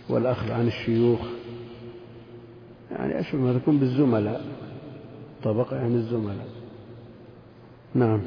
والأخذ 0.08 0.50
عن 0.50 0.66
الشيوخ. 0.66 1.20
يعني 2.90 3.20
أشبه 3.20 3.38
ما 3.38 3.58
تكون 3.58 3.78
بالزملاء 3.78 4.44
طبقة 5.42 5.76
يعني 5.76 5.94
الزملاء. 5.94 6.46
نعم. 7.94 8.22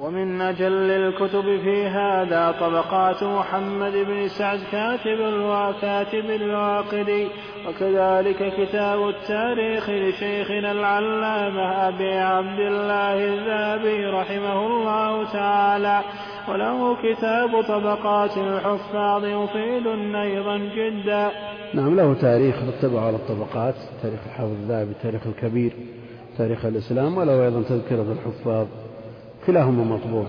ومن 0.00 0.40
أجل 0.40 0.90
الكتب 0.90 1.42
في 1.42 1.86
هذا 1.86 2.54
طبقات 2.60 3.22
محمد 3.22 3.92
بن 3.92 4.28
سعد 4.28 4.58
كاتب 4.72 5.18
وكاتب 5.20 6.30
الواقدي 6.30 7.28
وكذلك 7.68 8.52
كتاب 8.58 9.08
التاريخ 9.08 9.90
لشيخنا 9.90 10.72
العلامة 10.72 11.88
أبي 11.88 12.12
عبد 12.12 12.60
الله 12.60 13.24
الذهبي 13.24 14.06
رحمه 14.06 14.66
الله 14.66 15.32
تعالى. 15.32 16.00
وله 16.48 16.96
كتاب 16.96 17.62
طبقات 17.68 18.38
الحفاظ 18.38 19.24
مفيد 19.24 19.86
أيضا 20.14 20.58
جدا. 20.58 21.30
نعم 21.74 21.96
له 21.96 22.14
تاريخ 22.14 22.56
رتبه 22.68 23.00
على 23.00 23.16
الطبقات 23.16 23.74
تاريخ 24.02 24.20
الحافظ 24.26 24.52
الذهبي 24.52 24.92
تاريخ 25.02 25.26
الكبير 25.26 25.72
تاريخ 26.38 26.64
الإسلام 26.64 27.18
وله 27.18 27.44
أيضا 27.44 27.62
تذكرة 27.62 28.12
الحفاظ. 28.12 28.66
كلاهما 29.46 29.84
مطبوع. 29.84 30.26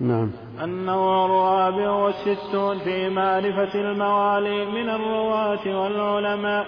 نعم. 0.00 0.30
النوع 0.62 1.24
الرابع 1.24 1.90
والستون 1.90 2.78
في 2.78 3.08
معرفة 3.08 3.74
الموالي 3.74 4.64
من 4.64 4.88
الرواة 4.88 5.82
والعلماء 5.82 6.66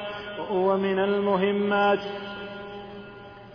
ومن 0.53 0.99
المهمات. 0.99 2.01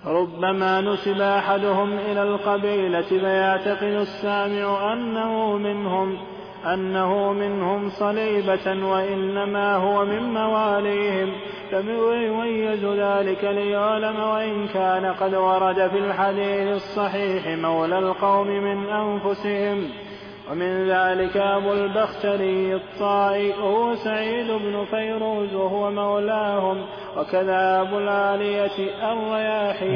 ربما 0.05 0.81
نسب 0.81 1.21
أحدهم 1.21 1.93
إلى 1.93 2.23
القبيلة 2.23 3.01
فيعتقد 3.01 3.83
السامع 3.83 4.93
أنه 4.93 5.57
منهم. 5.57 6.17
أنه 6.65 7.33
منهم 7.33 7.89
صليبة 7.89 8.87
وإنما 8.87 9.75
هو 9.75 10.05
من 10.05 10.33
مواليهم. 10.33 11.31
فيميز 11.69 12.85
ذلك 12.85 13.43
ليعلم 13.43 14.19
وإن 14.19 14.67
كان 14.67 15.05
قد 15.05 15.35
ورد 15.35 15.87
في 15.87 15.97
الحديث 15.97 16.75
الصحيح 16.75 17.47
مولى 17.47 17.99
القوم 17.99 18.47
من 18.47 18.89
أنفسهم. 18.89 19.89
ومن 20.51 20.89
ذلك 20.89 21.37
أبو 21.37 21.73
البختري 21.73 22.75
الطائي 22.75 23.49
وهو 23.49 23.95
سعيد 23.95 24.51
بن 24.51 24.85
فيروز 24.85 25.53
وهو 25.53 25.91
مولاهم. 25.91 26.85
وكذا 27.17 27.81
أبو 27.81 27.97
العالية 27.97 28.71
الرياحي. 29.12 29.95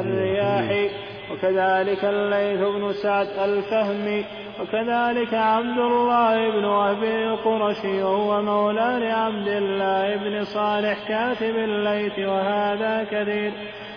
الرياحي. 0.00 0.90
وكذلك 1.32 2.04
الليث 2.04 2.60
بن 2.60 2.92
سعد 2.92 3.26
الفهمي. 3.26 4.24
وكذلك 4.60 5.34
عبد 5.34 5.78
الله 5.78 6.50
بن 6.50 6.64
وهب 6.64 7.02
القرشي 7.02 8.02
وهو 8.02 8.42
مولى 8.42 8.98
لعبد 9.00 9.48
الله 9.48 10.16
بن 10.16 10.44
صالح 10.44 11.08
كاتب 11.08 11.56
الليث 11.56 12.18
وهذا 12.18 13.04
كثير. 13.04 13.52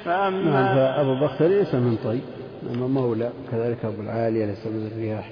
فأما 0.05 0.51
نعم 0.51 0.76
فأبو 0.76 1.16
بكر 1.16 1.47
ليس 1.47 1.76
من 1.76 1.97
طي 2.03 2.20
أما 2.74 2.88
مولى 2.88 3.30
كذلك 3.51 3.86
أبو 3.86 4.01
العالية 4.01 4.45
ليس 4.45 4.68
من 4.68 4.88
الرياح. 4.88 5.32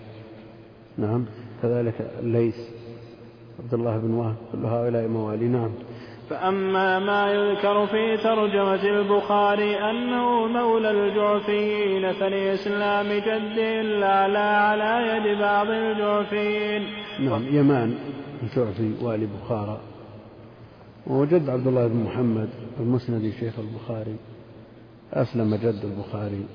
نعم 0.97 1.25
كذلك 1.61 1.93
الليث 2.19 2.57
عبد 3.59 3.73
الله 3.73 3.97
بن 3.97 4.13
وهب 4.13 4.35
كل 4.51 4.65
هؤلاء 4.65 5.07
موالي 5.07 5.47
نعم. 5.47 5.71
فأما 6.29 6.99
ما 6.99 7.33
يذكر 7.33 7.87
في 7.87 8.17
ترجمة 8.17 8.83
البخاري 8.83 9.75
أنه 9.89 10.47
مولى 10.47 10.91
الجعفيين 10.91 12.11
فلإسلام 12.13 13.07
جده 13.07 13.81
لا 14.27 14.57
على 14.57 15.07
يد 15.07 15.39
بعض 15.39 15.67
الجعفيين. 15.69 16.81
نعم 17.19 17.43
يمان 17.47 17.95
الجعفي 18.43 18.93
والي 19.01 19.27
بخارى 19.41 19.79
وجد 21.07 21.49
عبد 21.49 21.67
الله 21.67 21.87
بن 21.87 22.03
محمد 22.03 22.49
المسندي 22.79 23.31
شيخ 23.31 23.53
البخاري 23.59 24.15
أسلم 25.13 25.55
جد 25.55 25.81
البخاري 25.83 26.45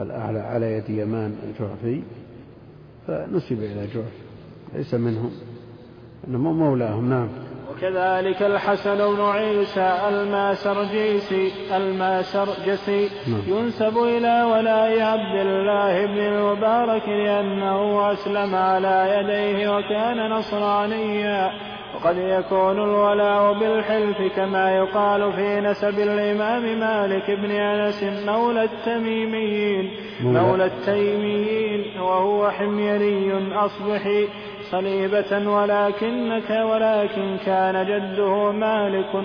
الأعلى 0.00 0.38
على 0.38 0.72
يد 0.72 0.90
يمان 0.90 1.36
الجعفي 1.42 2.02
فنسب 3.06 3.58
إلى 3.58 3.86
جعفي 3.86 4.26
ليس 4.74 4.94
منهم 4.94 5.30
إنما 6.28 6.52
مولاهم. 6.52 7.10
نعم. 7.10 7.28
وكذلك 7.70 8.42
الحسن 8.42 8.96
بن 8.96 9.20
عيسى 9.20 9.98
الماسرجيسي 10.08 11.52
الماسرجسي 11.76 13.08
نعم. 13.26 13.40
ينسب 13.46 13.98
إلى 13.98 14.42
ولاء 14.42 15.00
عبد 15.00 15.40
الله 15.40 16.06
بن 16.06 16.18
المبارك 16.18 17.08
لأنه 17.08 18.12
أسلم 18.12 18.54
على 18.54 19.16
يديه 19.18 19.76
وكان 19.76 20.30
نصرانيا. 20.30 21.50
وقد 21.94 22.16
يكون 22.18 22.78
الولاء 22.78 23.52
بالحلف 23.52 24.36
كما 24.36 24.76
يقال 24.76 25.32
في 25.32 25.60
نسب 25.60 25.98
الإمام 25.98 26.80
مالك 26.80 27.30
بن 27.30 27.50
أنس 27.50 28.02
مولى 28.26 28.64
التميميين. 28.64 29.90
مولى. 30.22 30.64
التيميين 30.64 32.00
وهو 32.00 32.50
حميري 32.50 33.54
أصبحي. 33.54 34.28
صليبة 34.70 35.50
ولكنك 35.50 36.50
ولكن 36.50 37.36
كان 37.46 37.86
جده 37.86 38.52
مالك 38.52 39.24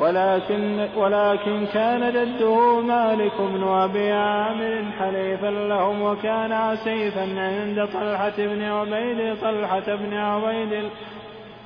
ولكن 0.00 0.88
ولكن 0.96 1.66
كان 1.74 2.12
جده 2.12 2.80
مالك 2.80 3.32
بن 3.40 3.62
أبي 3.62 4.12
عامر 4.12 4.84
حليفا 4.98 5.46
لهم 5.46 6.02
وكان 6.02 6.52
عسيفا 6.52 7.20
عند 7.20 7.88
طلحة 7.92 8.36
بن 8.38 8.62
عبيد 8.62 9.36
طلحة 9.42 9.96
بن 9.96 10.14
عبيد 10.14 10.90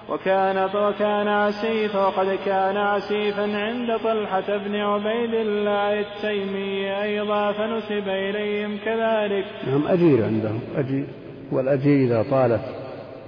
وكان 0.09 0.69
وكان 0.75 1.29
عسيفا 1.29 2.07
وقد 2.07 2.39
كان 2.45 2.77
عسيفا 2.77 3.43
عند 3.43 3.97
طلحة 4.05 4.57
بن 4.57 4.77
عبيد 4.77 5.35
الله 5.35 6.01
التيمي 6.01 7.03
أيضا 7.03 7.53
فنسب 7.53 8.09
إليهم 8.09 8.79
كذلك. 8.85 9.45
نعم 9.67 9.87
أجير 9.87 10.25
عندهم 10.25 10.61
أجير 10.77 11.07
والأجير 11.53 12.07
إذا 12.07 12.31
طالت 12.31 12.76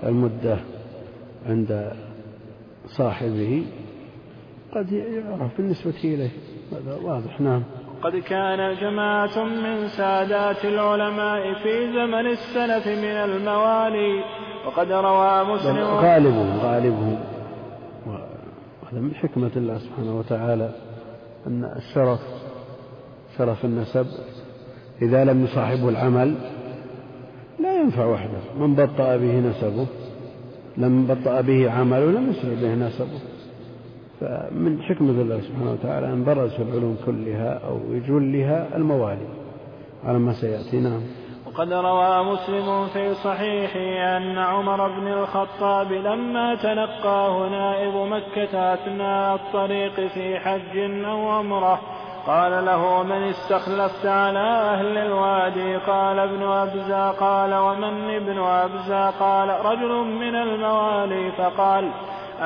المدة 0.06 0.58
عند 1.46 1.92
صاحبه 2.86 3.64
قد 4.74 4.92
يعرف 4.92 5.56
بالنسبة 5.56 5.94
إليه. 6.04 6.30
هذا 6.72 6.98
واضح. 7.02 7.40
نعم. 7.40 7.62
قد 8.02 8.16
كان 8.16 8.76
جماعة 8.80 9.44
من 9.44 9.88
سادات 9.88 10.64
العلماء 10.64 11.54
في 11.62 11.92
زمن 11.92 12.26
السلف 12.26 12.86
من 12.86 13.04
الموالي 13.04 14.24
وقد 14.66 14.92
روى 14.92 15.44
مسلم 15.44 15.84
غالبهم 15.84 16.58
غالبهم. 16.58 17.18
وهذا 18.06 19.00
من 19.00 19.14
حكمة 19.14 19.50
الله 19.56 19.78
سبحانه 19.78 20.18
وتعالى 20.18 20.70
أن 21.46 21.64
الشرف 21.64 22.20
شرف 23.38 23.64
النسب 23.64 24.06
إذا 25.02 25.24
لم 25.24 25.44
يصاحبه 25.44 25.88
العمل 25.88 26.34
لا 27.60 27.80
ينفع 27.80 28.06
وحده 28.06 28.40
من 28.60 28.74
بطأ 28.74 29.16
به 29.16 29.40
نسبه 29.40 29.86
لم 30.76 31.06
بطأ 31.06 31.40
به 31.40 31.70
عمله 31.70 32.10
لم 32.10 32.30
يسرع 32.30 32.54
به 32.54 32.74
نسبه. 32.74 33.20
فمن 34.20 34.82
حكمة 34.82 35.10
الله 35.10 35.40
سبحانه 35.40 35.72
وتعالى 35.72 36.06
أن 36.06 36.24
برز 36.24 36.50
في 36.54 36.62
العلوم 36.62 36.96
كلها 37.06 37.60
أو 37.68 37.78
يجلها 37.90 38.76
الموالي 38.76 39.28
على 40.04 40.18
ما 40.18 40.32
سيأتي. 40.32 40.80
نعم. 40.80 41.00
وقد 41.46 41.72
روى 41.72 42.24
مسلم 42.24 42.86
في 42.86 43.14
صحيحه 43.14 44.16
أن 44.16 44.38
عمر 44.38 45.00
بن 45.00 45.06
الخطاب 45.08 45.92
لما 45.92 46.54
تلقاه 46.54 47.48
نائب 47.48 47.94
مكة 47.94 48.74
أثناء 48.74 49.34
الطريق 49.34 50.06
في 50.06 50.38
حج 50.38 50.78
أو 51.04 51.28
عمرة 51.28 51.80
قال 52.26 52.64
له 52.64 53.02
من 53.02 53.22
استخلفت 53.22 54.06
على 54.06 54.38
أهل 54.38 54.98
الوادي؟ 54.98 55.76
قال 55.76 56.18
ابن 56.18 56.42
أبزى 56.42 57.12
قال 57.20 57.54
ومن 57.54 58.14
ابن 58.14 58.38
أبزى 58.38 59.12
قال 59.20 59.48
رجل 59.64 59.92
من 60.04 60.34
الموالي. 60.34 61.32
فقال 61.32 61.90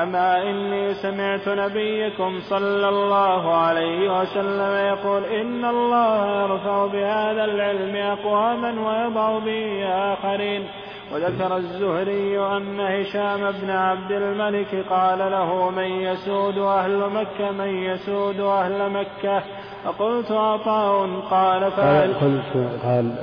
أما 0.01 0.41
إني 0.41 0.93
سمعت 0.93 1.47
نبيكم 1.47 2.39
صلى 2.49 2.89
الله 2.89 3.55
عليه 3.55 4.19
وسلم 4.19 4.97
يقول 4.97 5.25
إن 5.25 5.65
الله 5.65 6.43
يرفع 6.43 6.85
بهذا 6.85 7.43
العلم 7.45 7.95
أقواما 7.95 8.69
ويضع 8.69 9.39
به 9.39 9.85
آخرين. 9.85 10.67
وذكر 11.13 11.57
الزهري 11.57 12.39
أن 12.57 12.79
هشام 12.79 13.51
بن 13.51 13.69
عبد 13.69 14.11
الملك 14.11 14.85
قال 14.89 15.19
له 15.19 15.69
من 15.69 15.83
يسود 15.83 16.57
أهل 16.57 17.09
مكة؟ 17.09 17.51
من 17.51 17.67
يسود 17.67 18.39
أهل 18.39 18.91
مكة؟ 18.91 19.43
فقلت 19.83 20.31
عطاء. 20.31 21.19
قال 21.19 21.71
فعل 21.71 22.13
قلت 22.13 22.81
قال 22.83 23.15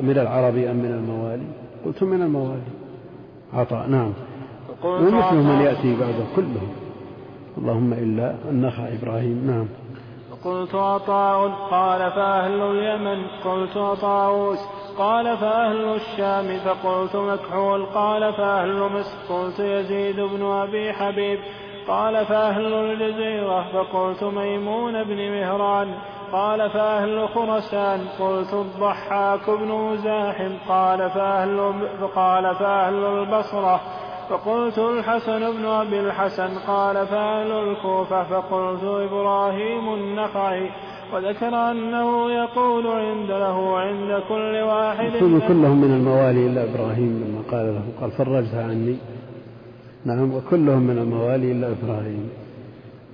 من 0.00 0.18
العرب 0.18 0.56
أم 0.56 0.76
من 0.76 0.90
الموالي؟ 0.90 1.46
قلت 1.84 2.02
من 2.02 2.22
الموالي. 2.22 2.72
عطاء 3.54 3.86
نعم. 3.88 4.12
ومثل 4.84 5.34
من 5.34 5.60
يأتي 5.60 5.96
بعده 6.00 6.24
كلهم. 6.36 6.72
اللهم 7.58 7.92
إلا 7.92 8.34
النخع 8.50 8.82
إبراهيم 9.02 9.46
نعم. 9.46 9.66
قلت 10.44 10.74
عطاء. 10.74 11.48
قال 11.70 12.10
فأهل 12.10 12.62
اليمن. 12.62 13.24
قلت 13.44 14.00
طاووس 14.00 14.83
قال 14.98 15.36
فأهل 15.36 15.94
الشام 15.94 16.58
فقلت 16.58 17.16
مكحول 17.16 17.86
قال 17.86 18.32
فأهل 18.32 18.78
مصر 18.78 19.34
قلت 19.34 19.60
يزيد 19.60 20.20
بن 20.20 20.46
أبي 20.46 20.92
حبيب 20.92 21.38
قال 21.88 22.26
فأهل 22.26 22.74
الجزيرة 22.74 23.64
فقلت 23.72 24.24
ميمون 24.24 25.04
بن 25.04 25.30
مهران 25.30 25.94
قال 26.32 26.70
فأهل 26.70 27.28
خرسان 27.28 28.06
قلت 28.20 28.54
الضحاك 28.54 29.50
بن 29.50 29.68
مزاحم 29.68 30.52
قال 30.68 31.10
فأهل 31.10 31.74
قال 32.14 32.54
فأهل 32.54 33.04
البصرة 33.04 33.80
فقلت 34.30 34.78
الحسن 34.78 35.56
بن 35.56 35.66
أبي 35.66 36.00
الحسن 36.00 36.58
قال 36.66 37.06
فأهل 37.06 37.52
الكوفة 37.52 38.24
فقلت 38.24 38.84
إبراهيم 38.84 39.94
النخعي 39.94 40.70
وذكر 41.12 41.70
أنه 41.70 42.32
يقول 42.32 42.86
عند 42.86 43.30
له 43.30 43.78
عند 43.78 44.22
كل 44.28 44.54
واحد 44.56 45.10
كلهم 45.48 45.80
من 45.80 45.90
الموالي 45.96 46.46
إلا 46.46 46.62
إبراهيم 46.64 47.12
لما 47.24 47.42
قال 47.52 47.66
له 47.74 47.82
قال 48.00 48.10
فرجها 48.10 48.64
عني. 48.64 48.96
نعم 50.04 50.34
وكلهم 50.34 50.82
من 50.82 50.98
الموالي 50.98 51.52
إلا 51.52 51.66
إبراهيم. 51.66 52.30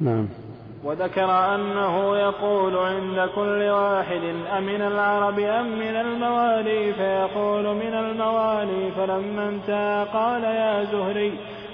نعم. 0.00 0.26
وذكر 0.84 1.30
أنه 1.54 2.16
يقول 2.16 2.76
عند 2.76 3.28
كل 3.34 3.62
واحد 3.62 4.24
أمن 4.58 4.82
العرب 4.82 5.38
أم 5.38 5.66
من 5.78 5.96
الموالي؟ 5.96 6.92
فيقول 6.92 7.64
من 7.64 7.94
الموالي 7.94 8.90
فلما 8.96 9.48
انتهى 9.48 10.06
قال 10.12 10.44
يا 10.44 10.84
زهري 10.84 11.32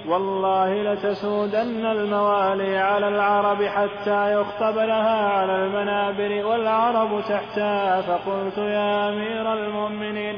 والله 0.09 0.93
لتسودن 0.93 1.85
الموالي 1.85 2.77
على 2.77 3.07
العرب 3.07 3.63
حتى 3.63 4.33
يخطب 4.33 4.75
لها 4.75 5.27
على 5.27 5.65
المنابر 5.65 6.45
والعرب 6.45 7.21
تحتها 7.21 8.01
فقلت 8.01 8.57
يا 8.57 9.09
أمير 9.09 9.53
المؤمنين 9.53 10.35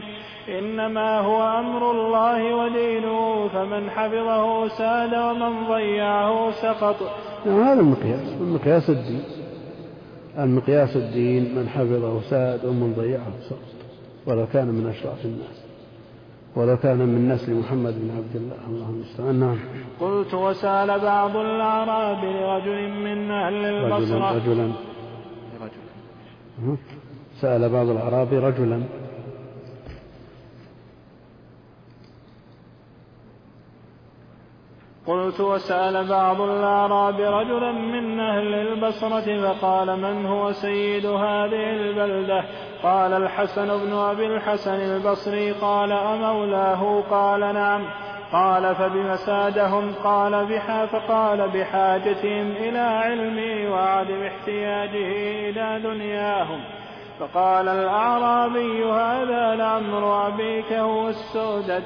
إنما 0.49 1.20
هو 1.20 1.59
أمر 1.59 1.91
الله 1.91 2.55
ودينه 2.55 3.47
فمن 3.47 3.89
حفظه 3.89 4.67
ساد 4.67 5.13
ومن 5.13 5.67
ضيعه 5.67 6.51
سقط. 6.51 6.95
نعم 7.45 7.61
هذا 7.61 7.80
المقياس 7.80 8.34
المقياس 8.41 8.89
الدين. 8.89 9.24
المقياس 10.39 10.95
الدين 10.95 11.55
من 11.55 11.70
حفظه 11.70 12.22
ساد 12.22 12.65
ومن 12.65 12.93
ضيعه 12.97 13.32
سقط 13.49 13.80
ولو 14.28 14.47
كان 14.53 14.67
من 14.67 14.88
أشراف 14.88 15.26
الناس. 15.26 15.68
ولو 16.56 16.78
كان 16.78 16.97
من 16.97 17.30
نسل 17.30 17.54
محمد 17.60 17.93
بن 17.93 18.10
عبد 18.18 18.36
الله. 18.36 18.56
اللهم 18.68 18.95
المستعان 18.95 19.36
نعم. 19.39 19.58
قلت 20.00 20.34
وسأل 20.34 21.00
بعض 21.00 21.36
الأعراب 21.36 22.24
لرجل 22.24 22.89
من 22.89 23.32
أهل 23.32 23.66
البصرة. 23.66 24.36
رجلا 24.36 24.72
رجلا. 25.62 26.78
سأل 27.41 27.70
بعض 27.70 27.88
الأعراب 27.89 28.34
رجلا. 28.34 28.84
قلت 35.10 35.39
وسأل 35.39 36.07
بعض 36.07 36.41
الأعراب 36.41 37.20
رجلا 37.20 37.72
من 37.72 38.20
أهل 38.20 38.53
البصرة 38.53 39.41
فقال 39.41 39.99
من 39.99 40.26
هو 40.26 40.51
سيد 40.51 41.05
هذه 41.05 41.72
البلدة؟ 41.72 42.43
قال 42.84 43.14
الحسن 43.14 43.68
بن 43.86 43.93
أبي 43.93 44.26
الحسن 44.26 44.74
البصري 44.74 45.51
قال 45.51 45.91
أمولاه؟ 45.91 47.03
قال 47.10 47.39
نعم. 47.39 47.86
قال 48.32 48.76
فبم 48.76 49.16
سادهم؟ 49.16 49.93
قال 50.03 50.45
بحا 50.45 50.86
فقال 50.86 51.49
بحاجتهم 51.49 52.51
إلى 52.51 52.80
علمي 52.80 53.68
وعدم 53.68 54.24
احتياجه 54.24 55.49
إلى 55.49 55.80
دنياهم. 55.84 56.60
فقال 57.20 57.68
الأعرابي 57.68 58.84
هذا 58.86 59.55
لعمر 59.55 60.28
أبيك 60.28 60.74
هو 60.74 61.10
السودة 61.10 61.84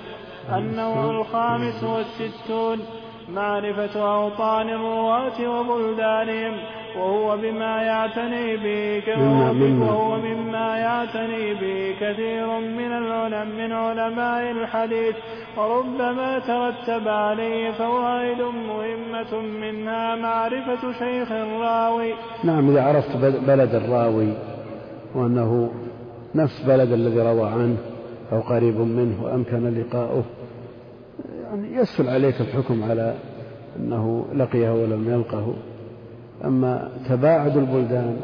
النوع 0.54 1.10
الخامس 1.10 1.84
والستون. 1.84 3.03
معرفة 3.30 4.16
أوطان 4.16 4.70
الرواة 4.70 5.60
وبلدانهم 5.60 6.54
وهو 6.98 7.38
بما 7.38 7.82
يعتني 7.84 8.58
به 8.58 9.04
وهو 9.82 10.18
مما 10.18 10.78
يعتني 10.78 11.54
به 11.54 11.96
كثير 12.02 12.48
من 12.60 12.92
العلم 12.92 13.48
من 13.58 13.72
علماء 13.72 14.52
الحديث 14.52 15.16
وربما 15.58 16.40
ترتب 16.40 17.08
عليه 17.08 17.72
فوائد 17.72 18.42
مهمة 18.42 19.42
منها 19.42 20.16
معرفة 20.16 20.92
شيخ 21.00 21.32
الراوي. 21.32 22.14
نعم 22.44 22.70
إذا 22.70 22.84
عرفت 22.84 23.18
بلد 23.48 23.76
الراوي 23.76 24.34
وأنه 25.16 25.72
نفس 26.36 26.62
بلد 26.68 26.92
الذي 26.92 27.22
روى 27.22 27.50
عنه 27.50 27.78
أو 28.32 28.40
قريب 28.40 28.80
منه 28.80 29.24
وأمكن 29.24 29.82
لقاؤه 29.82 30.24
يسهل 31.54 32.10
عليك 32.10 32.42
الحكم 32.42 32.84
على 32.84 33.16
أنه 33.80 34.26
لقيه 34.34 34.74
ولم 34.74 35.10
يلقه. 35.14 35.54
أما 36.46 36.92
تباعد 37.10 37.58
البلدان 37.58 38.18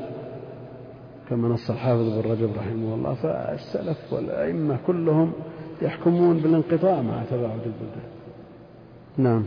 كما 1.30 1.48
نص 1.48 1.70
الحافظ 1.70 2.10
بن 2.10 2.32
رجب 2.32 2.50
رحمه 2.58 2.96
الله 2.96 3.14
فالسلف 3.14 4.14
والأئمة 4.14 4.78
كلهم 4.88 5.34
يحكمون 5.82 6.38
بالانقطاع 6.38 7.02
مع 7.02 7.24
تباعد 7.24 7.60
البلدان. 7.66 8.10
نعم. 9.18 9.46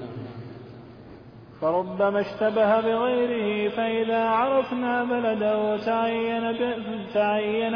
فربما 1.61 2.20
اشتبه 2.20 2.80
بغيره 2.80 3.68
فإذا 3.68 4.24
عرفنا 4.24 5.05
بلده 5.05 5.76
تعين 5.76 6.43
تعين 7.14 7.72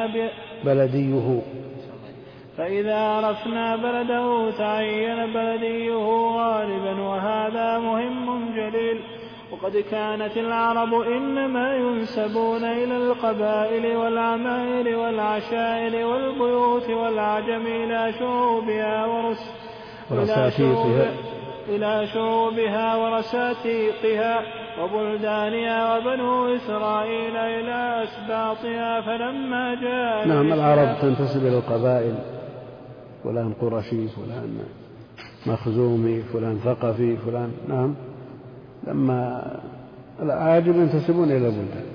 بلديه. 0.64 1.40
فإذا 2.58 2.98
عرفنا 2.98 3.76
بلده 3.76 4.50
تعين 4.50 5.32
بلديه 5.32 6.06
غالبا 6.36 7.00
وهذا 7.00 7.78
مهم 7.78 8.54
جليل. 8.56 9.00
وقد 9.52 9.76
كانت 9.90 10.36
العرب 10.36 10.94
إنما 10.94 11.76
ينسبون 11.76 12.64
إلى 12.64 12.96
القبائل 12.96 13.96
والعمائر 13.96 14.98
والعشائر 14.98 16.06
والبيوت 16.06 16.90
والعجم 16.90 17.66
إلى 17.66 18.12
شعوبها 18.18 19.06
ورس 19.06 19.50
ورساتيقها. 20.10 21.10
إلى 21.68 22.06
شعوبها 22.06 22.96
ورساتيقها 22.96 24.42
وبلدانها 24.80 25.98
وبنو 25.98 26.54
إسرائيل 26.54 27.36
إلى 27.36 28.04
أسباطها 28.04 29.00
فلما 29.00 29.74
جاء 29.74 30.28
نعم 30.28 30.52
العرب 30.52 30.96
تنتسب 31.02 31.46
إلى 31.46 31.58
القبائل. 31.58 32.14
فلان 33.26 33.52
قرشي 33.60 34.08
فلان 34.08 34.58
مخزومي 35.46 36.22
فلان 36.22 36.58
ثقفي 36.64 37.16
فلان 37.16 37.50
نعم. 37.68 37.94
لما 38.86 39.42
الأعاجم 40.22 40.80
ينتسبون 40.80 41.24
إلى 41.24 41.46
البلدان 41.46 41.86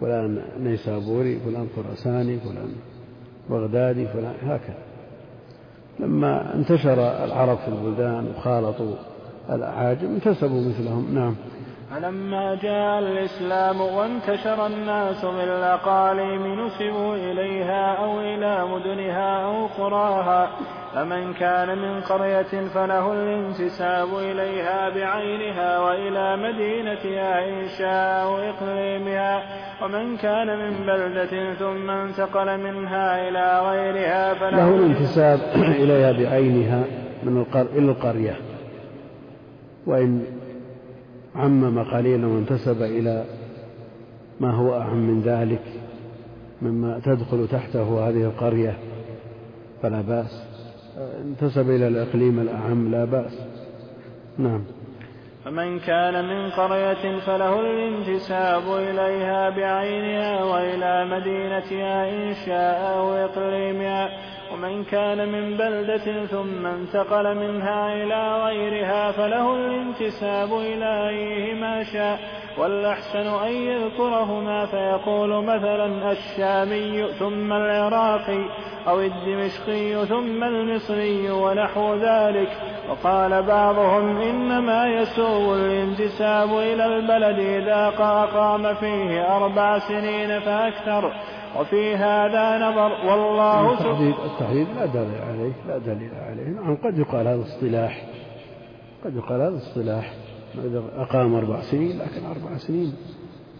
فلان 0.00 0.42
نيسابوري 0.60 1.38
فلان 1.38 1.66
خراساني 1.76 2.38
فلان 2.38 2.72
بغدادي 3.50 4.06
فلان 4.06 4.34
هكذا. 4.42 4.78
لما 6.00 6.54
انتشر 6.54 7.24
العرب 7.24 7.58
في 7.58 7.68
البلدان 7.68 8.26
وخالطوا 8.36 8.94
الأعاجم 9.50 10.08
انتسبوا 10.14 10.60
مثلهم 10.68 11.14
نعم. 11.14 11.34
فلما 11.90 12.54
جاء 12.54 12.98
الإسلام 12.98 13.80
وانتشر 13.80 14.66
الناس 14.66 15.24
بالأقاليم 15.24 16.66
نسبوا 16.66 17.14
إليها 17.16 17.94
أو 17.94 18.20
إلى 18.20 18.66
مدنها 18.66 19.44
أو 19.44 19.66
قراها. 19.66 20.50
فمن 20.94 21.34
كان 21.34 21.78
من 21.78 22.00
قرية 22.00 22.68
فله 22.74 23.12
الانتساب 23.12 24.08
إليها 24.18 24.88
بعينها 24.88 25.78
وإلى 25.78 26.36
مدينتها 26.36 27.48
إن 27.48 27.68
شاء 27.78 28.50
إقليمها. 28.50 29.42
ومن 29.82 30.16
كان 30.16 30.58
من 30.58 30.86
بلدة 30.86 31.54
ثم 31.54 31.90
انتقل 31.90 32.60
منها 32.60 33.28
إلى 33.28 33.60
غيرها 33.70 34.34
فله 34.34 34.50
له 34.50 34.68
الانتساب 34.76 35.40
إليها 35.56 36.12
بعينها 36.12 36.84
من 37.22 37.36
القر... 37.36 37.66
إلى 37.78 37.90
القرية. 37.90 38.36
وإن 39.86 40.35
عمم 41.36 41.84
قليلا 41.84 42.26
وانتسب 42.26 42.82
إلى 42.82 43.24
ما 44.40 44.50
هو 44.50 44.80
أعم 44.80 44.96
من 44.96 45.22
ذلك 45.22 45.62
مما 46.62 47.00
تدخل 47.04 47.48
تحته 47.48 48.08
هذه 48.08 48.24
القرية 48.24 48.78
فلا 49.82 50.00
بأس. 50.00 50.46
انتسب 51.24 51.70
إلى 51.70 51.88
الإقليم 51.88 52.40
الأعم 52.40 52.90
لا 52.90 53.04
بأس. 53.04 53.46
نعم. 54.38 54.64
فمن 55.44 55.78
كان 55.78 56.24
من 56.24 56.50
قرية 56.50 57.18
فله 57.18 57.60
الانتساب 57.60 58.62
إليها 58.62 59.50
بعينها 59.50 60.44
وإلى 60.44 61.04
مدينتها 61.04 62.10
إن 62.10 62.34
شاء 62.46 62.98
أو 62.98 63.12
إقليمها 63.14 64.08
ومن 64.56 64.84
كان 64.84 65.28
من 65.28 65.56
بلدة 65.56 66.26
ثم 66.26 66.66
انتقل 66.66 67.34
منها 67.34 67.94
إلى 67.94 68.44
غيرها 68.44 69.12
فله 69.12 69.54
الانتساب 69.54 70.52
إلى 70.52 71.08
أيه 71.08 71.54
ما 71.54 71.82
شاء 71.82 72.18
والأحسن 72.58 73.26
أن 73.26 73.52
يذكرهما. 73.52 74.66
فيقول 74.66 75.44
مثلا 75.44 76.12
الشامي 76.12 77.12
ثم 77.18 77.52
العراقي 77.52 78.44
أو 78.88 79.00
الدمشقي 79.00 80.06
ثم 80.06 80.44
المصري 80.44 81.30
ونحو 81.30 81.94
ذلك. 81.94 82.48
وقال 82.90 83.42
بعضهم 83.42 84.20
إنما 84.20 84.86
يسوء 84.86 85.54
الانتساب 85.54 86.48
إلى 86.48 86.86
البلد 86.86 87.38
إذا 87.38 87.92
أقام 87.98 88.74
فيه 88.74 89.36
أربع 89.36 89.78
سنين 89.78 90.40
فأكثر. 90.40 91.12
وفي 91.60 91.96
هذا 91.96 92.58
نظر 92.68 92.92
والله 93.10 93.72
التحديد, 93.72 94.14
التحديد 94.24 94.66
لا 94.76 94.86
دليل 94.86 95.20
عليه 95.28 95.52
لا 95.68 95.78
دليل 95.78 96.10
عليه. 96.28 96.48
نعم 96.48 96.76
قد 96.84 96.98
يقال 96.98 97.28
هذا 97.28 97.42
اصطلاح. 97.42 98.02
قد 99.04 99.16
يقال 99.16 99.40
هذا 99.40 99.56
اصطلاح. 99.56 100.12
إذا 100.64 100.82
أقام 100.96 101.34
أربع 101.34 101.60
سنين 101.60 101.98
لكن 101.98 102.26
أربع 102.26 102.56
سنين 102.56 102.92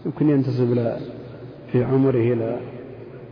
يمكن 0.05 0.29
ينتسب 0.29 0.71
إلى 0.71 0.97
في 1.71 1.83
عمره 1.83 2.33
إلى 2.33 2.57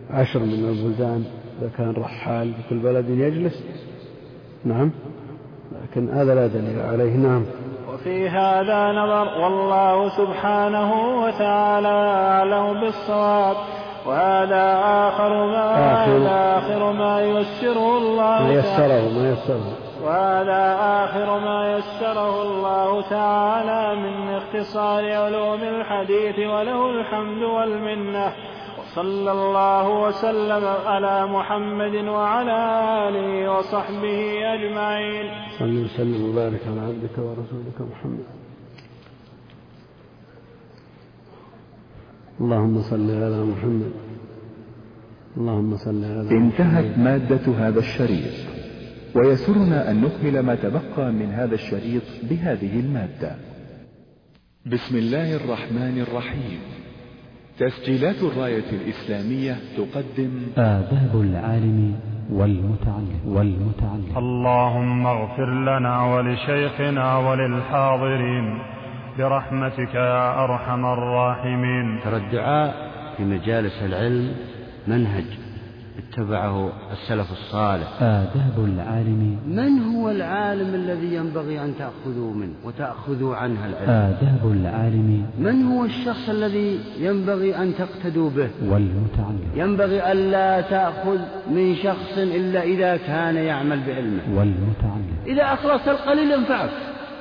عشر 0.09 0.39
من 0.39 0.70
البلدان 0.70 1.26
إذا 1.59 1.70
كان 1.78 1.91
رحال 1.91 2.53
في 2.53 2.70
كل 2.70 2.80
بلد 2.80 3.09
يجلس. 3.09 3.63
نعم 4.66 4.91
لكن 5.72 6.09
هذا 6.09 6.36
لا 6.36 6.47
دليل 6.47 6.80
عليه. 6.80 7.16
نعم. 7.16 7.45
وفي 7.93 8.30
هذا 8.30 8.91
نظر 8.91 9.41
والله 9.41 10.09
سبحانه 10.09 11.20
وتعالى 11.24 11.88
أعلم 11.88 12.82
بالصواب. 12.82 13.55
وهذا 14.06 14.66
آخر 15.08 15.45
ما 15.45 15.93
آخر, 15.93 16.28
آخر 16.58 16.91
ما 16.91 17.22
يسره 17.22 17.97
الله 17.97 18.43
ما 18.43 18.53
يسره 18.53 19.10
ما 19.10 19.30
يسره 19.32 19.86
وهذا 20.03 20.78
آخر 20.80 21.39
ما 21.39 21.78
يسره 21.78 22.41
الله 22.41 23.01
تعالى 23.10 23.95
من 24.01 24.30
اختصار 24.30 25.14
علوم 25.14 25.60
الحديث 25.64 26.39
وله 26.39 26.89
الحمد 26.89 27.43
والمنة. 27.43 28.34
وصلى 28.80 29.32
الله 29.32 29.89
وسلم 29.89 30.66
على 30.86 31.26
محمد 31.26 31.95
وعلى 31.95 32.60
آله 33.08 33.51
وصحبه 33.51 34.53
أجمعين. 34.53 35.32
صلى 35.60 35.86
وسلم 35.86 36.30
وبارك 36.30 36.62
على 36.72 36.82
عبدك 36.82 37.18
ورسولك 37.18 37.80
محمد. 37.91 38.45
اللهم 42.42 42.82
صل 42.82 43.12
على 43.12 43.44
محمد. 43.44 43.92
اللهم 45.38 45.78
صل 45.78 46.04
على 46.06 46.32
انتهت 46.32 46.98
مادة 46.98 47.68
هذا 47.68 47.80
الشريط. 47.80 48.34
ويسرنا 49.16 49.92
أن 49.92 50.02
نكمل 50.02 50.40
ما 50.40 50.56
تبقى 50.56 51.12
من 51.12 51.26
هذا 51.26 51.56
الشريط 51.56 52.04
بهذه 52.30 52.80
المادة. 52.80 53.36
بسم 54.66 54.98
الله 54.98 55.36
الرحمن 55.36 56.06
الرحيم. 56.08 56.60
تسجيلات 57.60 58.24
الراية 58.24 58.70
الإسلامية 58.72 59.58
تقدم 59.78 60.32
آداب 60.58 61.22
العالم 61.22 62.00
والمتعلم. 62.32 63.20
والمتعلم. 63.26 64.18
اللهم 64.18 65.08
اغفر 65.08 65.80
لنا 65.80 66.16
ولشيخنا 66.16 67.18
وللحاضرين. 67.18 68.74
برحمتك 69.18 69.95
يا 69.95 70.43
أرحم 70.43 70.86
الراحمين. 70.86 71.99
ترى 72.03 72.18
الدعاء 72.18 72.91
في 73.18 73.24
مجالس 73.24 73.84
العلم 73.84 74.32
منهج 74.88 75.26
اتبعه 75.97 76.70
السلف 76.91 77.32
الصالح. 77.32 77.88
آداب 78.01 78.57
العالم. 78.57 79.39
من 79.47 79.95
هو 79.95 80.09
العالم 80.09 80.76
الذي 80.76 81.16
ينبغي 81.16 81.63
أن 81.63 81.74
تأخذوا 81.80 82.34
منه 82.34 82.53
وتأخذوا 82.63 83.36
عنه 83.36 83.66
العلم؟ 83.66 83.89
آداب 83.89 84.51
العالم. 84.51 85.26
من 85.39 85.63
هو 85.63 85.86
الشخص 85.86 86.30
الذي 86.30 86.80
ينبغي 86.99 87.55
أن 87.57 87.74
تقتدوا 87.76 88.30
به؟ 88.30 88.49
والمتعلم. 88.61 89.51
ينبغي 89.55 90.11
ألا 90.11 90.61
تأخذ 90.61 91.20
من 91.51 91.76
شخص 91.76 92.18
إلا 92.18 92.63
إذا 92.63 92.97
كان 92.97 93.36
يعمل 93.36 93.80
بعلمه. 93.88 94.22
والمتعلم. 94.38 95.16
إذا 95.28 95.43
أخلصت 95.43 95.88
القليل 95.88 96.32
ينفعك 96.32 96.70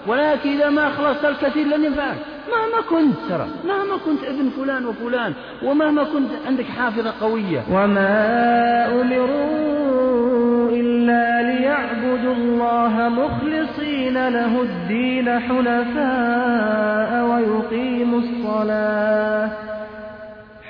ولكن 0.07 0.51
إذا 0.51 0.71
ما 0.71 0.87
أخلصت 0.87 1.25
الكثير 1.25 1.67
لن 1.67 1.85
ينفعك. 1.85 2.17
مهما 2.49 2.81
كنت 2.91 3.17
ترى 3.29 3.47
مهما 3.65 3.97
كنت 4.07 4.25
ابن 4.25 4.49
فلان 4.57 4.87
وفلان 4.87 5.33
ومهما 5.63 6.05
كنت 6.05 6.31
عندك 6.47 6.65
حافظة 6.65 7.13
قوية. 7.21 7.63
وما 7.73 8.87
أمروا 9.01 10.71
إلا 10.71 11.43
ليعبدوا 11.43 12.35
الله 12.35 13.09
مخلصين 13.09 14.29
له 14.29 14.63
الدين 14.63 15.41
حنفاء 15.41 17.11
ويقيموا 17.25 18.19
الصلاة. 18.19 19.51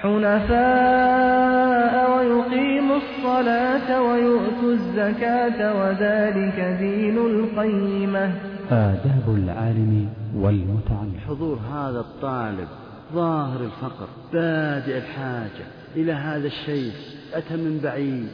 حنفاء 0.03 1.95
ويقيموا 2.17 2.97
الصلاة 2.97 4.03
ويؤتوا 4.03 4.73
الزكاة 4.73 5.75
وذلك 5.81 6.77
دين 6.81 7.19
القيمة. 7.19 8.31
آداب 8.71 9.23
العالم 9.29 10.09
والمتعلم. 10.37 11.15
حضور 11.29 11.59
هذا 11.73 12.01
الطالب 12.01 12.69
ظاهر 13.15 13.61
الفقر 13.61 14.09
بادئ 14.33 14.99
الحاجة 14.99 15.67
إلى 15.97 16.13
هذا 16.13 16.47
الشيء 16.47 16.93
أتى 17.35 17.57
من 17.57 17.81
بعيد 17.83 18.27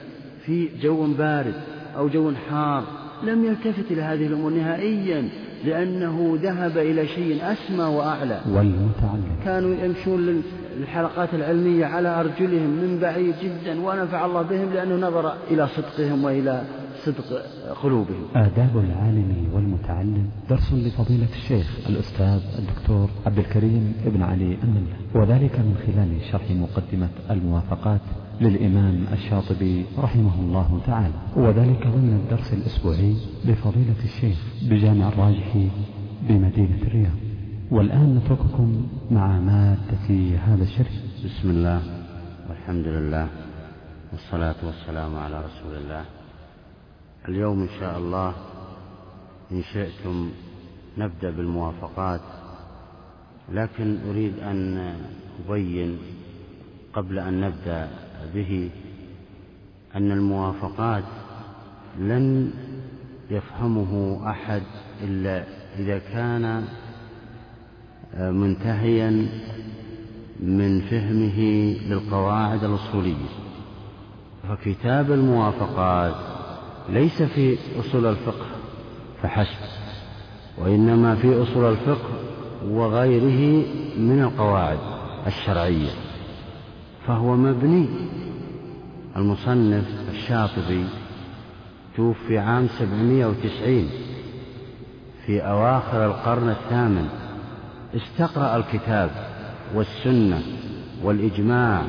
في 0.47 0.68
جو 0.83 1.07
بارد 1.18 1.55
أو 1.97 2.09
جو 2.09 2.33
حار 2.51 2.85
لم 3.22 3.45
يلتفت 3.45 3.91
إلى 3.91 4.03
هذه 4.03 4.26
الأمور 4.26 4.51
نهائيا 4.51 5.28
لأنه 5.64 6.39
ذهب 6.43 6.78
إلى 6.78 7.07
شيء 7.07 7.41
أسمى 7.43 7.85
وأعلى. 7.85 8.41
والمتعلم. 8.49 9.37
كانوا 9.45 9.74
يمشون 9.85 10.43
للحلقات 10.78 11.35
العلمية 11.35 11.87
على 11.87 12.09
أرجلهم 12.20 12.70
من 12.70 12.99
بعيد 13.03 13.35
جدا 13.43 13.81
ونفع 13.81 14.26
الله 14.26 14.43
بهم 14.43 14.72
لأنه 14.74 15.09
نظر 15.09 15.33
إلى 15.51 15.68
صدقهم 15.68 16.24
وإلى 16.24 16.62
صدق 17.05 17.42
قلوبهم. 17.82 18.24
آداب 18.34 18.78
العالم 18.78 19.48
والمتعلم. 19.55 20.30
درس 20.51 20.72
لفضيلة 20.72 21.28
الشيخ 21.32 21.88
الأستاذ 21.88 22.40
الدكتور 22.59 23.11
عبد 23.26 23.38
الكريم 23.38 23.94
ابن 24.07 24.22
علي 24.22 24.59
النملة 24.64 24.96
وذلك 25.14 25.59
من 25.59 25.76
خلال 25.86 26.32
شرح 26.32 26.51
مقدمة 26.51 27.09
الموافقات 27.30 28.01
للإمام 28.40 29.05
الشاطبي 29.12 29.84
رحمه 29.98 30.40
الله 30.40 30.80
تعالى. 30.86 31.14
وذلك 31.36 31.86
ضمن 31.86 32.20
الدرس 32.24 32.53
الأسبوعي 32.53 33.16
لفضيلة 33.44 34.05
الشيخ 34.05 34.38
بجامع 34.62 35.09
الراجح 35.09 35.57
بمدينة 36.28 36.82
الرياض. 36.82 37.16
والآن 37.70 38.14
نترككم 38.14 38.86
مع 39.11 39.40
مادة 39.40 40.36
هذا 40.46 40.62
الشرح. 40.62 40.92
بسم 41.24 41.51
الله 41.51 41.82
والحمد 42.48 42.86
لله 42.86 43.28
والصلاة 44.12 44.57
والسلام 44.66 45.16
على 45.16 45.44
رسول 45.44 45.74
الله. 45.82 46.20
اليوم 47.29 47.62
إن 47.62 47.68
شاء 47.81 47.99
الله 47.99 48.35
إن 49.53 49.62
شئتم 49.62 50.31
نبدأ 50.99 51.31
بالموافقات 51.31 52.21
لكن 53.53 53.99
أريد 54.11 54.39
أن 54.39 54.95
أبين 55.49 55.99
قبل 56.95 57.18
أن 57.18 57.41
نبدأ 57.41 57.89
به 58.35 58.71
أن 59.97 60.12
الموافقات 60.12 61.05
لن 61.99 62.51
يفهمه 63.31 64.21
أحد 64.31 64.62
إلا 65.03 65.45
إذا 65.79 65.99
كان 65.99 66.64
منتهيا 68.18 69.11
من 70.41 70.81
فهمه 70.81 71.41
للقواعد 71.89 72.64
الأصولية. 72.64 73.29
فكتاب 74.49 75.12
الموافقات 75.12 76.39
ليس 76.91 77.22
في 77.22 77.59
أصول 77.80 78.07
الفقه 78.07 78.47
فحسب. 79.22 79.70
وإنما 80.59 81.14
في 81.14 81.43
أصول 81.43 81.64
الفقه 81.64 82.09
وغيره 82.68 83.64
من 83.99 84.22
القواعد 84.22 84.78
الشرعية. 85.26 85.91
فهو 87.07 87.36
مبني. 87.36 87.88
المصنف 89.16 89.84
الشاطبي 90.11 90.84
توفي 91.97 92.38
عام 92.38 92.68
سبعمائة 92.78 93.26
وتسعين 93.26 93.88
في 95.26 95.41
أواخر 95.41 96.07
القرن 96.07 96.49
الثامن. 96.49 97.09
استقرأ 97.97 98.57
الكتاب 98.57 99.11
والسنة 99.74 100.43
والإجماع 101.03 101.82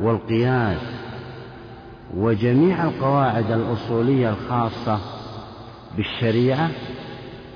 والقياس 0.00 0.99
وجميع 2.16 2.84
القواعد 2.84 3.50
الأصولية 3.50 4.30
الخاصة 4.30 4.98
بالشريعة 5.96 6.70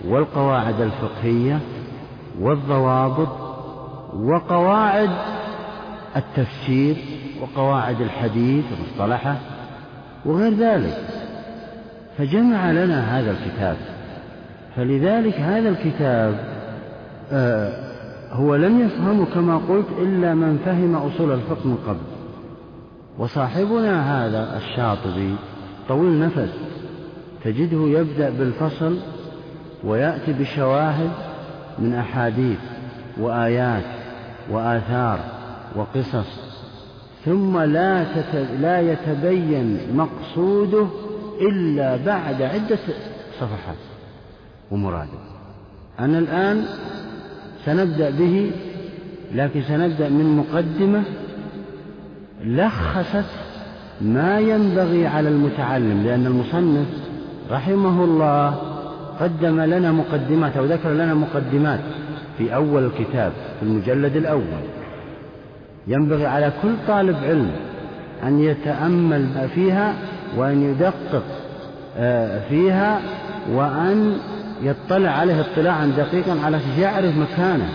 والقواعد 0.05 0.81
الفقهية 0.81 1.61
والضوابط 2.41 3.29
وقواعد 4.15 5.11
التفسير 6.17 6.97
وقواعد 7.41 8.01
الحديث 8.01 8.65
ومصطلحه 8.73 9.37
وغير 10.27 10.55
ذلك. 10.55 10.97
فجمع 12.19 12.71
لنا 12.71 13.19
هذا 13.19 13.31
الكتاب. 13.31 13.77
فلذلك 14.77 15.35
هذا 15.35 15.69
الكتاب 15.69 16.35
آه 17.33 17.85
هو 18.33 18.57
لم 18.57 18.81
يفهمه 18.81 19.27
كما 19.35 19.57
قلت 19.57 19.87
إلا 19.99 20.35
من 20.35 20.59
فهم 20.65 20.95
أصول 20.95 21.33
الفقه 21.33 21.69
من 21.69 21.77
قبل. 21.87 22.14
وصاحبنا 23.19 24.27
هذا 24.27 24.57
الشاطبي 24.57 25.35
طويل 25.89 26.21
نفس 26.21 26.51
تجده 27.45 27.99
يبدأ 27.99 28.31
بالفصل 28.31 28.99
ويأتي 29.85 30.33
بشواهد 30.33 31.11
من 31.79 31.95
أحاديث 31.95 32.59
وآيات 33.21 33.85
وآثار 34.51 35.21
وقصص 35.77 36.45
ثم 37.25 37.59
لا 37.59 38.05
لا 38.61 38.81
يتبين 38.81 39.79
مقصوده 39.95 40.87
إلا 41.41 41.97
بعد 41.97 42.43
عدة 42.43 42.79
صفحات 43.41 43.77
ومراده. 44.71 45.19
أنا 46.01 46.19
الآن 46.19 46.65
سنبدأ 47.65 48.11
به 48.11 48.51
لكن 49.35 49.63
سنبدأ 49.63 50.09
من 50.09 50.37
مقدمة 50.37 51.03
لخصت 52.45 53.25
ما 54.01 54.41
ينبغي 54.41 55.07
على 55.07 55.29
المتعلم 55.29 56.03
لأن 56.05 56.27
المصنف 56.27 56.87
رحمه 57.51 58.05
الله 58.05 58.55
قدم 59.21 59.61
لنا 59.61 59.93
مقدمات 59.93 60.57
أو 60.57 60.65
ذكر 60.65 60.91
لنا 60.91 61.15
مقدمات 61.15 61.81
في 62.39 62.55
أول 62.55 62.85
الكتاب 62.85 63.33
في 63.61 63.67
المجلد 63.67 64.17
الأول. 64.17 64.65
ينبغي 65.87 66.27
على 66.27 66.53
كل 66.63 66.75
طالب 66.89 67.17
علم 67.25 67.51
أن 68.23 68.41
يتأمل 68.41 69.49
فيها 69.55 69.95
وأن 70.37 70.63
يدقق 70.63 71.25
فيها 72.49 73.01
وأن 73.53 74.17
يطلع 74.63 75.11
عليه 75.11 75.41
اطلاعا 75.41 75.87
دقيقا 75.87 76.41
على 76.45 76.61
يعرف 76.79 77.17
مكانه. 77.17 77.69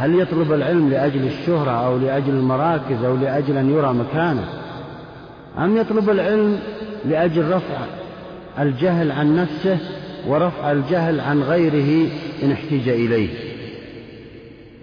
هل 0.00 0.20
يطلب 0.20 0.52
العلم 0.52 0.90
لأجل 0.90 1.26
الشهرة 1.26 1.70
أو 1.70 1.98
لأجل 1.98 2.30
المراكز 2.30 3.04
أو 3.04 3.16
لأجل 3.16 3.56
أن 3.56 3.70
يرى 3.70 3.92
مكانه؟ 3.92 4.44
أم 5.58 5.76
يطلب 5.76 6.10
العلم 6.10 6.58
لأجل 7.04 7.48
رفع 7.48 7.78
الجهل 8.58 9.12
عن 9.12 9.36
نفسه 9.36 9.78
ورفع 10.26 10.72
الجهل 10.72 11.20
عن 11.20 11.42
غيره 11.42 12.10
إن 12.42 12.52
احتج 12.52 12.88
إليه؟ 12.88 13.28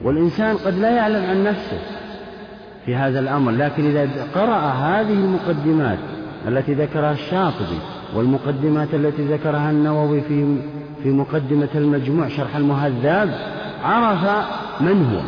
والإنسان 0.03 0.57
قد 0.57 0.79
لا 0.79 0.89
يعلم 0.89 1.25
عن 1.25 1.43
نفسه 1.43 1.79
في 2.85 2.95
هذا 2.95 3.19
الأمر 3.19 3.51
لكن 3.51 3.85
إذا 3.85 4.09
قرأ 4.35 4.59
هذه 4.59 5.13
المقدمات 5.13 5.97
التي 6.47 6.73
ذكرها 6.73 7.11
الشاطبي 7.11 7.79
والمقدمات 8.15 8.93
التي 8.93 9.23
ذكرها 9.23 9.71
النووي 9.71 10.21
في 10.21 10.57
في 11.03 11.09
مقدمة 11.09 11.69
المجموع 11.75 12.27
شرح 12.27 12.55
المهذب 12.55 13.31
عرف 13.83 14.47
من 14.81 15.05
هو؟ 15.05 15.21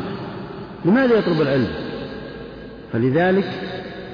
لماذا 0.86 1.16
يطلب 1.16 1.42
العلم؟ 1.42 1.68
فلذلك 2.94 3.52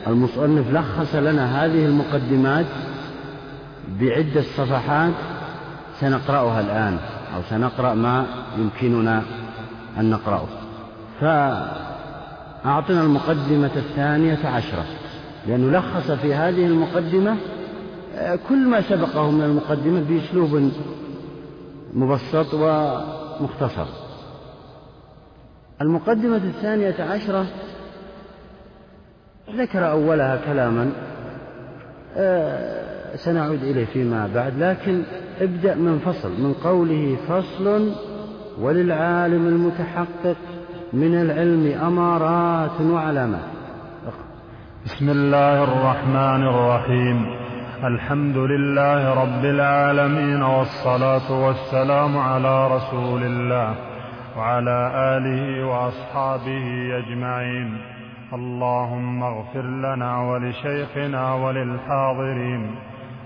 المصنف 0.08 0.72
لخص 0.74 1.16
لنا 1.16 1.66
هذه 1.66 1.86
المقدمات 1.86 2.66
بعدة 4.00 4.42
صفحات 4.42 5.14
سنقرأها 6.00 6.62
الآن 6.62 6.98
أو 7.36 7.42
سنقرأ 7.50 7.94
ما 7.94 8.26
يمكننا 8.58 9.24
أن 10.00 10.10
نقرأه. 10.10 10.48
فأعطنا 11.22 13.02
المقدمة 13.02 13.72
الثانية 13.76 14.40
عشرة 14.46 14.86
لأنه 15.48 15.78
لخص 15.80 16.12
في 16.12 16.34
هذه 16.34 16.66
المقدمة 16.66 17.38
كل 18.50 18.68
ما 18.68 18.82
سبقه 18.82 19.32
من 19.32 19.44
المقدمة 19.44 20.04
بأسلوب 20.10 20.72
مبسط 21.94 22.54
ومختصر. 22.54 23.86
المقدمة 25.82 26.38
الثانية 26.38 26.96
عشرة 27.04 27.46
ذكر 29.56 29.92
أولها 29.92 30.40
كلاما 30.46 30.92
آه، 32.18 33.16
سنعود 33.16 33.64
إليه 33.64 33.86
فيما 33.86 34.30
بعد 34.36 34.60
لكن 34.60 35.04
ابدأ 35.42 35.76
من 35.76 36.00
فصل 36.00 36.42
من 36.42 36.54
قوله 36.54 37.18
فصل 37.28 37.92
وللعالم 38.60 39.48
المتحقق 39.48 40.36
من 40.94 41.22
العلم 41.22 41.80
أمارات 41.82 42.82
وعلامات. 42.82 43.56
بسم 44.86 45.10
الله 45.10 45.64
الرحمن 45.64 46.48
الرحيم. 46.48 47.26
الحمد 47.84 48.38
لله 48.38 49.14
رب 49.14 49.46
العالمين 49.46 50.42
والصلاة 50.42 51.46
والسلام 51.46 52.18
على 52.18 52.76
رسول 52.76 53.24
الله. 53.24 53.95
وعلى 54.38 54.92
آله 55.18 55.66
وأصحابه 55.66 56.98
أجمعين. 56.98 57.82
اللهم 58.34 59.24
اغفر 59.24 59.62
لنا 59.62 60.20
ولشيخنا 60.20 61.34
وللحاضرين. 61.34 62.76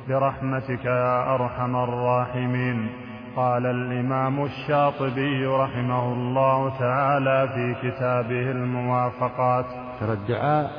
برحمتك 0.10 0.86
يا 0.86 1.36
أرحم 1.36 1.76
الراحمين. 1.76 2.90
قال 3.36 3.66
الإمام 3.66 4.46
الشاطبي 4.46 5.46
رحمه 5.46 6.14
الله 6.14 6.80
تعالى 6.80 7.48
في 7.48 7.90
كتابه 7.90 8.52
الموافقات. 8.52 9.66
ترى 10.00 10.14
الدعاء 10.14 10.72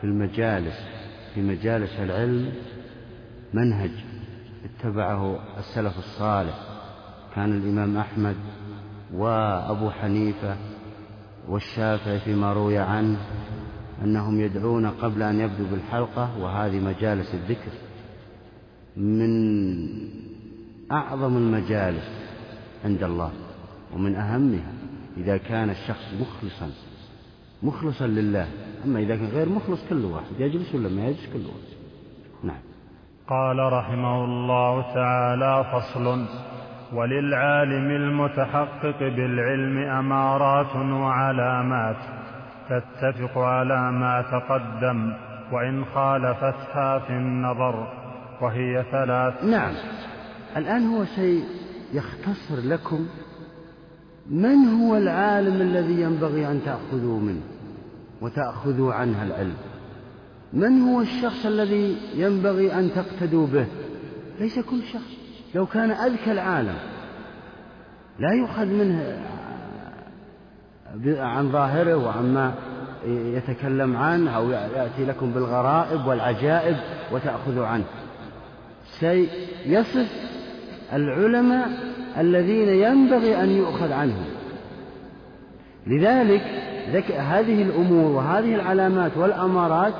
في 0.00 0.04
المجالس 0.04 0.78
في 1.34 1.42
مجالس 1.42 2.00
العلم 2.00 2.52
منهج 3.54 3.90
اتبعه 4.64 5.38
السلف 5.58 5.98
الصالح. 5.98 6.54
كان 7.36 7.52
الإمام 7.52 7.96
أحمد 7.96 8.36
وأبو 9.12 9.90
حنيفة 9.90 10.56
والشافعي 11.48 12.20
فيما 12.20 12.52
روي 12.52 12.78
عنه 12.78 13.18
أنهم 14.04 14.40
يدعون 14.40 14.86
قبل 14.86 15.22
أن 15.22 15.40
يبدوا 15.40 15.66
بالحلقة 15.70 16.38
وهذه 16.38 16.80
مجالس 16.80 17.34
الذكر 17.34 17.72
من 18.96 19.30
أعظم 20.92 21.36
المجالس 21.36 22.10
عند 22.84 23.02
الله 23.02 23.32
ومن 23.94 24.14
أهمها 24.14 24.72
إذا 25.16 25.36
كان 25.36 25.70
الشخص 25.70 26.04
مخلصا 26.20 26.70
مخلصا 27.62 28.06
لله. 28.06 28.48
أما 28.84 29.00
إذا 29.00 29.16
كان 29.16 29.26
غير 29.26 29.48
مخلص 29.48 29.80
كل 29.90 30.04
واحد 30.04 30.26
يجلس 30.38 30.74
ولا 30.74 30.88
ما 30.88 31.06
يجلس 31.06 31.26
كل 31.32 31.46
واحد؟ 31.46 31.74
نعم. 32.42 32.60
قال 33.28 33.72
رحمه 33.72 34.24
الله 34.24 34.94
تعالى 34.94 35.64
فصل 35.72 36.26
وللعالم 36.94 37.90
المتحقق 37.90 38.98
بالعلم 38.98 39.78
أمارات 39.78 40.76
وعلامات 40.76 41.96
تتفق 42.68 43.38
على 43.38 43.92
ما 43.92 44.22
تقدم 44.22 45.12
وإن 45.52 45.84
خالفتها 45.84 46.98
في 46.98 47.10
النظر 47.10 47.92
وهي 48.40 48.84
ثلاث. 48.90 49.44
نعم. 49.44 49.74
الآن 50.56 50.86
هو 50.86 51.04
سيختصر 51.04 52.60
لكم. 52.64 53.06
من 54.30 54.68
هو 54.68 54.96
العالم 54.96 55.60
الذي 55.60 56.00
ينبغي 56.02 56.50
أن 56.50 56.60
تأخذوا 56.64 57.20
منه 57.20 57.42
وتأخذوا 58.20 58.94
عنه 58.94 59.22
العلم؟ 59.22 59.56
من 60.52 60.80
هو 60.80 61.00
الشخص 61.00 61.46
الذي 61.46 61.96
ينبغي 62.14 62.78
أن 62.78 62.90
تقتدوا 62.94 63.46
به؟ 63.46 63.66
ليس 64.40 64.58
كل 64.58 64.82
شخص. 64.92 65.23
لو 65.54 65.66
كان 65.66 65.90
أذكى 65.90 66.32
العالم 66.32 66.74
لا 68.18 68.32
يؤخذ 68.32 68.66
منه 68.66 69.22
عن 71.06 71.52
ظاهره 71.52 71.96
وعما 71.96 72.54
يتكلم 73.06 73.96
عنه 73.96 74.36
أو 74.36 74.50
يأتي 74.50 75.04
لكم 75.04 75.30
بالغرائب 75.30 76.06
والعجائب 76.06 76.76
وتأخذوا 77.12 77.66
عنه. 77.66 77.84
سيصف 78.84 80.12
العلماء 80.92 81.68
الذين 82.18 82.68
ينبغي 82.68 83.42
أن 83.42 83.50
يؤخذ 83.50 83.92
عنهم. 83.92 84.24
لذلك 85.86 87.12
هذه 87.12 87.62
الأمور 87.62 88.12
وهذه 88.12 88.54
العلامات 88.54 89.16
والأمارات 89.16 89.94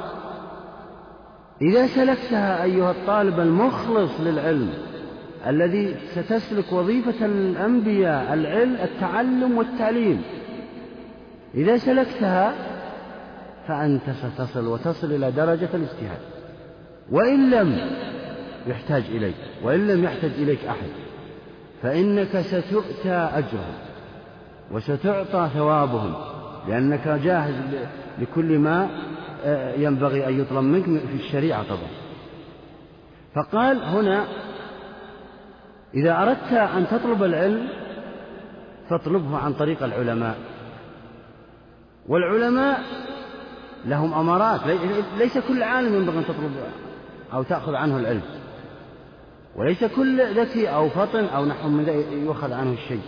إذا 1.63 1.87
سلكتها 1.87 2.63
أيها 2.63 2.91
الطالب 2.91 3.41
المخلص 3.41 4.21
للعلم 4.21 4.94
الذي 5.47 5.97
ستسلك 6.15 6.73
وظيفة 6.73 7.27
الأنبياء 7.27 8.35
العلم 8.35 8.77
التعلم 8.83 9.59
والتعليم. 9.59 10.23
إذا 11.55 11.77
سلكتها 11.77 12.55
فأنت 13.69 14.03
ستصل 14.11 14.67
وتصل 14.67 15.13
إلى 15.13 15.31
درجة 15.31 15.69
الاجتهاد. 15.75 16.21
وإن 17.11 17.51
لم 17.51 17.81
يحتاج 18.67 19.03
إليك 19.09 19.35
وإن 19.63 19.87
لم 19.87 20.05
يحتاج 20.05 20.31
إليك 20.39 20.65
أحد 20.65 20.89
فإنك 21.83 22.41
ستؤتى 22.41 23.15
أجرهم 23.15 23.75
وستعطى 24.71 25.51
ثوابهم 25.55 26.15
لأنك 26.69 27.09
جاهز 27.09 27.55
لكل 28.19 28.59
ما 28.59 28.89
آه، 29.47 29.75
ينبغي 29.75 30.29
أن 30.29 30.41
يطلب 30.41 30.65
منك 30.65 30.85
في 30.85 31.15
الشريعة 31.15 31.63
طبعا. 31.63 31.91
فقال 33.35 33.83
هنا 33.83 34.25
إذا 35.95 36.23
أردت 36.23 36.53
أن 36.53 36.87
تطلب 36.87 37.23
العلم 37.23 37.69
فاطلبه 38.91 39.39
عن 39.39 39.53
طريق 39.53 39.83
العلماء. 39.83 40.37
والعلماء 42.09 42.81
لهم 43.85 44.15
أمارات 44.15 44.61
ليس 45.19 45.39
كل 45.39 45.63
عالم 45.63 45.95
ينبغي 45.95 46.19
أن 46.19 46.25
تطلب 46.25 46.53
أو 47.33 47.43
تأخذ 47.43 47.75
عنه 47.75 47.99
العلم. 47.99 48.23
وليس 49.57 49.85
كل 49.85 50.41
ذكي 50.41 50.69
أو 50.69 50.89
فطن 50.89 51.25
أو 51.25 51.45
نحو 51.45 51.69
من 51.69 51.89
يؤخذ 52.13 52.53
عنه 52.53 52.73
الشيء. 52.73 53.03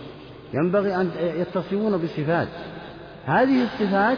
ينبغي 0.53 0.95
أن 0.95 1.11
يتصفون 1.19 1.97
بصفات 1.97 2.47
هذه 3.25 3.63
الصفات 3.63 4.17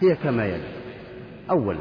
هي 0.00 0.16
كما 0.16 0.46
يلي. 0.46 0.68
أولا. 1.50 1.80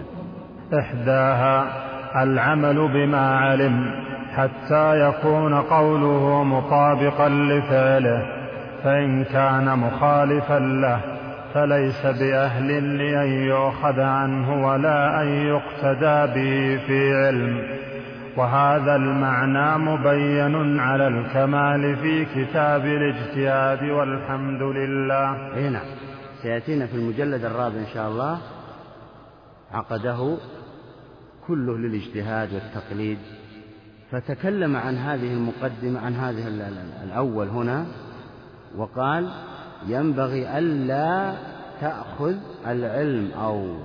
إحداها 0.80 1.84
العمل 2.24 2.94
بما 2.94 3.36
علم. 3.36 4.11
حتى 4.36 5.10
يكون 5.10 5.54
قوله 5.54 6.44
مطابقا 6.44 7.30
لفعله 7.30 8.42
فإن 8.84 9.24
كان 9.24 9.80
مخالفا 9.80 10.60
له 10.60 11.02
فليس 11.54 12.06
بأهل 12.06 12.98
لأن 12.98 13.28
يؤخذ 13.28 14.00
عنه 14.00 14.68
ولا 14.68 15.22
أن 15.22 15.28
يقتدى 15.28 16.34
به 16.34 16.86
في 16.88 17.14
علم. 17.14 17.82
وهذا 18.38 18.96
المعنى 18.96 19.78
مبين 19.78 20.80
على 20.80 21.08
الكمال 21.08 21.96
في 21.96 22.26
كتاب 22.26 22.86
الاجتهاد 22.86 23.84
والحمد 23.84 24.62
لله. 24.62 25.56
اي 25.56 25.70
نعم. 25.70 25.86
سيأتينا 26.42 26.88
في 26.88 26.96
المجلد 26.96 27.46
الرابع 27.46 27.76
إن 27.76 27.94
شاء 27.94 28.08
الله 28.08 28.38
عقده 29.74 30.38
كله 31.48 31.78
للاجتهاد 31.78 32.54
والتقليد. 32.54 33.20
فتكلم 34.12 34.76
عن 34.76 34.98
هذه 34.98 35.34
المقدمة 35.34 36.00
عن 36.00 36.16
هذه 36.16 36.48
الأول 37.04 37.48
هنا 37.48 37.86
وقال 38.78 39.32
ينبغي 39.88 40.58
ألا 40.58 41.34
تأخذ 41.82 42.36
العلم 42.68 43.32
أو 43.32 43.76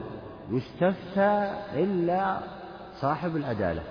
يستفتى 0.50 1.54
إلا 1.74 2.38
صاحب 3.00 3.36
العدالة. 3.36 3.82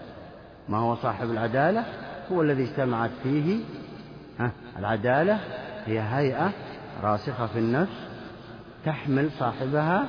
ما 0.69 0.77
هو 0.77 0.95
صاحب 0.95 1.31
العدالة؟ 1.31 1.85
هو 2.31 2.41
الذي 2.41 2.63
اجتمعت 2.63 3.11
فيه 3.23 3.59
العدالة 4.79 5.39
هي 5.85 5.99
هيئة 5.99 6.51
راسخة 7.03 7.47
في 7.47 7.59
النفس 7.59 8.07
تحمل 8.85 9.31
صاحبها 9.39 10.05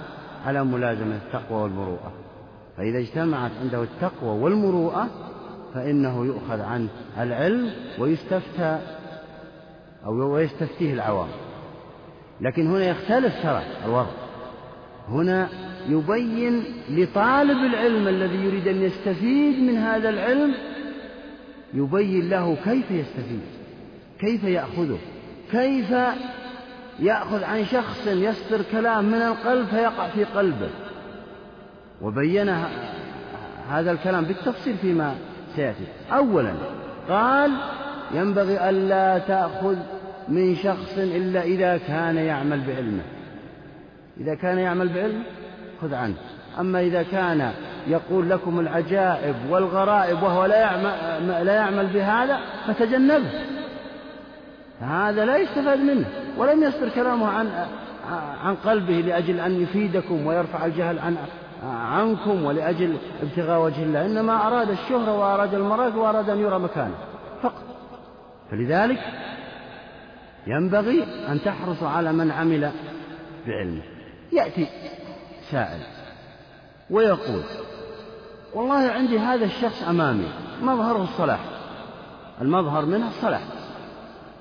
على 0.46 0.64
ملازمة 0.64 1.16
التقوى 1.16 1.62
والمروءة. 1.62 2.12
فإذا 2.76 2.98
اجتمعت 2.98 3.50
عنده 3.62 3.82
التقوى 3.82 4.40
والمروءة 4.40 5.08
فإنه 5.76 6.26
يؤخذ 6.26 6.60
عنه 6.60 6.88
العلم 7.18 7.70
ويستفتى 7.98 8.78
أو 10.04 10.34
ويستفتيه 10.34 10.92
العوام. 10.92 11.28
لكن 12.40 12.66
هنا 12.66 12.84
يختلف 12.84 13.42
ترى 13.42 13.62
الوضع. 13.84 14.10
هنا 15.08 15.48
يبين 15.88 16.64
لطالب 16.90 17.58
العلم 17.58 18.08
الذي 18.08 18.36
يريد 18.36 18.68
أن 18.68 18.82
يستفيد 18.82 19.62
من 19.62 19.76
هذا 19.76 20.08
العلم 20.08 20.54
يبين 21.74 22.28
له 22.28 22.56
كيف 22.64 22.90
يستفيد 22.90 23.40
كيف 24.18 24.44
يأخذه 24.44 24.98
كيف 25.50 25.94
يأخذ 26.98 27.44
عن 27.44 27.64
شخص 27.64 28.06
يصدر 28.06 28.62
كلام 28.72 29.04
من 29.04 29.22
القلب 29.22 29.66
فيقع 29.66 30.08
في 30.08 30.24
قلبه. 30.24 30.70
وبين 32.02 32.48
هذا 33.70 33.92
الكلام 33.92 34.24
بالتفصيل 34.24 34.76
فيما 34.76 35.14
سيأتي 35.56 35.84
أولا 36.12 36.52
قال 37.08 37.52
ينبغي 38.14 38.68
ألا 38.70 39.18
تأخذ 39.18 39.76
من 40.28 40.56
شخص 40.56 40.98
إلا 40.98 41.42
إذا 41.42 41.76
كان 41.76 42.16
يعمل 42.16 42.60
بعلمه. 42.60 43.02
إذا 44.20 44.34
كان 44.34 44.58
يعمل 44.58 44.88
بعلم 44.88 45.22
خذ 45.82 45.94
عنه. 45.94 46.14
أما 46.60 46.80
إذا 46.80 47.02
كان 47.02 47.52
يقول 47.86 48.30
لكم 48.30 48.60
العجائب 48.60 49.34
والغرائب 49.50 50.22
وهو 50.22 50.44
لا 50.44 50.60
يعمل, 50.60 51.46
لا 51.46 51.54
يعمل 51.54 51.86
بهذا 51.86 52.40
فتجنبه. 52.66 53.30
هذا 54.80 55.24
لا 55.24 55.36
يستفاد 55.36 55.78
منه 55.78 56.04
ولم 56.38 56.62
يصدر 56.62 56.88
كلامه 56.88 57.28
عن 57.28 57.48
عن 58.44 58.54
قلبه 58.54 58.94
لأجل 58.94 59.40
أن 59.40 59.62
يفيدكم 59.62 60.26
ويرفع 60.26 60.66
الجهل 60.66 60.98
عن 60.98 61.16
عنكم 61.64 62.44
ولأجل 62.44 62.96
ابتغاء 63.22 63.62
وجه 63.62 63.82
الله. 63.82 64.06
إنما 64.06 64.46
أراد 64.46 64.70
الشهرة 64.70 65.18
وأراد 65.18 65.54
المراك 65.54 65.94
وأراد 65.94 66.30
أن 66.30 66.38
يرى 66.38 66.58
مكانه. 66.58 66.94
فقط. 67.42 67.64
فلذلك 68.50 68.98
ينبغي 70.46 71.04
أن 71.28 71.42
تحرصوا 71.44 71.88
على 71.88 72.12
من 72.12 72.30
عمل 72.30 72.70
بعلمه. 73.46 73.82
يأتي 74.32 74.66
سائل 75.50 75.80
ويقول 76.90 77.42
والله 78.54 78.90
عندي 78.90 79.18
هذا 79.18 79.44
الشخص 79.44 79.82
أمامي 79.88 80.28
مظهره 80.62 81.02
الصلاح. 81.02 81.40
المظهر 82.40 82.86
منه 82.86 83.08
الصلاح. 83.08 83.42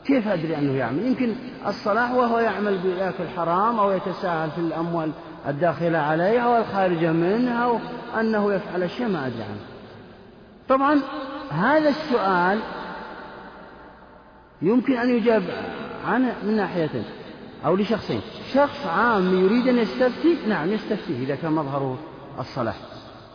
كيف 0.05 0.27
أدري 0.27 0.57
أنه 0.57 0.73
يعمل؟ 0.77 1.05
يمكن 1.05 1.35
الصلاح 1.67 2.11
وهو 2.11 2.39
يعمل 2.39 2.77
بياكل 2.77 3.27
حرام 3.37 3.79
أو 3.79 3.91
يتساهل 3.91 4.51
في 4.51 4.57
الأموال. 4.57 5.11
الداخلة 5.47 5.97
عليه 5.97 6.39
أو 6.39 6.57
الخارجة 6.57 7.11
منه 7.11 7.63
أو 7.63 7.79
أنه 8.19 8.53
يفعل 8.53 8.83
أشياء 8.83 9.09
ما 9.09 9.27
أدري 9.27 9.43
عنه. 9.43 9.61
طبعا 10.69 11.01
هذا 11.49 11.89
السؤال 11.89 12.59
يمكن 14.61 14.97
أن 14.97 15.09
يجاب 15.09 15.43
عنه 16.07 16.33
من 16.43 16.55
ناحيتين 16.55 17.03
أو 17.65 17.75
لشخصين. 17.75 18.21
شخص 18.53 18.87
عام 18.87 19.45
يريد 19.45 19.67
أن 19.67 19.77
يستفتي؟ 19.77 20.37
نعم 20.47 20.71
يستفتيه 20.71 21.23
إذا 21.23 21.35
كان 21.35 21.51
مظهره 21.51 21.97
الصلاح 22.39 22.75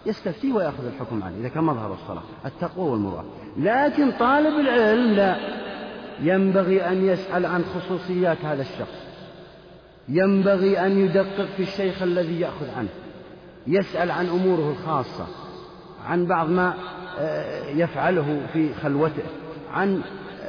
يستفتيه 0.07 0.53
ويأخذ 0.53 0.87
الحكم 0.87 1.23
عنه 1.23 1.37
إذا 1.41 1.49
كان 1.49 1.65
مظهر 1.65 1.93
الصلاح 1.93 2.23
التقوى 2.47 2.91
والمروءة. 2.91 3.25
لكن 3.57 4.13
طالب 4.13 4.61
العلم 4.61 5.15
لا. 5.15 5.37
ينبغي 6.23 6.89
أن 6.89 7.05
يسأل 7.05 7.47
عن 7.47 7.65
خصوصيات 7.65 8.45
هذا 8.45 8.63
الشخص. 8.63 9.10
ينبغي 10.11 10.87
أن 10.87 10.99
يدقق 10.99 11.49
في 11.57 11.63
الشيخ 11.63 12.03
الذي 12.03 12.41
يأخذ 12.41 12.71
عنه 12.77 12.89
يسأل 13.67 14.11
عن 14.11 14.27
أموره 14.27 14.71
الخاصة 14.71 15.27
عن 16.07 16.27
بعض 16.27 16.51
ما 16.51 16.75
آه، 17.19 17.69
يفعله 17.69 18.41
في 18.53 18.75
خلوته 18.75 19.23
عن 19.73 20.03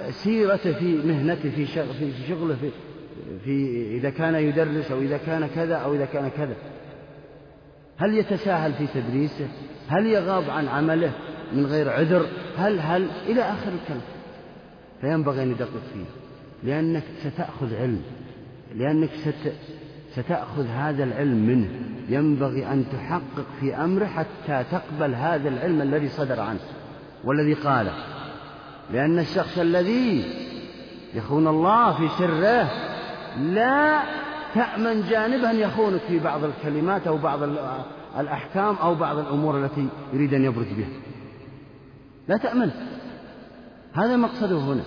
سيرته 0.10 0.74
في 0.74 0.98
مهنته 1.08 1.50
في 1.50 1.66
في 1.66 2.28
شغله 2.28 2.56
في 2.56 2.70
في 3.44 3.88
إذا 3.98 4.10
كان 4.10 4.36
يدرس 4.36 4.92
أو 4.92 5.00
إذا 5.02 5.18
كان 5.18 5.48
كذا 5.56 5.76
أو 5.76 5.94
إذا 5.94 6.06
كان 6.06 6.30
كذا. 6.38 6.56
هل 7.98 8.18
يتساهل 8.18 8.74
في 8.74 8.88
تدريسه؟ 8.88 9.48
هل 9.88 10.06
يغاب 10.06 10.50
عن 10.50 10.68
عمله 10.68 11.12
من 11.54 11.66
غير 11.66 11.90
عذر؟ 11.90 12.26
هل 12.58 12.80
هل؟ 12.80 13.08
إلى 13.28 13.42
آخر 13.42 13.72
الكلام. 13.82 14.02
فينبغي 15.02 15.44
أن 15.44 15.52
يدقق 15.52 15.82
فيه 15.94 16.06
لأنك 16.64 17.04
ستأخذ 17.24 17.76
علم. 17.76 18.02
لأنك 18.76 19.10
ست 19.16 19.54
ستأخذ 20.16 20.68
هذا 20.68 21.04
العلم 21.04 21.48
منه. 21.48 21.70
ينبغي 22.10 22.68
أن 22.68 22.86
تحقق 22.92 23.46
في 23.60 23.76
أمره 23.76 24.06
حتى 24.06 24.64
تقبل 24.72 25.16
هذا 25.16 25.50
العلم 25.50 25.82
الذي 25.82 26.08
صدر 26.08 26.40
عنه 26.40 26.60
والذي 27.24 27.54
قاله. 27.54 27.94
لأن 28.94 29.20
الشخص 29.20 29.58
الذي 29.58 30.24
يخون 31.14 31.48
الله 31.48 31.94
في 31.94 32.08
سره 32.18 32.70
لا 33.40 34.02
تأمن 34.54 35.04
جانبا 35.10 35.52
يخونك 35.52 36.02
في 36.08 36.20
بعض 36.20 36.44
الكلمات 36.44 37.08
أو 37.08 37.18
بعض 37.18 37.40
الأحكام 38.20 38.76
أو 38.76 38.96
بعض 38.96 39.18
الأمور 39.18 39.66
التي 39.66 39.88
يريد 40.14 40.34
أن 40.34 40.44
يبرز 40.44 40.68
بها. 40.78 40.90
لا 42.28 42.38
تأمن. 42.38 42.72
هذا 43.94 44.16
مقصده 44.16 44.58
هنا. 44.58 44.84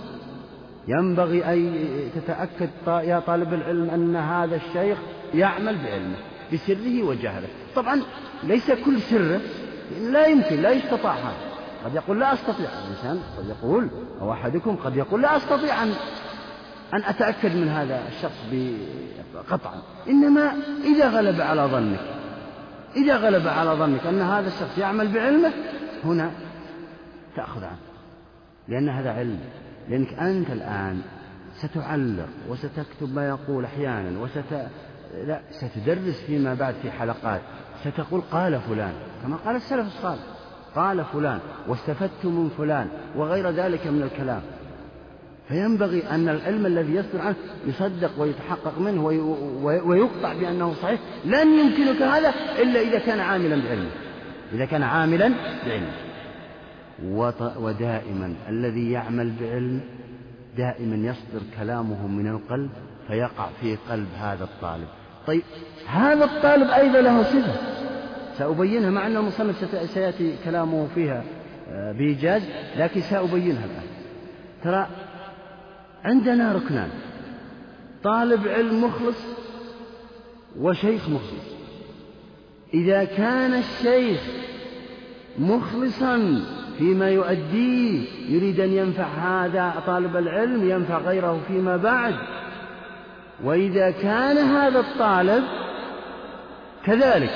ينبغي 0.87 1.53
أن 1.53 1.87
تتأكد 2.15 2.69
يا 2.87 3.19
طالب 3.19 3.53
العلم 3.53 3.89
أن 3.89 4.15
هذا 4.15 4.55
الشيخ 4.55 4.97
يعمل 5.33 5.77
بعلمه 5.83 6.17
بسره 6.53 7.03
وجهله. 7.03 7.47
طبعا 7.75 8.01
ليس 8.43 8.71
كل 8.71 9.01
سره 9.01 9.41
لا 10.01 10.27
يمكن 10.27 10.61
لا 10.61 10.71
يستطاع 10.71 11.13
هذا. 11.13 11.55
قد 11.85 11.95
يقول 11.95 12.19
لا 12.19 12.33
أستطيع. 12.33 12.69
الإنسان 12.69 13.19
قد 13.37 13.49
يقول 13.49 13.89
أو 14.21 14.33
أحدكم 14.33 14.75
قد 14.75 14.95
يقول 14.97 15.21
لا 15.21 15.37
أستطيع 15.37 15.83
أن 15.83 15.93
أن 16.93 17.03
أتأكد 17.03 17.55
من 17.55 17.67
هذا 17.67 18.07
الشخص 18.07 18.45
قطعا 19.49 19.81
إنما 20.07 20.53
إذا 20.83 21.09
غلب 21.09 21.41
على 21.41 21.61
ظنك 21.61 21.99
إذا 22.95 23.17
غلب 23.17 23.47
على 23.47 23.69
ظنك 23.69 24.07
أن 24.07 24.21
هذا 24.21 24.47
الشخص 24.47 24.77
يعمل 24.77 25.07
بعلمه 25.07 25.51
هنا 26.03 26.31
تأخذ 27.35 27.63
عنه. 27.63 27.77
لأن 28.67 28.89
هذا 28.89 29.11
علم. 29.11 29.39
لأنك 29.89 30.13
أنت 30.13 30.49
الآن 30.49 31.01
ستعلق 31.55 32.29
وستكتب 32.49 33.15
ما 33.15 33.27
يقول 33.27 33.65
أحيانا 33.65 34.19
وست 34.19 34.67
لا 35.25 35.39
ستدرس 35.51 36.21
فيما 36.27 36.53
بعد 36.53 36.75
في 36.81 36.91
حلقات. 36.91 37.41
ستقول 37.83 38.21
قال 38.31 38.59
فلان 38.59 38.93
كما 39.23 39.35
قال 39.35 39.55
السلف 39.55 39.87
الصالح. 39.87 40.23
قال 40.75 41.05
فلان 41.05 41.39
واستفدت 41.67 42.25
من 42.25 42.49
فلان 42.57 42.87
وغير 43.15 43.49
ذلك 43.49 43.87
من 43.87 44.01
الكلام. 44.01 44.41
فينبغي 45.47 46.07
أن 46.09 46.29
العلم 46.29 46.65
الذي 46.65 46.95
يصدر 46.95 47.21
عنه 47.21 47.35
يصدق 47.67 48.11
ويتحقق 48.17 48.79
منه 48.79 49.03
ويقطع 49.63 50.33
بأنه 50.33 50.73
صحيح. 50.73 50.99
لن 51.25 51.59
يمكنك 51.59 52.01
هذا 52.01 52.33
إلا 52.61 52.79
إذا 52.79 52.99
كان 52.99 53.19
عاملا 53.19 53.55
بعلمه. 53.55 53.91
إذا 54.53 54.65
كان 54.65 54.83
عاملا 54.83 55.31
بعلمه. 55.65 55.91
ودائما 57.03 58.35
الذي 58.49 58.91
يعمل 58.91 59.31
بعلم 59.39 59.81
دائما 60.57 60.95
يصدر 60.95 61.41
كلامه 61.59 62.07
من 62.07 62.27
القلب 62.27 62.69
فيقع 63.07 63.49
في 63.61 63.77
قلب 63.89 64.07
هذا 64.17 64.43
الطالب. 64.43 64.87
طيب 65.27 65.41
هذا 65.87 66.25
الطالب 66.25 66.69
أيضا 66.69 67.01
له 67.01 67.23
صفة. 67.23 67.55
سأبينها 68.37 68.89
مع 68.89 69.07
أن 69.07 69.17
المصنف 69.17 69.89
سيأتي 69.93 70.35
كلامه 70.45 70.87
فيها 70.95 71.23
آه، 71.69 71.91
بإيجاز 71.91 72.41
لكن 72.77 73.01
سأبينها 73.01 73.65
الآن. 73.65 73.87
ترى 74.63 74.87
عندنا 76.03 76.53
ركنان. 76.53 76.89
طالب 78.03 78.47
علم 78.47 78.83
مخلص 78.83 79.17
وشيخ 80.59 81.09
مخلص. 81.09 81.55
إذا 82.73 83.03
كان 83.03 83.53
الشيخ 83.53 84.21
مخلصا 85.39 86.41
فيما 86.77 87.09
يؤديه 87.09 88.01
يريد 88.29 88.59
أن 88.59 88.73
ينفع 88.73 89.07
هذا 89.07 89.73
طالب 89.87 90.17
العلم 90.17 90.69
ينفع 90.69 90.97
غيره 90.97 91.41
فيما 91.47 91.77
بعد. 91.77 92.15
وإذا 93.43 93.91
كان 93.91 94.37
هذا 94.37 94.79
الطالب 94.79 95.43
كذلك 96.85 97.31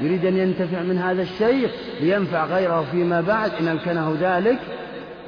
يريد 0.00 0.26
أن 0.26 0.36
ينتفع 0.36 0.82
من 0.82 0.98
هذا 0.98 1.22
الشيخ 1.22 1.70
لينفع 2.00 2.44
غيره 2.44 2.86
فيما 2.92 3.20
بعد 3.20 3.50
إن 3.60 3.68
أمكنه 3.68 4.16
ذلك 4.20 4.58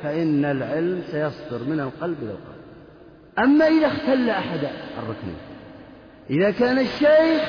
فإن 0.03 0.45
العلم 0.45 1.03
سيصدر 1.11 1.65
من 1.69 1.81
القلب 1.81 2.17
إلى 2.23 2.31
القلب. 2.31 2.63
أما 3.39 3.67
إذا 3.67 3.87
اختل 3.87 4.31
أحد 4.31 4.59
الركنين 4.99 5.37
إذا 6.31 6.51
كان 6.51 6.79
الشيخ 6.79 7.43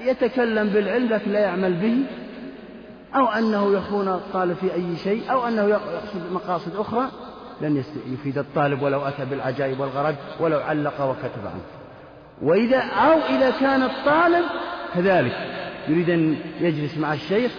يتكلم 0.00 0.68
بالعلم 0.68 1.08
لكن 1.08 1.32
لا 1.32 1.38
يعمل 1.40 1.72
به 1.72 1.96
أو 3.16 3.28
أنه 3.28 3.72
يخون 3.72 4.08
الطالب 4.08 4.56
في 4.56 4.74
أي 4.74 4.96
شيء 4.96 5.32
أو 5.32 5.48
أنه 5.48 5.62
يقصد 5.62 6.32
مقاصد 6.32 6.76
أخرى 6.76 7.08
لن 7.60 7.84
يفيد 8.12 8.38
الطالب 8.38 8.82
ولو 8.82 9.00
أتى 9.00 9.24
بالعجائب 9.24 9.80
والغرض 9.80 10.14
ولو 10.40 10.58
علق 10.58 11.00
وكتب 11.00 11.46
عنه. 11.46 11.62
وإذا 12.42 12.78
أو 12.78 13.18
إذا 13.18 13.50
كان 13.50 13.82
الطالب 13.82 14.44
كذلك 14.94 15.32
يريد 15.88 16.10
أن 16.10 16.36
يجلس 16.60 16.98
مع 16.98 17.12
الشيخ 17.12 17.52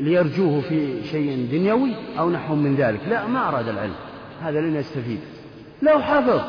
ليرجوه 0.00 0.60
في 0.60 1.04
شيء 1.04 1.48
دنيوي 1.52 1.94
أو 2.18 2.30
نحو 2.30 2.54
من 2.54 2.76
ذلك. 2.76 3.00
لا 3.08 3.26
ما 3.26 3.48
أراد 3.48 3.68
العلم. 3.68 3.94
هذا 4.42 4.60
لن 4.60 4.76
يستفيد. 4.76 5.20
لو 5.82 5.98
حفظ 5.98 6.40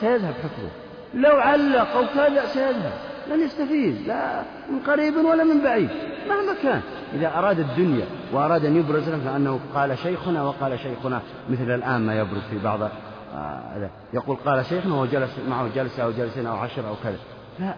سيذهب 0.00 0.34
حفظه. 0.34 0.70
لو 1.14 1.36
علق 1.36 1.96
أو 1.96 2.04
كذا 2.14 2.46
سيذهب. 2.46 3.13
لن 3.30 3.40
يستفيد 3.40 3.96
لا 4.06 4.42
من 4.70 4.78
قريب 4.78 5.16
ولا 5.16 5.44
من 5.44 5.60
بعيد 5.64 5.88
مهما 6.28 6.54
كان. 6.62 6.80
إذا 7.14 7.38
أراد 7.38 7.58
الدنيا 7.58 8.06
وأراد 8.32 8.64
أن 8.64 8.76
يبرز 8.76 9.08
نفسه 9.08 9.36
أنه 9.36 9.60
قال 9.74 9.98
شيخنا 9.98 10.42
وقال 10.42 10.78
شيخنا 10.78 11.20
مثل 11.50 11.70
الآن 11.74 12.00
ما 12.06 12.20
يبرز 12.20 12.42
في 12.50 12.58
بعض 12.58 12.80
آه 12.82 13.90
يقول 14.12 14.36
قال 14.36 14.66
شيخنا 14.66 14.94
وهو 14.94 15.06
جلس 15.06 15.30
معه 15.48 15.68
جلسة 15.74 16.02
أو 16.02 16.10
جلسين 16.10 16.46
أو 16.46 16.56
عشر 16.56 16.88
أو 16.88 16.94
كذا. 17.04 17.18
لا 17.58 17.74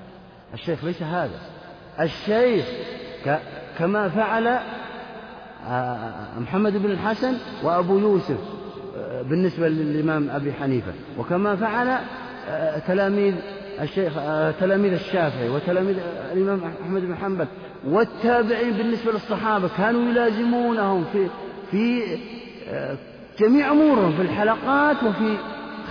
الشيخ 0.55 0.85
ليس 0.85 1.03
هذا. 1.03 1.41
الشيخ 2.01 2.67
كما 3.79 4.09
فعل 4.09 4.59
آه، 5.69 6.39
محمد 6.39 6.77
بن 6.77 6.91
الحسن 6.91 7.35
وأبو 7.63 7.99
يوسف 7.99 8.39
آه، 8.97 9.23
بالنسبة 9.23 9.69
للإمام 9.69 10.31
أبي 10.31 10.53
حنيفة. 10.53 10.93
وكما 11.19 11.57
فعل 11.57 11.99
آه، 12.49 12.79
تلاميذ 12.79 13.35
الشيخ 13.81 14.13
تلاميذ 14.61 14.93
الشافعي 14.93 15.49
وتلاميذ 15.49 15.97
الإمام 16.33 16.61
أحمد 16.85 17.03
بن 17.03 17.17
حنبل 17.17 17.47
والتابعين 17.85 18.73
بالنسبة 18.73 19.13
للصحابة 19.13 19.69
كانوا 19.79 20.11
يلازمونهم 20.11 21.05
في 21.13 21.29
في 21.71 22.03
جميع 23.39 23.71
أمورهم 23.71 24.13
في 24.13 24.23
الحلقات 24.23 24.97
وفي 25.03 25.37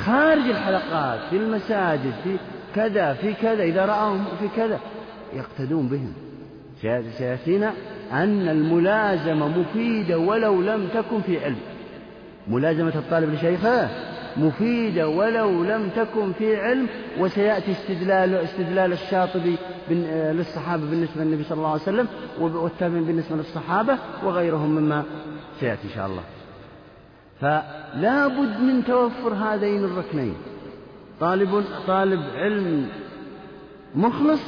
خارج 0.06 0.50
الحلقات 0.50 1.20
في 1.30 1.38
المساجد 1.38 2.14
في 2.24 2.38
كذا 2.76 3.14
في 3.14 3.34
كذا 3.34 3.64
إذا 3.64 3.86
رأوهم 3.86 4.26
في 4.40 4.48
كذا 4.56 4.80
يقتدون 5.34 5.88
بهم. 5.88 6.14
سيأتينا 7.18 7.74
أن 8.12 8.48
الملازمة 8.48 9.48
مفيدة 9.48 10.18
ولو 10.18 10.62
لم 10.62 10.88
تكن 10.94 11.22
في 11.22 11.46
علم. 11.46 11.60
ملازمة 12.48 12.96
الطالب 12.96 13.34
لشيخه. 13.34 13.90
مفيدة 14.38 15.08
ولو 15.08 15.64
لم 15.64 15.90
تكن 15.96 16.34
في 16.34 16.62
علم 16.62 16.88
وسيأتي 17.20 17.72
استدلال 17.72 18.36
استدلال 18.36 18.94
الشاطبي 18.94 19.56
للصحابة 19.90 20.90
بالنسبة 20.90 21.24
للنبي 21.24 21.44
صلى 21.44 21.58
الله 21.58 21.72
عليه 21.72 21.82
وسلم 21.82 22.08
والتابعين 22.40 23.04
بالنسبة 23.04 23.36
للصحابة 23.36 23.98
وغيرهم 24.24 24.70
مما 24.70 25.04
سيأتي 25.60 25.84
إن 25.84 25.94
شاء 25.96 26.08
الله. 26.08 26.24
فلا 27.42 28.28
بد 28.28 28.60
من 28.60 28.86
توفر 28.86 29.34
هذين 29.34 29.84
الركنين. 29.84 30.36
طالب 31.20 31.64
طالب 31.88 32.22
علم 32.36 32.88
مخلص 33.96 34.42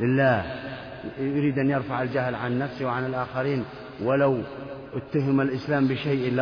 لله 0.00 0.44
يريد 1.18 1.58
أن 1.58 1.70
يرفع 1.70 2.02
الجهل 2.02 2.34
عن 2.34 2.58
نفسه 2.58 2.86
وعن 2.86 3.06
الآخرين 3.06 3.64
ولو 4.02 4.38
اتهم 4.98 5.40
الإسلام 5.40 5.88
بشيء 5.88 6.32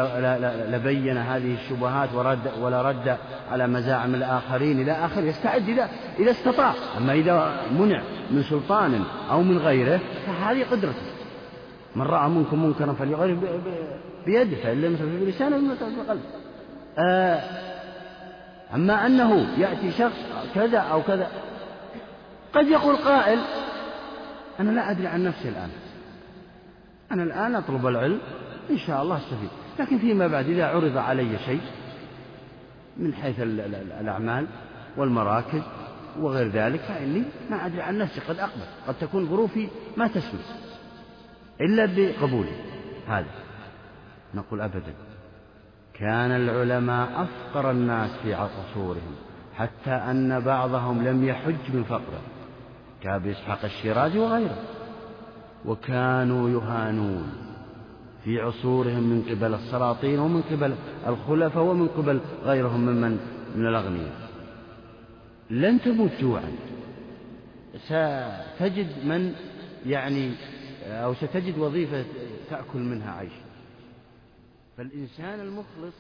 لبين 0.71 1.19
هذه 1.19 1.55
الشبهات 1.55 2.09
ورد 2.15 2.51
ولا 2.61 2.83
رد 2.83 3.17
على 3.51 3.67
مزاعم 3.67 4.15
الآخرين 4.15 4.81
إلى 4.81 4.93
آخره 4.93 5.23
يستعد 5.23 5.69
إذا 5.69 5.89
إذا 6.19 6.31
استطاع. 6.31 6.75
أما 6.99 7.13
إذا 7.13 7.61
منع 7.79 8.03
من 8.31 8.43
سلطان 8.43 9.05
أو 9.31 9.43
من 9.43 9.59
غيره 9.59 10.01
فهذه 10.27 10.65
قدرته. 10.71 11.07
من 11.97 12.03
رأى 12.03 12.29
منكم 12.29 12.65
منكرا 12.65 12.93
فليغيره 12.93 13.39
بيده 14.27 14.57
فإن 14.57 14.81
لم 14.81 14.93
يستطع 14.93 15.25
بلسانه 15.25 15.57
لم 15.57 15.71
يستطع 15.71 15.89
بقلبه. 15.89 16.23
آه 16.99 17.41
أما 18.75 19.07
أنه 19.07 19.47
يأتي 19.59 19.91
شخص 19.91 20.19
كذا 20.55 20.79
أو 20.79 21.03
كذا 21.03 21.29
قد 22.53 22.69
يقول 22.69 22.97
قائل 22.97 23.39
أنا 24.61 24.71
لا 24.71 24.91
أدري 24.91 25.07
عن 25.07 25.25
نفسي 25.25 25.49
الآن. 25.49 25.69
أنا 27.13 27.23
الآن 27.23 27.55
أطلب 27.55 27.87
العلم 27.87 28.19
إن 28.71 28.79
شاء 28.79 29.03
الله 29.03 29.17
أستفيد. 29.17 29.49
لكن 29.79 29.99
فيما 29.99 30.27
بعد 30.27 30.49
إذا 30.49 30.67
عرض 30.67 30.97
علي 30.97 31.39
شيء 31.39 31.61
من 32.97 33.15
حيث 33.15 33.41
الأعمال 33.41 34.47
والمراكز 34.97 35.63
وغير 36.21 36.49
ذلك 36.49 36.81
فإني 36.81 37.23
ما 37.51 37.67
أدري 37.67 37.83
عن 37.83 37.99
نفسي 37.99 38.21
قد 38.21 38.39
أقبل. 38.39 38.63
قد 38.89 38.95
تكون 38.95 39.29
ظروفي 39.29 39.69
ما 39.97 40.07
تسمح 40.09 40.41
إلا 41.61 41.87
بقبولي. 41.87 42.57
هذا. 43.07 43.31
نقول 44.35 44.61
أبدا. 44.61 44.95
كان 45.95 46.31
العلماء 46.31 47.23
أفقر 47.23 47.71
الناس 47.71 48.11
في 48.23 48.35
عصورهم 48.35 49.15
حتى 49.55 49.91
أن 49.91 50.41
بعضهم 50.41 51.09
لم 51.09 51.25
يحج 51.25 51.75
من 51.75 51.85
فقره 51.85 52.21
كأبي 53.03 53.33
إسحاق 53.33 53.65
الشيرازي 53.65 54.19
وغيره 54.19 54.59
وكانوا 55.65 56.51
يهانون. 56.51 57.33
في 58.27 58.41
عصورهم 58.41 59.03
من 59.03 59.23
قبل 59.23 59.55
السلاطين 59.55 60.19
ومن 60.19 60.43
قبل 60.43 60.75
الخلفاء 61.07 61.63
ومن 61.63 61.89
قبل 61.89 62.21
غيرهم 62.43 62.81
ممن 62.81 63.19
من 63.57 63.67
الأغنياء. 63.67 64.31
لن 65.51 65.81
تموت 65.81 66.11
جوعا. 66.21 66.53
ستجد 67.87 69.05
من 69.05 69.33
يعني 69.87 70.33
أو 70.87 71.15
ستجد 71.15 71.59
وظيفة 71.59 72.05
تأكل 72.51 72.79
منها 72.79 73.13
عيش. 73.13 73.33
فالإنسان 74.77 75.41
المخلص 75.41 75.95